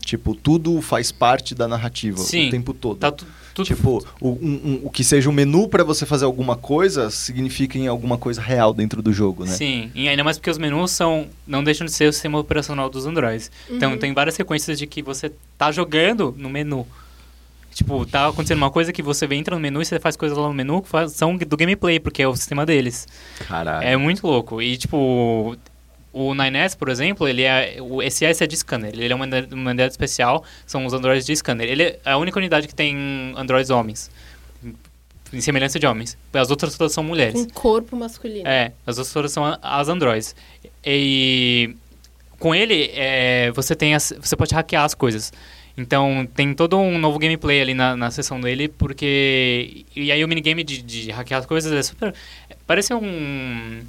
[0.00, 2.48] Tipo, tudo faz parte da narrativa Sim.
[2.48, 2.96] o tempo todo.
[2.98, 3.26] Tá tu-
[3.64, 3.66] tudo...
[3.66, 7.76] Tipo, o, um- um- o que seja um menu pra você fazer alguma coisa significa
[7.78, 9.52] em alguma coisa real dentro do jogo, né?
[9.52, 12.88] Sim, e ainda mais porque os menus são não deixam de ser o sistema operacional
[12.88, 13.50] dos Androids.
[13.70, 13.98] Então Uhum.
[13.98, 16.86] tem várias sequências de que você tá jogando no menu.
[17.74, 20.48] Tipo, tá acontecendo uma coisa que você entra no menu e você faz coisas lá
[20.48, 23.06] no menu que faz- são do gameplay, porque é o sistema deles.
[23.46, 23.86] Caralho.
[23.86, 24.60] É muito louco.
[24.60, 25.56] E tipo,
[26.18, 28.92] o 9S, por exemplo, ele é o SS é de scanner.
[28.94, 31.68] Ele é uma unidade, uma unidade especial, são os androids de scanner.
[31.68, 34.10] Ele é a única unidade que tem androids homens.
[35.32, 36.16] Em semelhança de homens.
[36.32, 37.34] As outras todas são mulheres.
[37.34, 38.48] Com corpo masculino.
[38.48, 40.34] É, as outras todas são a- as androids.
[40.84, 41.74] E
[42.38, 45.30] com ele, é, você tem as- você pode hackear as coisas.
[45.76, 49.84] Então, tem todo um novo gameplay ali na, na sessão dele, porque...
[49.94, 52.12] E aí o minigame de, de hackear as coisas é super...
[52.66, 53.82] Parece um...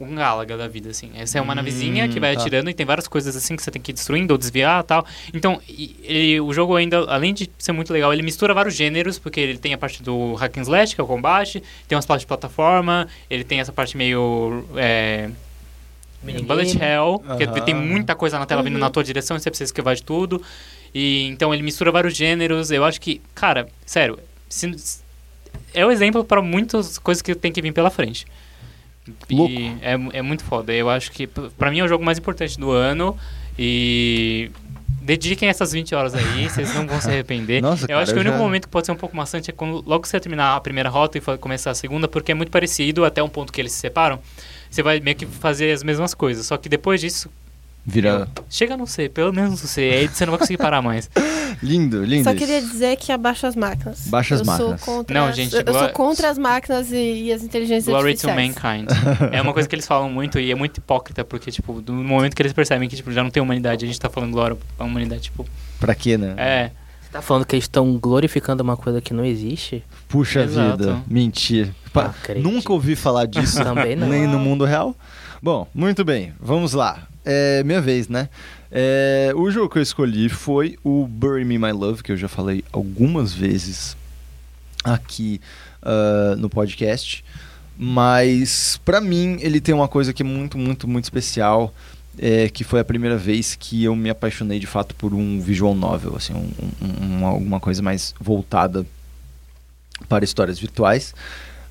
[0.00, 1.10] Um Galaga da vida, assim.
[1.16, 2.40] Essa é uma Hum, navezinha que vai tá.
[2.40, 4.86] atirando e tem várias coisas assim que você tem que ir destruindo ou desviar e
[4.86, 5.04] tal.
[5.34, 9.40] Então, ele- o jogo ainda, além de ser muito legal, ele mistura vários gêneros, porque
[9.40, 12.22] ele tem a parte do hack and slash, que é o combate, tem umas partes
[12.22, 14.64] de plataforma, ele tem essa parte meio...
[14.76, 15.30] É.
[16.44, 17.22] Bullet Hell,
[17.54, 18.80] que tem muita coisa na tela vindo Uhum.
[18.80, 20.42] na tua direção e você precisa esquivar de tudo.
[20.92, 22.70] E então ele mistura vários gêneros.
[22.72, 24.18] Eu acho que, cara, sério,
[24.48, 25.00] se-
[25.72, 28.26] é o exemplo para muitas coisas que tem que vir pela frente.
[29.30, 29.52] Louco.
[29.52, 30.72] E é, é muito foda.
[30.72, 33.16] Eu acho que, p- pra mim, é o jogo mais importante do ano.
[33.58, 34.50] E
[35.02, 37.60] dediquem essas 20 horas aí, vocês não vão se arrepender.
[37.60, 39.50] Nossa, eu cara, acho que o único já- momento que pode ser um pouco maçante
[39.50, 42.34] é quando logo que você terminar a primeira rota e começar a segunda, porque é
[42.34, 44.18] muito parecido até um ponto que eles se separam.
[44.70, 46.46] Você vai meio que fazer as mesmas coisas.
[46.46, 47.30] Só que depois disso,
[47.86, 49.80] Vira chega no C, pelo menos no C.
[49.80, 51.08] Aí você não vai conseguir parar mais.
[51.62, 52.24] lindo, lindo.
[52.24, 52.38] Só isso.
[52.38, 54.06] queria dizer que abaixo as máquinas.
[54.08, 54.80] Baixa as eu máquinas.
[54.82, 57.86] Sou contra Não, as- gente, eu, sou glory- contra as máquinas e, e as inteligências
[57.86, 58.84] Glory to artificiais.
[58.84, 59.32] mankind.
[59.32, 62.34] É uma coisa que eles falam muito e é muito hipócrita, porque, tipo, no momento
[62.36, 64.84] que eles percebem que tipo, já não tem humanidade, a gente tá falando glória pra
[64.86, 65.46] humanidade, tipo.
[65.80, 66.34] Pra quê, né?
[66.36, 66.70] É.
[67.00, 69.82] Você tá falando que eles estão glorificando uma coisa que não existe?
[70.08, 70.76] Puxa Exato.
[70.76, 71.02] vida.
[71.06, 71.74] Mentira.
[71.90, 72.52] Pa- Não.
[72.52, 73.64] Nunca ouvi falar disso.
[73.64, 74.06] Também não.
[74.10, 74.94] Nem no mundo real.
[75.42, 76.34] Bom, muito bem.
[76.38, 77.04] Vamos lá.
[77.30, 78.30] É minha vez, né?
[78.72, 82.26] É, o jogo que eu escolhi foi o Bury Me My Love, que eu já
[82.28, 83.94] falei algumas vezes
[84.82, 85.38] aqui
[85.82, 87.22] ah, no podcast.
[87.76, 91.74] Mas, pra mim, ele tem uma coisa que é muito, muito, muito especial.
[92.20, 95.72] é, que foi a primeira vez que eu me apaixonei de fato por um visual
[95.72, 96.50] novel, assim, um-
[96.84, 98.84] um- um- alguma coisa mais voltada
[100.08, 101.14] para histórias virtuais.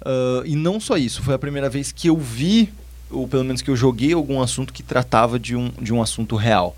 [0.05, 2.71] Ah, e não só isso, foi a primeira vez que eu vi,
[3.11, 6.35] ou pelo menos que eu joguei algum assunto que tratava de um, de um assunto
[6.35, 6.75] real.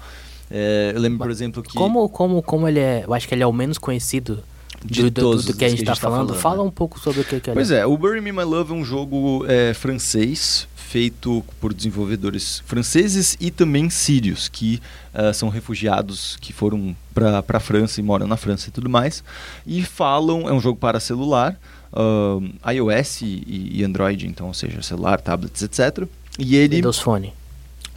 [0.52, 1.74] É, eu lembro, por exemplo, que.
[1.76, 3.04] Como, como, como ele é.
[3.06, 4.44] Eu acho que ele é o menos conhecido
[4.84, 6.34] De do, do- do que a gente tá falando.
[6.34, 8.72] Fala um pouco sobre o que, que ele Pois é, o Bury Me My Love
[8.72, 14.82] é um jogo é, francês, feito por desenvolvedores franceses e também sírios, que
[15.14, 19.24] ah, são refugiados que foram para a França e moram na França e tudo mais.
[19.68, 21.56] E falam, é um jogo para celular,
[21.94, 26.08] ah, iOS e, e Android, então, ou seja, celular, tablets, etc.
[26.40, 26.78] E ele.
[26.78, 27.34] Windows Phone.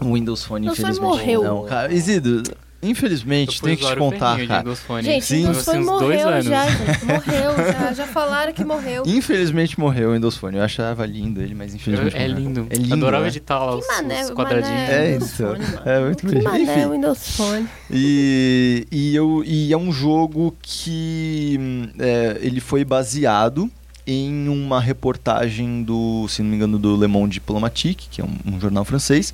[0.00, 1.00] O Windows Phone, Windows Phone infelizmente.
[1.00, 1.42] morreu.
[1.44, 1.92] Não, cara.
[1.94, 2.42] Isidro,
[2.84, 4.58] Infelizmente, Eu tenho que te contar, cara.
[4.58, 5.04] Windows Phone.
[5.04, 5.46] Gente, Sim.
[5.46, 6.46] Windows Phone morreu anos.
[6.46, 7.04] já, gente.
[7.06, 7.92] Morreu já.
[7.92, 9.04] Já falaram que morreu.
[9.06, 10.56] Infelizmente morreu o Windows Phone.
[10.56, 12.36] Eu achava lindo ele, mas infelizmente É morreu.
[12.40, 12.66] lindo.
[12.70, 13.28] É lindo, Adorava né?
[13.28, 14.80] editar lá os, mané, os quadradinhos.
[14.80, 15.20] mané É.
[15.20, 15.82] Phone, mano.
[15.84, 16.44] É muito Que bonito.
[16.44, 16.90] mané Enfim.
[16.90, 17.68] Windows Phone.
[17.88, 23.70] E, e, eu, e é um jogo que hum, é, ele foi baseado
[24.12, 28.36] em uma reportagem do, se não me engano, do Le Monde Diplomatique, que é um,
[28.54, 29.32] um jornal francês,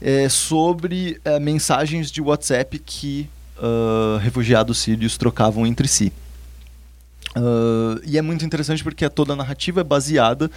[0.00, 3.28] é, sobre é, mensagens de WhatsApp que
[3.58, 6.12] ah, refugiados sírios trocavam entre si.
[7.34, 10.50] Ah, e é muito interessante porque toda a narrativa é baseada,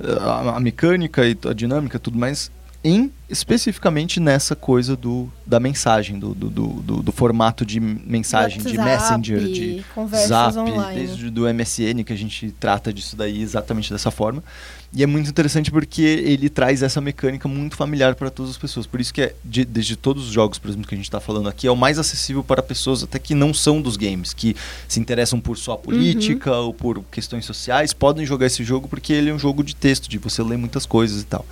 [0.00, 2.50] ah, a, a mecânica e a dinâmica, tudo mais,
[2.84, 8.76] em especificamente nessa coisa do, da mensagem, do, do, do, do- formato de mensagem, de
[8.76, 8.84] WhatsApp,
[9.20, 9.84] messenger, de
[10.26, 11.00] Zap, online.
[11.00, 14.44] desde do MSN que a gente trata disso daí exatamente dessa forma.
[14.92, 18.86] E é muito interessante porque ele traz essa mecânica muito familiar para todas as pessoas.
[18.86, 21.18] Por isso que é, de, desde todos os jogos, por exemplo, que a gente está
[21.18, 24.54] falando aqui, é o mais acessível para pessoas até que não são dos games, que
[24.86, 29.30] se interessam por só política ou por questões sociais, podem jogar esse jogo porque ele
[29.30, 31.44] é um jogo de texto, de você ler muitas coisas e tal.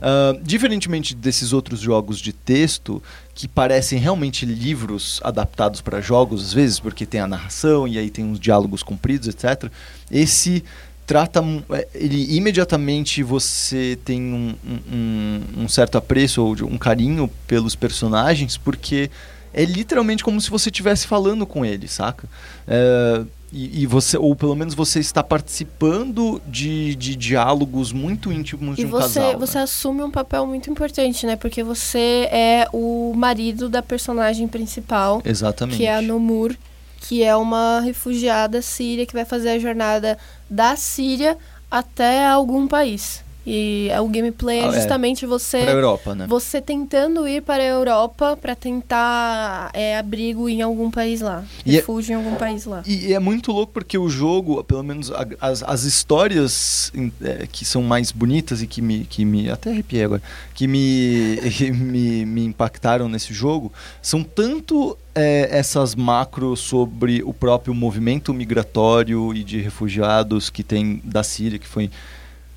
[0.00, 3.02] Ah, diferentemente desses outros jogos de texto,
[3.34, 8.10] que parecem realmente livros adaptados para jogos, às vezes, porque tem a narração e aí
[8.10, 9.70] tem uns diálogos compridos, etc.
[10.10, 10.64] Esse
[11.06, 11.40] trata.
[11.70, 14.54] é, Ele imediatamente você tem um,
[14.92, 19.10] um- um- certo apreço ou um carinho pelos personagens, porque
[19.54, 22.28] é literalmente como se você estivesse falando com eles, saca?
[22.66, 23.22] É,
[23.56, 28.82] e, e você, ou pelo menos você está participando de, de diálogos muito íntimos E
[28.82, 29.38] de um você, casal.
[29.38, 29.64] você né?
[29.64, 31.36] assume um papel muito importante, né?
[31.36, 35.78] Porque você é o marido da personagem principal, Exatamente.
[35.78, 36.54] que é a Nomur,
[37.00, 40.18] que é uma refugiada síria que vai fazer a jornada
[40.50, 41.38] da Síria
[41.70, 43.24] até algum país.
[43.48, 44.72] E o gameplay Ah, é é.
[44.72, 46.26] justamente você Pra Europa, né?
[46.26, 51.70] você tentando ir para a Europa para tentar é, abrigo em algum país lá, E
[51.70, 52.82] é- refúgio em algum país lá.
[52.84, 56.92] E, é muito louco porque o jogo, pelo menos a- as, as histórias
[57.22, 60.22] é, que são mais bonitas e que me, que me até arrepiei agora,
[60.54, 61.38] que me,
[61.72, 69.32] me, me impactaram nesse jogo, são tanto é, essas macros sobre o próprio movimento migratório
[69.34, 71.90] e de refugiados que tem da Síria, que foi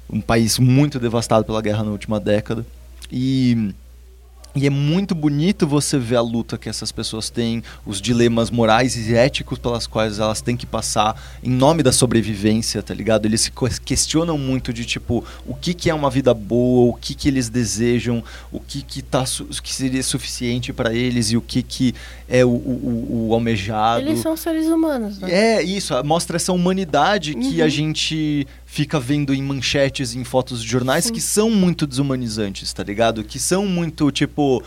[0.09, 2.65] um país muito devastado pela guerra na última década.
[3.11, 3.71] E,
[4.55, 8.95] e é muito bonito você ver a luta que essas pessoas têm, os dilemas morais
[8.97, 13.25] e éticos pelas quais elas têm que passar em nome da sobrevivência, tá ligado?
[13.27, 16.93] Eles se ques- questionam muito de tipo, o que, que é uma vida boa, o
[16.95, 21.37] que, que eles desejam, o que, que, tá, o que seria suficiente para eles e
[21.37, 21.93] o que, que
[22.27, 24.01] é o, o, o- almejado.
[24.07, 25.31] Eles são seres humanos, né?
[25.31, 27.65] É, isso, mostra essa humanidade que Uhum.
[27.65, 31.13] a gente fica vendo em manchetes, em fotos de jornais, Sim.
[31.13, 33.23] que são muito desumanizantes, tá ligado?
[33.23, 34.63] Que são muito, tipo...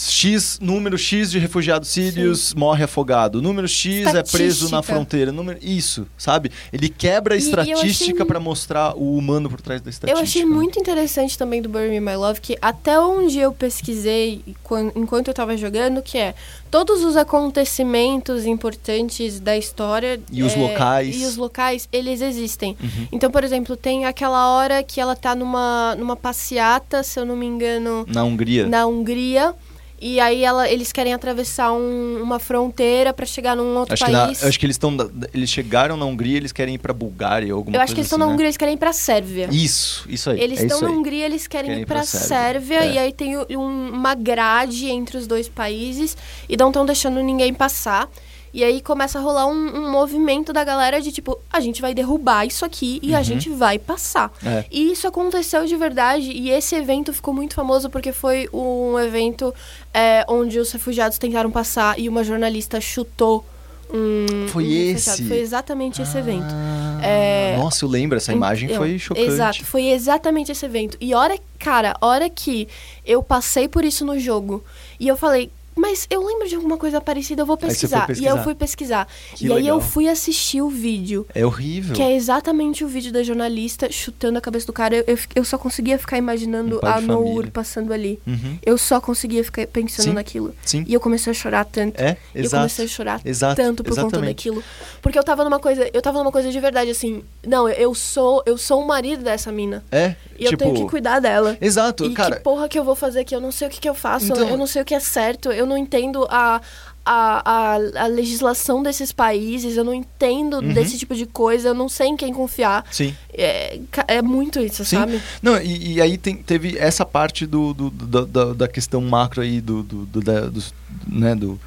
[0.00, 3.42] X, número X de refugiados sírios morre afogado.
[3.42, 5.32] Número X é preso na fronteira.
[5.32, 6.52] Número, isso, sabe?
[6.72, 9.88] Ele quebra a E- eu achei estatística mu- pra mostrar o humano por trás da
[9.88, 10.22] Eu estatística.
[10.22, 14.92] achei muito interessante também do Burn Me My Love que até onde eu pesquisei quan-
[14.94, 16.34] enquanto eu tava jogando, que é
[16.70, 21.20] todos os acontecimentos importantes da história E os é, locais.
[21.20, 22.76] e os locais, eles existem.
[22.80, 23.08] Uhum.
[23.10, 27.34] Então, por exemplo, tem aquela hora que ela tá numa, numa passeata, se eu não
[27.36, 28.66] me engano, Na Hungria.
[28.68, 29.54] na Hungria.
[30.00, 34.10] E aí ela, eles querem atravessar um- uma fronteira pra chegar num outro Acho que,
[34.12, 34.44] na- país.
[34.44, 34.96] acho que eles estão.
[35.34, 38.06] Eles chegaram na Hungria, eles querem ir pra Bulgária ou alguma Eu acho que eles
[38.06, 38.32] estão assim, na né?
[38.32, 39.48] Hungria, eles querem ir pra Sérvia.
[39.50, 40.40] Isso, isso aí.
[40.40, 40.94] Eles é estão na aí.
[40.94, 42.92] Hungria, eles querem, Querem ir pra Sérvia, Sérvia, é.
[42.94, 46.16] e aí tem um- uma grade entre os dois países
[46.48, 48.08] e não estão deixando ninguém passar.
[48.52, 51.94] E aí começa a rolar um, um movimento da galera de tipo, a gente vai
[51.94, 53.24] derrubar isso aqui e a Uhum.
[53.24, 54.32] gente vai passar.
[54.44, 54.64] É.
[54.70, 59.54] E isso aconteceu de verdade, e esse evento ficou muito famoso porque foi um evento
[59.92, 63.44] é, onde os refugiados tentaram passar e uma jornalista chutou
[63.92, 64.46] um.
[64.48, 65.24] Foi um esse?
[65.26, 66.44] Foi exatamente esse evento.
[66.50, 69.26] Ah, É, Nossa, eu lembro, essa imagem então, foi chocante.
[69.26, 70.96] Exato, foi exatamente esse evento.
[71.00, 72.68] E hora, cara, hora que
[73.04, 74.62] eu passei por isso no jogo
[75.00, 78.04] e eu falei, mas eu lembro de alguma coisa parecida, eu vou foi pesquisar.
[78.04, 78.30] E pesquisar.
[78.30, 79.08] eu fui pesquisar.
[79.34, 79.80] Que e aí eu legal.
[79.80, 81.26] fui assistir o vídeo.
[81.34, 81.94] É horrível.
[81.94, 84.96] Que é exatamente o vídeo da jornalista chutando a cabeça do cara.
[84.96, 87.50] Eu, eu, eu só conseguia ficar imaginando Um a Nour família.
[87.52, 88.20] passando ali.
[88.26, 88.58] Uhum.
[88.64, 90.12] Eu só conseguia ficar pensando Sim.
[90.12, 90.54] naquilo.
[90.64, 90.84] Sim.
[90.86, 92.00] E eu comecei a chorar tanto.
[92.00, 92.56] É, Eu exato.
[92.62, 94.28] comecei a chorar Exato, tanto por conta exatamente.
[94.30, 94.62] daquilo.
[95.02, 98.42] Porque eu tava numa coisa, eu tava numa coisa de verdade, assim, não, eu sou,
[98.46, 99.84] eu sou o marido dessa mina.
[99.90, 100.64] É, E eu tipo...
[100.64, 101.56] tenho que cuidar dela.
[101.60, 102.36] Exato, E cara.
[102.36, 103.34] que porra que eu vou fazer aqui?
[103.34, 105.00] Eu não sei o que, que eu faço, Então- eu não sei o que é
[105.00, 106.60] certo, eu não entendo a,
[107.04, 110.72] a, a, a legislação desses países, eu não entendo Uhum.
[110.72, 112.84] desse tipo de coisa, eu não sei em quem confiar.
[112.90, 113.14] Sim.
[113.32, 113.78] É,
[114.08, 114.96] é muito isso, Sim.
[114.96, 115.22] sabe?
[115.42, 119.40] Não, e, e aí tem- teve essa parte do, do- do- da, da questão macro
[119.42, 120.74] aí do, do, do, da- dos-
[121.06, 121.58] né, do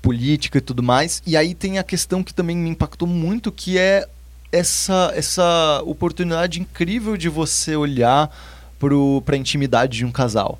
[0.00, 1.22] política e tudo mais.
[1.26, 4.06] E aí tem a questão que também me impactou muito, que é
[4.50, 8.30] essa, essa oportunidade incrível de você olhar
[8.78, 10.58] para a intimidade de um casal.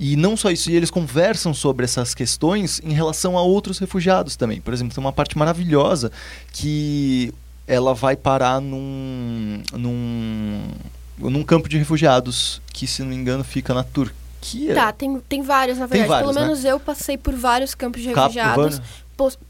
[0.00, 4.34] E não só isso, e eles conversam sobre essas questões em relação a outros refugiados
[4.34, 4.58] também.
[4.58, 6.10] Por exemplo, tem uma parte maravilhosa
[6.54, 7.34] que
[7.66, 10.62] ela vai parar num, num,
[11.18, 14.74] num campo de refugiados que, se não me engano, fica na Turquia.
[14.74, 16.08] Tá, tem, tem vários, na verdade.
[16.08, 16.46] vários, Pelo né?
[16.46, 18.80] menos eu passei por vários campos de refugiados.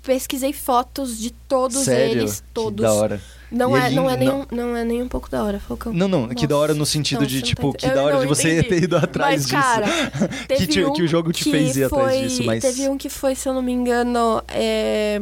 [0.03, 2.21] Pesquisei fotos de todos Sério?
[2.23, 2.83] eles, Que todos.
[2.83, 3.21] da hora.
[3.51, 5.43] Não E é, aí, não, é nem não- um, não é nem um pouco da
[5.43, 5.93] hora, Falcão.
[5.93, 8.59] Não, não, que da hora no sentido de, tipo, tá que da hora de você
[8.61, 8.69] entendi.
[8.69, 9.55] ter ido atrás mas, disso.
[9.57, 9.87] cara,
[10.47, 12.89] teve te- um que o jogo te que fez ir atrás foi- disso, mas- Teve
[12.89, 15.21] um que foi, se eu não me engano, é...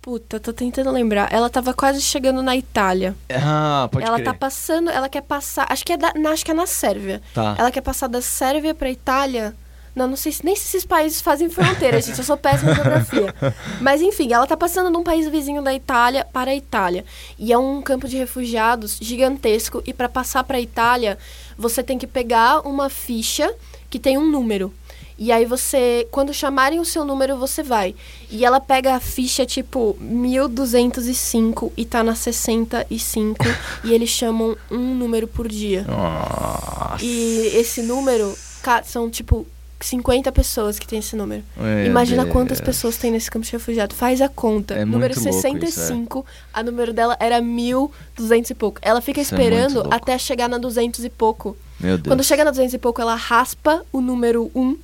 [0.00, 1.30] Puta, tô tentando lembrar.
[1.32, 3.14] Ela tava quase chegando na Itália.
[3.30, 4.24] Ah, pode ela crer.
[4.24, 7.20] tá passando, ela quer passar, acho que é da, na- acho que é na Sérvia.
[7.34, 7.54] Tá.
[7.58, 9.54] Ela quer passar da Sérvia pra Itália.
[9.98, 12.16] Não, não sei se nem se esses países fazem fronteira, gente.
[12.16, 13.34] Eu sou péssima em geografia.
[13.82, 17.04] Mas enfim, ela tá passando num país vizinho da Itália para a Itália.
[17.36, 19.82] E é um campo de refugiados gigantesco.
[19.84, 21.18] E para passar para a Itália,
[21.56, 23.52] você tem que pegar uma ficha
[23.90, 24.72] que tem um número.
[25.18, 27.92] E aí você, quando chamarem o seu número, você vai.
[28.30, 33.44] E ela pega a ficha tipo 1205 e tá na 65
[33.82, 35.84] e eles chamam um número por dia.
[35.88, 37.04] Nossa.
[37.04, 38.38] E esse número
[38.84, 39.44] são tipo
[39.80, 41.42] 50 pessoas que tem esse número.
[41.56, 42.32] Meu Imagina Deus.
[42.32, 43.94] quantas pessoas tem nesse campo de refugiado.
[43.94, 44.74] Faz a conta.
[44.74, 48.80] É número muito louco isso, 65, a número dela era 1200 e pouco.
[48.82, 49.94] Ela fica Isso é esperando louco.
[49.94, 51.56] até chegar na 200 e pouco.
[51.78, 52.08] Meu Deus.
[52.08, 54.76] Quando chega na 200 e pouco, ela raspa o número 1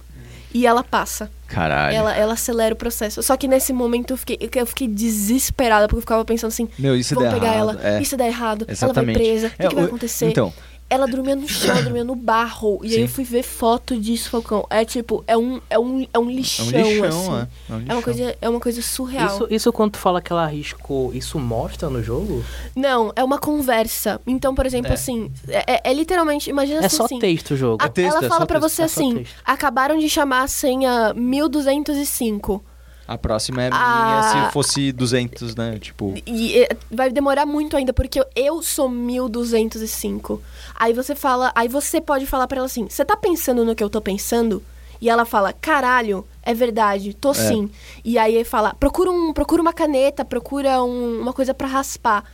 [0.55, 1.29] e ela passa.
[1.49, 1.97] Caralho.
[1.97, 3.23] Ela, ela acelera o processo.
[3.23, 6.97] Só que nesse momento eu fiquei, eu fiquei desesperada, porque eu ficava pensando assim: Meu,
[6.97, 7.71] isso vão pegar errado.
[7.71, 8.01] ela, é.
[8.03, 8.97] isso dá errado, Exatamente.
[8.99, 10.27] ela vai presa, o que, É, que vai acontecer?
[10.27, 10.53] Então,
[10.89, 12.79] Ela dormia no chão, ela dormia no barro.
[12.83, 13.01] E aí Sim.
[13.03, 14.65] eu fui ver foto disso, Falcão.
[14.71, 17.31] É tipo, é um, é um, é um é lixão, um lixão, assim.
[17.33, 17.73] é.
[17.73, 18.03] É, um É uma lixão.
[18.03, 19.27] coisa, é uma coisa surreal.
[19.27, 22.45] Isso, isso quando tu fala que ela arriscou, isso mostra no jogo?
[22.77, 24.21] Não, é uma conversa.
[24.27, 24.95] Então, por exemplo, É.
[24.95, 27.83] assim, é, é- é literalmente, imagina É assim, só assim, texto o jogo.
[27.83, 30.49] a- É texto, ela é fala pra texto, você é assim: acabaram de chamar a
[30.49, 32.63] senha 1205.
[33.07, 34.05] A próxima é Ah.
[34.33, 35.79] minha se fosse 200, né?
[35.79, 40.41] Tipo, E é, vai demorar muito ainda, porque eu, eu sou 1205.
[40.75, 43.83] Aí você fala, aí você pode falar pra ela assim: "Você tá pensando no que
[43.85, 44.63] eu tô pensando?"
[45.01, 47.71] E ela fala: "Caralho, é verdade, tô sim".
[48.05, 52.25] E aí ele fala: "Procura um, procura uma caneta, procura um- uma coisa pra raspar".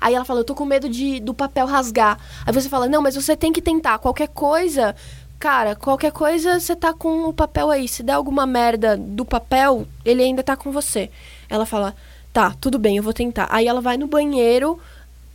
[0.00, 2.18] Aí ela fala: "Eu tô com medo de do papel rasgar".
[2.46, 3.98] Aí você fala: "Não, mas você tem que tentar.
[3.98, 4.94] Qualquer coisa,
[5.40, 7.88] Cara, qualquer coisa você tá com o papel aí.
[7.88, 11.10] Se der alguma merda do papel, ele ainda tá com você.
[11.48, 11.96] Ela fala:
[12.30, 13.48] Tá, tudo bem, eu vou tentar.
[13.50, 14.78] Aí ela vai no banheiro,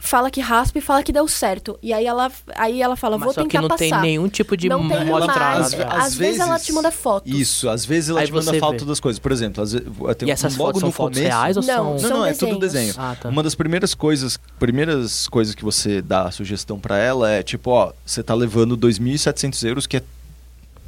[0.06, 1.78] fala que raspa e fala que deu certo.
[1.82, 3.80] E aí ela, aí ela fala: Vou Mas só tentar que não passar.
[3.80, 5.60] tem nenhum tipo de Não tem mostrar.
[5.60, 5.88] nada.
[5.90, 7.32] Às vezes ela te manda fotos.
[7.34, 8.86] Isso, às vezes ela Aí te manda foto vê.
[8.86, 9.20] das coisas.
[9.20, 9.88] Por exemplo, às vezes,
[10.18, 11.86] tem E essas logo fotos são no fotos começo, reais ou Não, são...
[11.94, 12.94] Não, São não, é tudo desenho.
[12.98, 13.30] Ah, tá.
[13.30, 17.72] Uma das primeiras coisas, primeiras coisas que você dá a sugestão pra ela é tipo,
[17.72, 20.04] ó, você tá levando 2.700 euros, que é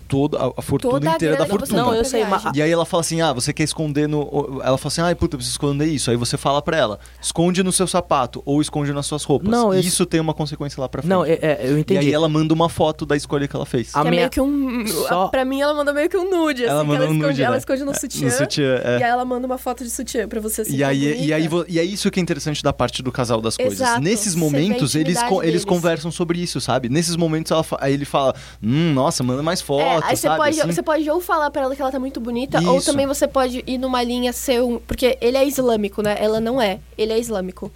[0.08, 1.82] toda a, a fortuna Toda a inteira da fortuna.
[1.84, 2.44] Não, eu sei, mas...
[2.56, 4.20] E aí ela fala assim, ah, você quer esconder no...
[4.20, 6.10] ou- Ela fala assim, ai, puta, eu preciso esconder isso.
[6.10, 9.50] Aí você fala pra ela, esconde no seu sapato ou esconde nas suas roupas.
[9.50, 11.10] Não, e eu- isso tem uma consequência lá pra frente.
[11.12, 12.00] Não, é, é, eu E entendi.
[12.08, 13.96] aí ela manda uma foto da escolha que ela fez.
[13.96, 14.86] A que é minha- meio que um.
[14.88, 17.16] Só- Pra mim, ela mandou meio que um nude, Ela assim, que mandou ela um
[17.16, 17.58] esconde, nude, ela né?
[17.58, 18.26] esconde no É, sutiã.
[18.26, 19.00] No sutiã, é.
[19.00, 20.76] E aí ela manda uma foto de sutiã pra você assim.
[20.76, 23.58] E aí, e, aí, e é isso que é interessante da parte do casal das
[23.58, 23.80] coisas.
[23.80, 24.02] Exato.
[24.02, 26.90] Nesses a momentos, eles, eles conversam sobre isso, sabe?
[26.90, 29.64] Nesses momentos, ela aí ele fala, hum, nossa, manda mais É,
[29.98, 30.38] fotos, aí você sabe?
[30.38, 30.72] pode, assim?
[30.72, 32.92] você pode ou falar pra ela que ela tá muito bonita, ou Isso.
[32.92, 34.80] também você pode ir numa linha ser um.
[34.80, 36.16] Porque ele é islâmico, né?
[36.20, 36.80] Ela não é.
[36.98, 37.72] Ele é islâmico.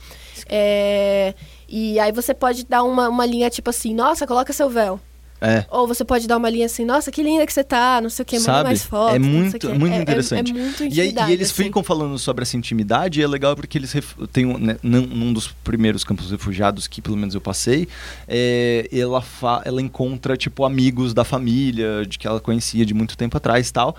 [0.48, 1.34] É,
[1.68, 5.00] E aí você pode dar uma, uma linha tipo assim, nossa, coloca seu véu.
[5.42, 5.66] É.
[5.72, 8.22] Ou você pode dar uma linha assim, nossa, que linda que você tá, não sei
[8.22, 9.16] o que, manda mais fotos.
[9.16, 10.52] É muito- muito É- é- interessante.
[10.52, 11.64] É, muito E, aí- e eles assim.
[11.64, 13.92] ficam falando sobre essa intimidade e é legal porque eles
[14.32, 17.88] tem um, né, num, num dos primeiros campos refugiados que pelo menos eu passei,
[18.28, 19.24] é, ela,
[19.66, 23.74] ela encontra tipo amigos da família, de que ela conhecia de muito tempo atrás e
[23.74, 23.96] tal.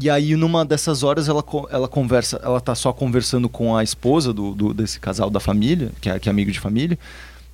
[0.00, 4.32] E aí numa dessas horas ela, ela conversa, ela tá só conversando com a esposa
[4.32, 6.98] do, do- desse casal da família, que é, que é amigo de família.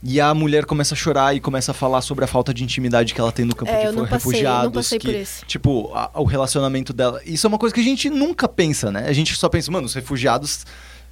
[0.03, 3.13] E a mulher começa a chorar e começa a falar sobre a falta de intimidade
[3.13, 4.89] que ela tem no campo É, de eu não passei, eu refugiados.
[4.89, 5.45] que, por isso.
[5.47, 7.21] Tipo, a- o relacionamento dela.
[7.27, 9.07] Isso é uma coisa que a gente nunca pensa, né?
[9.07, 10.65] A gente só pensa, mano, os refugiados,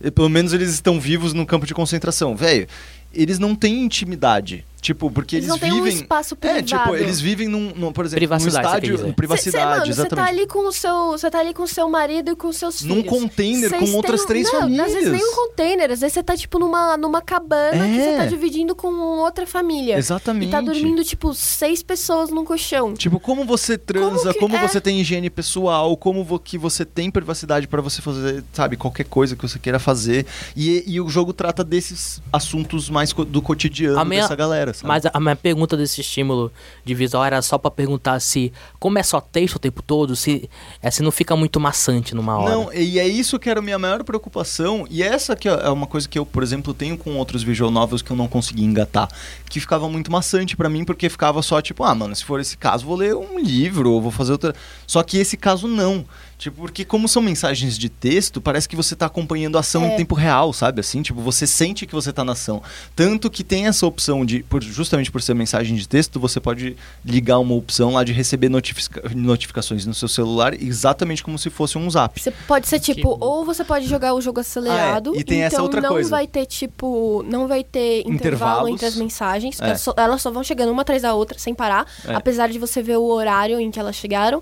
[0.02, 2.34] eh, pelo menos eles estão vivos no campo de concentração.
[2.34, 2.66] Velho,
[3.12, 4.64] eles não têm intimidade.
[4.80, 6.00] Tipo, porque Eles eles, não têm um vivem.
[6.00, 6.66] espaço É, privado.
[6.66, 8.96] tipo, eles vivem num, num, por exemplo, Privacidade, num estádio.
[8.96, 9.14] dizer.
[9.14, 10.24] Privacidade, Cê, cê, mano, você exatamente.
[10.26, 11.06] tá ali com o seu.
[11.10, 13.08] Você tá ali com o seu marido e com os seus Num filhos.
[13.10, 14.86] container Vocês com outras têm- três não, famílias.
[14.86, 18.12] Às vezes nem um container, às vezes você tá, tipo, numa, numa cabana que É.
[18.12, 18.88] você tá dividindo com
[19.18, 19.96] outra família.
[19.98, 20.48] Exatamente.
[20.48, 22.94] E tá dormindo, tipo, seis pessoas num colchão.
[22.94, 24.68] Tipo, como você transa, como, que- é?
[24.68, 29.04] você tem higiene pessoal, como vo- que você tem privacidade pra você fazer, sabe, qualquer
[29.04, 30.24] coisa que você queira fazer.
[30.56, 34.36] E, e o jogo trata desses assuntos mais co- do cotidiano A minha- dessa
[34.72, 34.88] sabe?
[34.88, 36.52] Mas a, minha pergunta desse estímulo
[36.84, 40.48] de visual era só pra perguntar se, como é só texto o tempo todo, se,
[40.82, 42.54] é, se não fica muito maçante numa hora.
[42.54, 44.86] Não, e é isso que era a minha maior preocupação.
[44.90, 48.02] E essa que é uma coisa que eu, por exemplo, tenho com outros visual novels
[48.02, 49.08] que eu não consegui engatar.
[49.48, 52.56] Que ficava muito maçante pra mim, porque ficava só tipo, ah, mano, se for esse
[52.56, 54.54] caso, vou ler um livro, ou vou fazer outra.
[54.86, 56.04] Só que esse caso não.
[56.38, 59.92] Tipo, porque como são mensagens de texto, parece que você tá acompanhando a ação É.
[59.92, 60.78] em tempo real, sabe?
[60.80, 62.62] Assim, tipo, você sente que você tá na ação.
[62.94, 66.76] Tanto que tem essa opção de, por- justamente por ser mensagem de texto, você pode
[67.04, 71.76] ligar uma opção lá de receber notifica- notificações no seu celular, exatamente como se fosse
[71.76, 72.20] um zap.
[72.20, 73.26] Você pode ser Que tipo, bom.
[73.26, 75.10] ou você pode jogar o jogo acelerado.
[75.14, 75.20] Ah, é.
[75.20, 76.08] E tem então essa outra não coisa.
[76.08, 78.70] vai ter, tipo, não vai ter intervalo Intervalos.
[78.70, 79.60] entre as mensagens.
[79.60, 79.64] É.
[79.70, 81.84] Elas, só, elas só vão chegando uma atrás da outra sem parar.
[82.06, 82.14] É.
[82.14, 84.40] Apesar de você ver o horário em que elas chegaram.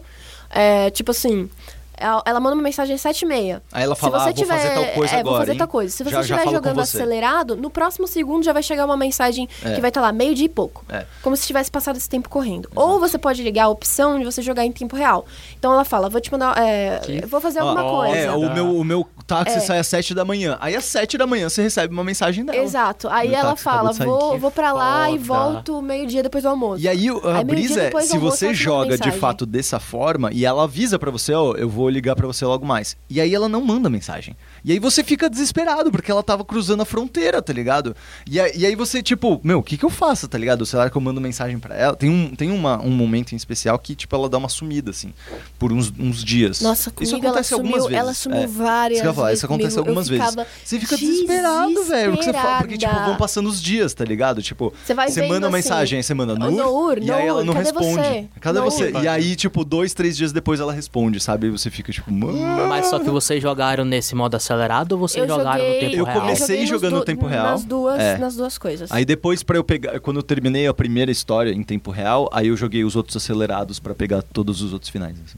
[0.48, 1.50] É, tipo assim.
[1.96, 3.60] Ela, ela manda uma mensagem às 7h30.
[3.72, 5.52] Aí ela Se fala, você ah, vou tiver, fazer tal coisa é, agora, vou fazer
[5.52, 5.58] hein?
[5.58, 5.96] tal coisa.
[5.96, 6.96] Se você Já- estiver jogando você.
[6.96, 9.74] acelerado, no próximo segundo já vai chegar uma mensagem É.
[9.74, 10.84] que vai estar lá meio dia e pouco.
[10.88, 11.06] É.
[11.22, 12.68] Como se tivesse passado esse tempo correndo.
[12.74, 15.24] Ou você pode ligar a opção de você jogar em tempo real.
[15.58, 16.56] Então ela fala, vou te mandar.
[16.58, 18.16] é, vou fazer alguma coisa.
[18.16, 19.60] É, o meu, o meu táxi É.
[19.60, 20.56] sai às 7 da manhã.
[20.60, 22.58] Aí às 7 da manhã você recebe uma mensagem dela.
[22.58, 23.08] Exato.
[23.08, 25.40] Aí Meu ela fala, vou, Que vou pra lá e foda.
[25.40, 26.82] volto meio-dia depois do almoço.
[26.82, 30.44] E aí a Aí, brisa é, se almoço, você joga de fato dessa forma e
[30.44, 32.96] ela avisa pra você, ó, eu vou ligar pra você logo mais.
[33.08, 34.36] E aí ela não manda mensagem.
[34.64, 37.94] E aí você fica desesperado porque ela tava cruzando a fronteira, tá ligado?
[38.28, 40.64] E, aí- e aí você tipo, meu, o que que eu faço, tá ligado?
[40.66, 41.96] Será que eu mando mensagem pra ela?
[41.96, 45.12] Tem um tem uma, um momento em especial que tipo ela dá uma sumida assim,
[45.58, 46.60] por uns, uns dias.
[46.60, 48.00] Nossa, isso comigo acontece ela algumas sumiu, vezes.
[48.02, 48.46] ela sumiu É.
[48.46, 49.88] várias Isso falar, vezes isso acontece comigo.
[49.88, 50.34] Algumas vezes.
[50.64, 52.10] Você fica desesperado, velho.
[52.12, 54.42] Porque, você fala, porque, tipo, vão passando os dias, tá ligado?
[54.42, 57.26] Tipo, Você vai você manda assim, mensagem, aí você manda "Ô, Nur, Nour, e aí
[57.26, 57.94] ela não responde.
[57.96, 58.28] você?
[58.40, 58.90] Cadê Nour?" você?
[58.90, 61.50] E aí, tipo, dois, três dias depois ela responde, sabe?
[61.50, 62.38] Você fica, tipo, mano.
[62.68, 65.96] Mas só que vocês jogaram nesse modo acelerado ou vocês Eu jogaram no joguei- tempo
[65.96, 66.20] Eu real?
[66.20, 67.46] comecei joguei nos jogando no du- tempo real.
[67.52, 68.18] Nas duas, É.
[68.18, 68.90] nas duas coisas.
[68.90, 70.00] Aí depois, pra eu pegar.
[70.00, 73.78] Quando eu terminei a primeira história em tempo real, aí eu joguei os outros acelerados
[73.78, 75.16] pra pegar todos os outros finais.
[75.24, 75.36] assim.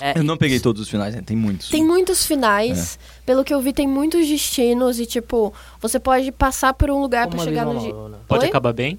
[0.00, 1.22] É, Eu não peguei todos os finais, né?
[1.24, 1.68] Tem muitos.
[1.68, 2.98] Tem muitos finais.
[3.00, 3.22] É.
[3.24, 7.26] Pelo que eu vi, tem muitos destinos e, tipo, você pode passar por um lugar
[7.26, 8.08] como pra uma chegar no.
[8.08, 8.18] né?
[8.26, 8.48] Pode Oi?
[8.48, 8.98] acabar bem?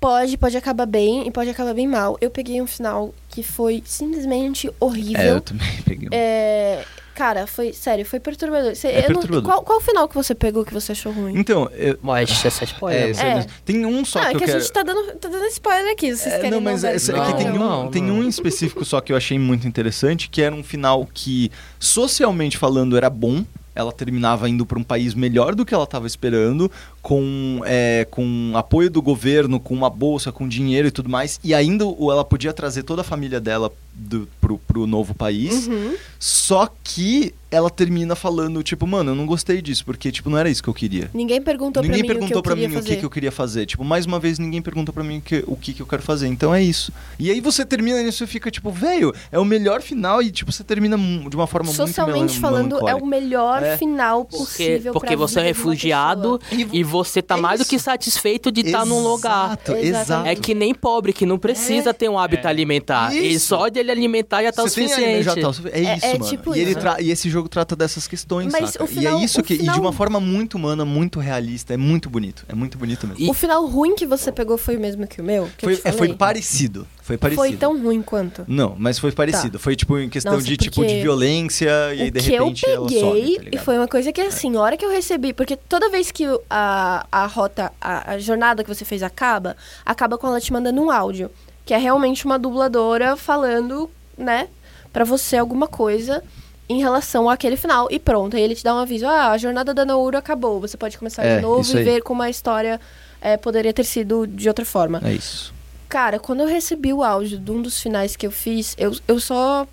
[0.00, 2.16] Pode, pode acabar bem e pode acabar bem mal.
[2.20, 5.20] Eu peguei um final que foi simplesmente horrível.
[5.20, 6.10] É, eu também peguei um.
[6.12, 6.84] É,
[7.16, 7.72] Cara, foi.
[7.72, 8.76] Sério, foi perturbador.
[8.76, 9.42] Cê- É eu não- perturbador.
[9.42, 11.36] qual, qual o final que você pegou que você achou ruim?
[11.36, 13.02] Então, eu, Mas isso é só spoiler.
[13.06, 14.56] é, esse é tem um só ah, que é eu que quero.
[14.58, 16.92] a gente tá dando, tá dando spoiler aqui, vocês É, querem não, mas ver.
[16.92, 18.14] é, é que Não, tem, um, não, tem não.
[18.14, 21.50] um em específico só que eu achei muito interessante, que era um final que,
[21.80, 23.44] socialmente falando, era bom.
[23.74, 26.70] Ela terminava indo para um país melhor do que ela estava esperando,
[27.08, 31.40] com, é, com apoio do governo, com uma bolsa, com dinheiro e tudo mais.
[31.42, 35.66] E ainda o- ela podia trazer toda a família dela do, pro, pro novo país.
[35.68, 35.96] Uhum.
[36.18, 40.50] Só que ela termina falando, tipo, mano, eu não gostei disso, porque, tipo, não era
[40.50, 41.10] isso que eu queria.
[41.14, 42.90] Ninguém perguntou ninguém pra mim perguntou o que pra eu queria mim o fazer.
[42.94, 43.64] que, que eu queria fazer.
[43.64, 46.02] Tipo, mais uma vez, ninguém perguntou pra mim o que, o que, que eu quero
[46.02, 46.28] fazer.
[46.28, 46.92] Então é isso.
[47.18, 50.52] E aí você termina nisso e fica, tipo, velho, é o melhor final e, tipo,
[50.52, 53.78] você termina de uma forma Socialmente muito mel- falando, é o melhor É.
[53.78, 57.70] final Porque, possível porque pra você é refugiado e você tá É mais do isso.
[57.70, 59.58] que satisfeito de estar num lugar.
[59.80, 60.26] Exato.
[60.26, 62.50] É que nem pobre, que não precisa ter um hábito É.
[62.50, 63.14] alimentar.
[63.14, 63.46] E Isso.
[63.48, 65.08] só de ele alimentar já tá o Você tem suficiente.
[65.10, 66.24] anime, já tá o sufi- é É- isso, é mano.
[66.30, 66.80] tipo e, ele isso.
[66.80, 68.84] tra- e esse jogo trata dessas questões, Mas saca?
[68.84, 69.54] o final- e é isso o que.
[69.54, 71.74] E de final- uma forma muito humana, muito realista.
[71.74, 72.44] É muito bonito.
[72.48, 73.24] É muito bonito mesmo.
[73.24, 75.48] E- O final ruim que você pegou foi o mesmo que o meu?
[75.56, 76.86] Que eu Foi, é, foi parecido.
[77.08, 77.42] Foi parecido.
[77.42, 78.44] Foi tão ruim quanto?
[78.46, 79.58] Não, mas foi parecido.
[79.58, 82.86] Foi tipo em questão Nossa, de tipo de violência e aí de repente eu ela
[82.86, 85.56] peguei some, tá e foi uma coisa que assim, a hora que eu recebi, porque
[85.56, 89.56] toda vez que a, a rota, a, a jornada que você fez acaba,
[89.86, 91.30] acaba com ela te mandando um áudio,
[91.64, 94.48] que é realmente uma dubladora falando, né,
[94.92, 96.22] pra você alguma coisa
[96.68, 99.72] em relação àquele final e pronto, aí ele te dá um aviso, ah, a jornada
[99.72, 102.78] da Nauru acabou, você pode começar É, de novo e ver como a história
[103.18, 105.00] é, poderia ter sido de outra forma.
[105.02, 105.56] É isso.
[105.88, 109.18] Cara, quando eu recebi o áudio de um dos finais que eu fiz, eu, eu
[109.18, 109.66] só.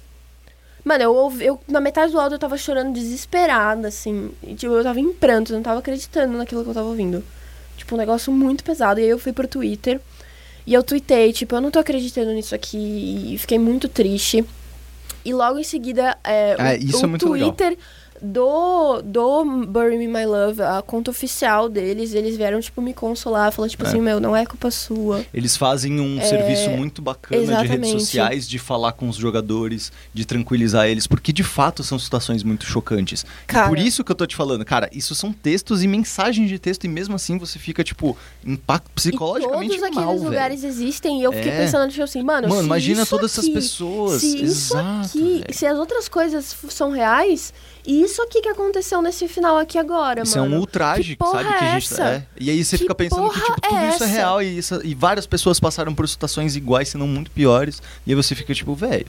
[0.84, 1.46] Mano, eu ouvi.
[1.46, 4.32] Eu, na metade do áudio eu tava chorando desesperada, assim.
[4.42, 7.24] E, tipo, eu tava em pranto, eu não tava acreditando naquilo que eu tava ouvindo.
[7.76, 9.00] Tipo, um negócio muito pesado.
[9.00, 10.00] E aí eu fui pro Twitter.
[10.66, 13.34] E eu tuitei, tipo, eu não tô acreditando nisso aqui.
[13.34, 14.46] E fiquei muito triste.
[15.26, 17.50] E logo em seguida, é, Ah, o, isso o é muito legal.
[18.32, 23.52] Do, do Bury Me My Love, a conta oficial deles, eles vieram, tipo, me consolar,
[23.52, 23.88] falando, tipo É.
[23.88, 25.24] assim, meu, não é culpa sua.
[25.34, 27.92] Eles fazem um É, serviço muito bacana de redes exatamente.
[28.02, 32.66] sociais, de falar com os jogadores, de tranquilizar eles, porque de fato são situações muito
[32.66, 33.26] chocantes.
[33.46, 33.68] Cara.
[33.68, 36.86] por isso que eu tô te falando, cara, isso são textos e mensagens de texto,
[36.86, 40.32] e mesmo assim você fica, tipo, impacto psicologicamente e todos mal, aqueles velho.
[40.32, 41.58] lugares existem, e eu fiquei É.
[41.58, 44.22] pensando, tipo assim, mano, Mano, imagina todas essas aqui- pessoas.
[44.22, 47.54] Se isso Exato, aqui, se as outras coisas são reais,
[47.86, 50.56] e isso aqui que aconteceu nesse final aqui agora, Isso é mano.
[50.56, 51.58] um ultraje, Que porra sabe?
[51.58, 52.04] Que a é gente essa?
[52.06, 52.24] é.
[52.40, 54.06] E aí você Que fica pensando que tipo, tudo é isso é essa?
[54.06, 57.82] real e, isso- e várias pessoas passaram por situações iguais, se não muito piores.
[58.06, 59.08] E aí você fica tipo, velho.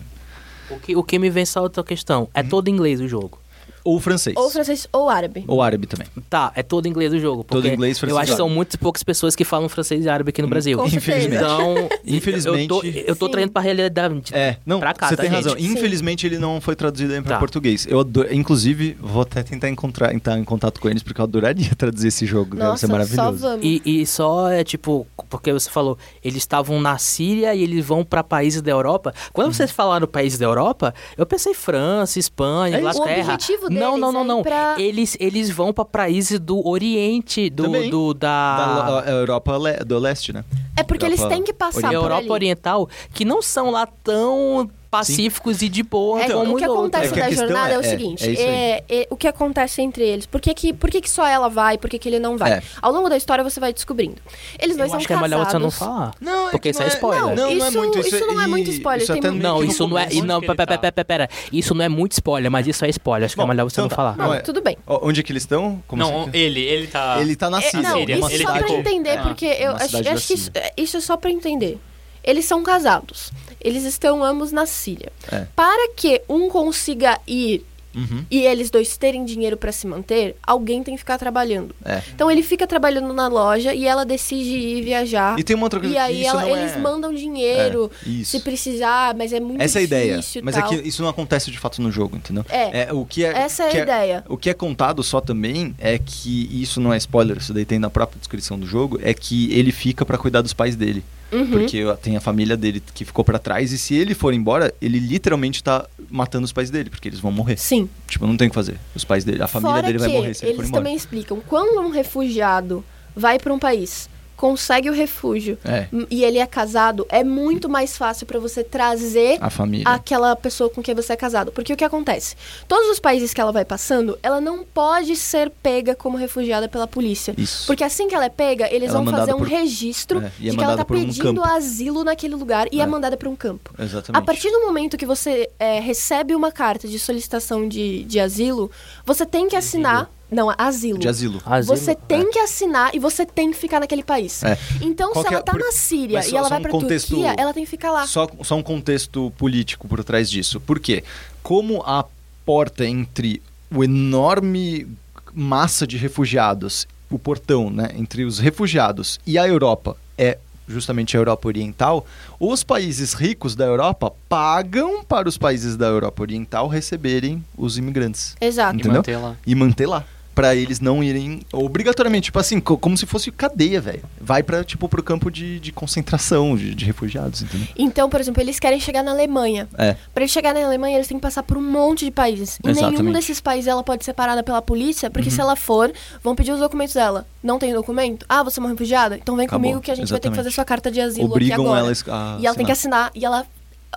[0.71, 2.29] O que, o que me vem só outra questão.
[2.35, 3.39] É todo em inglês o jogo.
[3.87, 4.37] Ou francês.
[4.37, 5.45] Ou francês ou árabe.
[5.47, 6.07] Ou árabe também.
[6.29, 7.45] Tá, é todo inglês o jogo.
[7.45, 10.31] Todo inglês, Eu francês acho que são muito poucas pessoas que falam francês e árabe
[10.31, 10.77] aqui no Brasil.
[10.79, 10.87] Com.
[10.87, 11.35] Infelizmente.
[11.37, 13.33] Então, Infelizmente- Eu tô, eu tô Sim.
[13.33, 14.23] traindo pra realidade.
[14.33, 15.45] É, não, pra cá, você tá, tem gente?
[15.45, 15.59] razão.
[15.59, 15.67] Sim.
[15.73, 17.39] Infelizmente ele não foi traduzido ainda para Tá.
[17.39, 17.87] português.
[17.89, 21.71] Eu adoro, inclusive, vou até tentar encontrar, entrar em contato com eles porque eu adoraria
[21.79, 22.57] traduzir esse jogo.
[22.57, 23.39] Deve ser Nossa, só maravilhoso.
[23.39, 23.65] vamos.
[23.65, 28.05] E, e só é tipo, porque você falou, eles estavam na Síria e eles vão
[28.05, 29.15] pra países da Europa.
[29.33, 32.81] Quando vocês falaram países da Europa, eu pensei França, Espanha, É.
[32.81, 33.07] Inglaterra.
[33.31, 34.43] O objetivo não, deles não, não, não.
[34.43, 37.91] pra- Eles, eles vão pra países do Oriente, do, Também.
[37.91, 40.45] do da, Da Europa le- do Leste, né?
[40.77, 42.01] É porque eles Europa têm que passar Oriental.
[42.03, 42.31] por Europa ali.
[42.31, 47.07] Oriental, que não são lá tão pacíficos e de boa É, como o que acontece
[47.07, 48.49] É que a na jornada é, é- o é- seguinte: é isso aí.
[48.49, 50.27] é- é o que acontece entre eles.
[50.27, 51.77] Por que, que, por que, que só ela vai?
[51.79, 52.53] Por que, que ele não vai?
[52.53, 52.63] É.
[52.81, 54.17] Ao longo da história você vai descobrindo.
[54.59, 55.31] Eles dois Eu são acho que é casados.
[55.37, 56.13] melhor você não falar.
[56.21, 57.21] Não, Porque isso é spoiler.
[57.23, 57.99] Não, não, é Isso- muito.
[58.01, 60.09] isso não é muito spoiler, Isso tem muito- Não, isso não é.
[60.25, 61.29] Não, pera, pera, pera, pera.
[61.53, 63.27] Isso não é muito spoiler, mas isso é spoiler.
[63.27, 63.97] Acho que é melhor você então não tá.
[63.97, 64.17] falar.
[64.17, 64.77] Não, tudo bem.
[64.87, 65.83] Onde é que eles estão?
[65.93, 67.21] Não, ele, ele tá.
[67.21, 67.89] Ele tá na É, Síria.
[67.91, 67.99] não,
[68.31, 71.79] isso só pra entender, é, porque eu acho, que isso, isso é só pra entender.
[72.23, 73.31] Eles são casados.
[73.67, 75.11] Eles estão ambos na Síria.
[75.31, 75.47] É.
[75.57, 77.65] Para que um consiga ir
[77.95, 78.27] Uhum.
[78.31, 81.75] e eles dois terem dinheiro pra se manter, alguém tem que ficar trabalhando.
[81.83, 82.03] É.
[82.15, 85.39] Então ele fica trabalhando na loja e ela decide ir viajar.
[85.39, 86.79] E tem uma outra coisa E aí que ela- eles é...
[86.79, 90.17] mandam dinheiro É, se precisar, mas é muito Essa é a ideia.
[90.19, 90.43] difícil.
[90.45, 90.69] Mas é tal.
[90.69, 92.45] que isso não acontece de fato no jogo, entendeu?
[92.51, 92.93] É.
[92.93, 94.25] o que é, Essa é a que ideia.
[94.29, 97.65] O que é contado só também é que e isso não é spoiler, isso daí
[97.65, 101.03] tem na própria descrição do jogo, é que ele fica pra cuidar dos pais dele.
[101.33, 101.51] Uhum.
[101.51, 104.99] Porque tem a família dele que ficou pra trás e se ele for embora, ele
[104.99, 107.57] literalmente tá matando os pais dele, porque eles vão morrer.
[107.57, 107.89] Sim.
[108.07, 108.79] Tipo, não tem o que fazer.
[108.95, 110.83] Os pais dele, a família Fora dele vai morrer se ele for eles embora.
[110.85, 112.85] também explicam, quando um refugiado
[113.15, 117.97] vai pra um país, consegue o refúgio É, e ele é casado, é muito mais
[117.97, 119.85] fácil pra você trazer a família.
[119.89, 121.51] aquela pessoa com quem você é casado.
[121.53, 122.37] Porque o que acontece?
[122.69, 126.87] Todos os países que ela vai passando, ela não pode ser pega como refugiada pela
[126.87, 127.35] polícia.
[127.39, 127.67] Isso.
[127.67, 130.27] Porque assim que ela é pega, eles Ela é vão fazer um por- registro É,
[130.27, 131.43] é de que ela tá um pedindo campo.
[131.45, 132.87] asilo naquele lugar e é, É.
[132.87, 133.73] mandada para um campo.
[133.79, 134.21] Exatamente.
[134.23, 135.49] A partir do momento que você
[135.83, 138.71] recebe uma carta de solicitação de, de asilo,
[139.05, 140.11] você tem que assinar.
[140.31, 140.99] Não, asilo.
[140.99, 141.41] De asilo.
[141.47, 141.77] Asilo.
[141.77, 142.25] Você tem É.
[142.31, 144.43] que assinar e você tem que ficar naquele país.
[144.43, 144.59] É.
[144.81, 146.51] Então, Qual se que é- ela tá por- na Síria mas e só- ela só
[146.51, 148.07] vai um pra contexto- Turquia, ela tem que ficar lá.
[148.07, 150.61] Só, só um contexto político por trás disso.
[150.61, 151.05] Por quê?
[151.43, 152.05] Como a
[152.45, 153.41] porta entre
[153.75, 154.87] o enorme
[155.33, 160.39] massa de refugiados, o portão, né, entre os refugiados e a Europa é
[160.69, 162.05] justamente a Europa Oriental,
[162.41, 168.35] os países ricos da Europa pagam para os países da Europa Oriental receberem os imigrantes
[168.41, 168.75] Exato.
[168.77, 168.97] E Entendeu?
[168.99, 169.37] manter lá.
[169.47, 170.05] e manter lá.
[170.37, 174.03] Pra eles não irem obrigatoriamente, tipo assim, co- como se fosse cadeia, velho.
[174.21, 177.67] Vai para tipo pro campo de, de concentração de, de refugiados, entendeu?
[177.75, 179.67] Então, por exemplo, eles querem chegar na Alemanha.
[179.79, 179.97] É.
[180.13, 182.59] Pra eles chegarem na Alemanha, eles têm que passar por um monte de países.
[182.63, 183.03] Nenhum Exatamente.
[183.07, 183.13] Uhum.
[183.13, 185.91] desses países ela pode ser parada pela polícia, porque se ela for,
[186.23, 187.27] vão pedir os documentos dela.
[187.43, 188.27] Não tem documento?
[188.29, 189.17] Ah, você é uma refugiada?
[189.17, 189.63] Então vem Acabou.
[189.71, 190.55] comigo que a gente vai ter que fazer Exatamente.
[190.55, 191.81] sua carta de asilo aqui Obrigam agora.
[191.81, 193.47] ela E ela tem que assinar e ela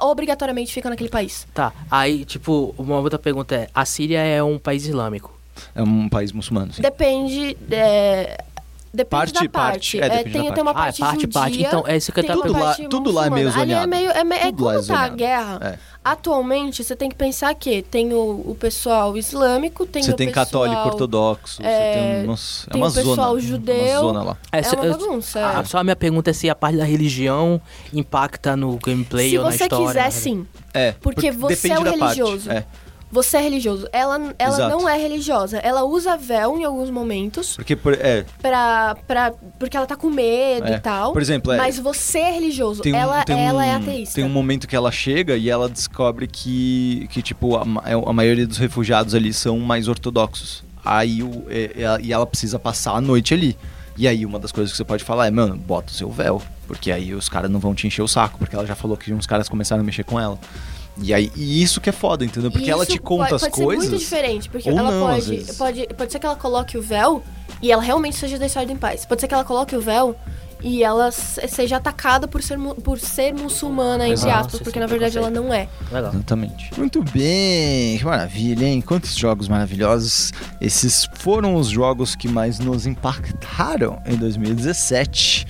[0.01, 1.45] obrigatoriamente fica naquele país.
[1.53, 5.37] Tá, aí, tipo, uma outra pergunta é: a Síria é um país islâmico?
[5.75, 6.81] É um país muçulmano, sim.
[6.81, 7.57] Depende.
[7.71, 8.43] É...
[8.91, 9.51] Depende Parte- da parte.
[9.51, 10.01] parte.
[10.01, 11.61] É, É, depende tem, da tem uma Ah, é parte parte, judia, parte.
[11.61, 13.61] Então, é isso que eu tava Tudo lá- parte tudo lá é meio muçulmana.
[13.61, 13.89] Ali é zoneado.
[13.89, 15.15] meio, é, me- é Tudo lá é como tá a zoneado.
[15.15, 15.59] guerra.
[15.61, 15.79] É.
[16.03, 18.17] Atualmente, você tem que pensar que tem o,
[18.47, 20.45] o pessoal islâmico, tem Você o tem pessoal...
[20.63, 23.37] católico ortodoxo, é, você tem um, nossa, é tem uma o pessoal zona.
[23.37, 23.75] É judeu.
[23.83, 24.37] uma zona lá.
[24.51, 25.39] É, É se- uma eu- bagunça.
[25.57, 25.63] Ah, é.
[25.65, 27.61] só a minha pergunta é se a parte da religião
[27.93, 29.85] impacta no gameplay Se ou na você história.
[29.87, 30.09] quiser, né?
[30.11, 30.47] sim.
[30.73, 32.21] É, Porque você depende é o da parte.
[33.09, 33.87] É, Você é religioso.
[33.91, 34.69] Ela, ela Exato.
[34.77, 35.57] não é religiosa.
[35.57, 40.09] Ela usa véu em alguns momentos porque por, é, pra, pra, porque ela tá com
[40.09, 40.75] medo É.
[40.75, 41.11] e tal.
[41.13, 42.81] Por exemplo, é- Mas você é religioso.
[42.81, 44.15] tem um, ela, tem um, ela é ateísta.
[44.15, 48.13] Tem um momento que ela chega e ela descobre que, que tipo, a, ma- a
[48.13, 50.63] maioria dos refugiados ali são mais ortodoxos.
[50.85, 53.57] Aí o, é- é- e ela precisa passar a noite ali.
[53.97, 56.41] E aí uma das coisas que você pode falar é, mano, bota o seu véu.
[56.67, 58.37] Porque aí os caras não vão te encher o saco.
[58.37, 60.37] Porque ela já falou que uns caras começaram a mexer com ela.
[61.01, 62.51] E aí, e isso que é foda, entendeu?
[62.51, 63.83] Porque ela te conta pode, as pode coisas.
[63.85, 65.57] ser muito diferente, porque ou ela não, às pode, vezes.
[65.57, 65.87] pode.
[65.97, 67.23] Pode ser que ela coloque o véu
[67.61, 69.05] e ela realmente seja deixada em paz.
[69.05, 70.15] Pode ser que ela coloque o véu
[70.61, 74.87] e ela se- seja atacada por ser, por ser muçulmana, entre Nossa, aspas, porque na
[74.87, 75.69] verdade ela não é.
[75.91, 76.11] Legal.
[76.13, 76.69] Exatamente.
[76.77, 78.81] Muito bem, que maravilha, hein?
[78.81, 80.33] Quantos jogos maravilhosos.
[80.59, 85.47] Esses foram os jogos que mais nos impactaram em 2017.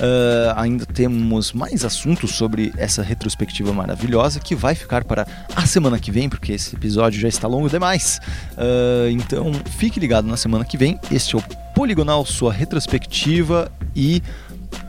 [0.00, 5.98] Ah, ainda temos mais assuntos sobre essa retrospectiva maravilhosa que vai ficar para a semana
[5.98, 8.20] que vem, porque esse episódio já está longo demais.
[8.56, 10.98] Ah, então fique ligado na semana que vem.
[11.10, 11.42] Este é o
[11.74, 14.22] Poligonal, sua retrospectiva e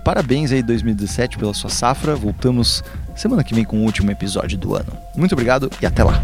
[0.04, 2.16] Parabéns aí 2017 pela sua safra.
[2.16, 2.84] Voltamos
[3.16, 4.92] semana que vem com o último episódio do ano.
[5.16, 6.22] Muito obrigado e até lá.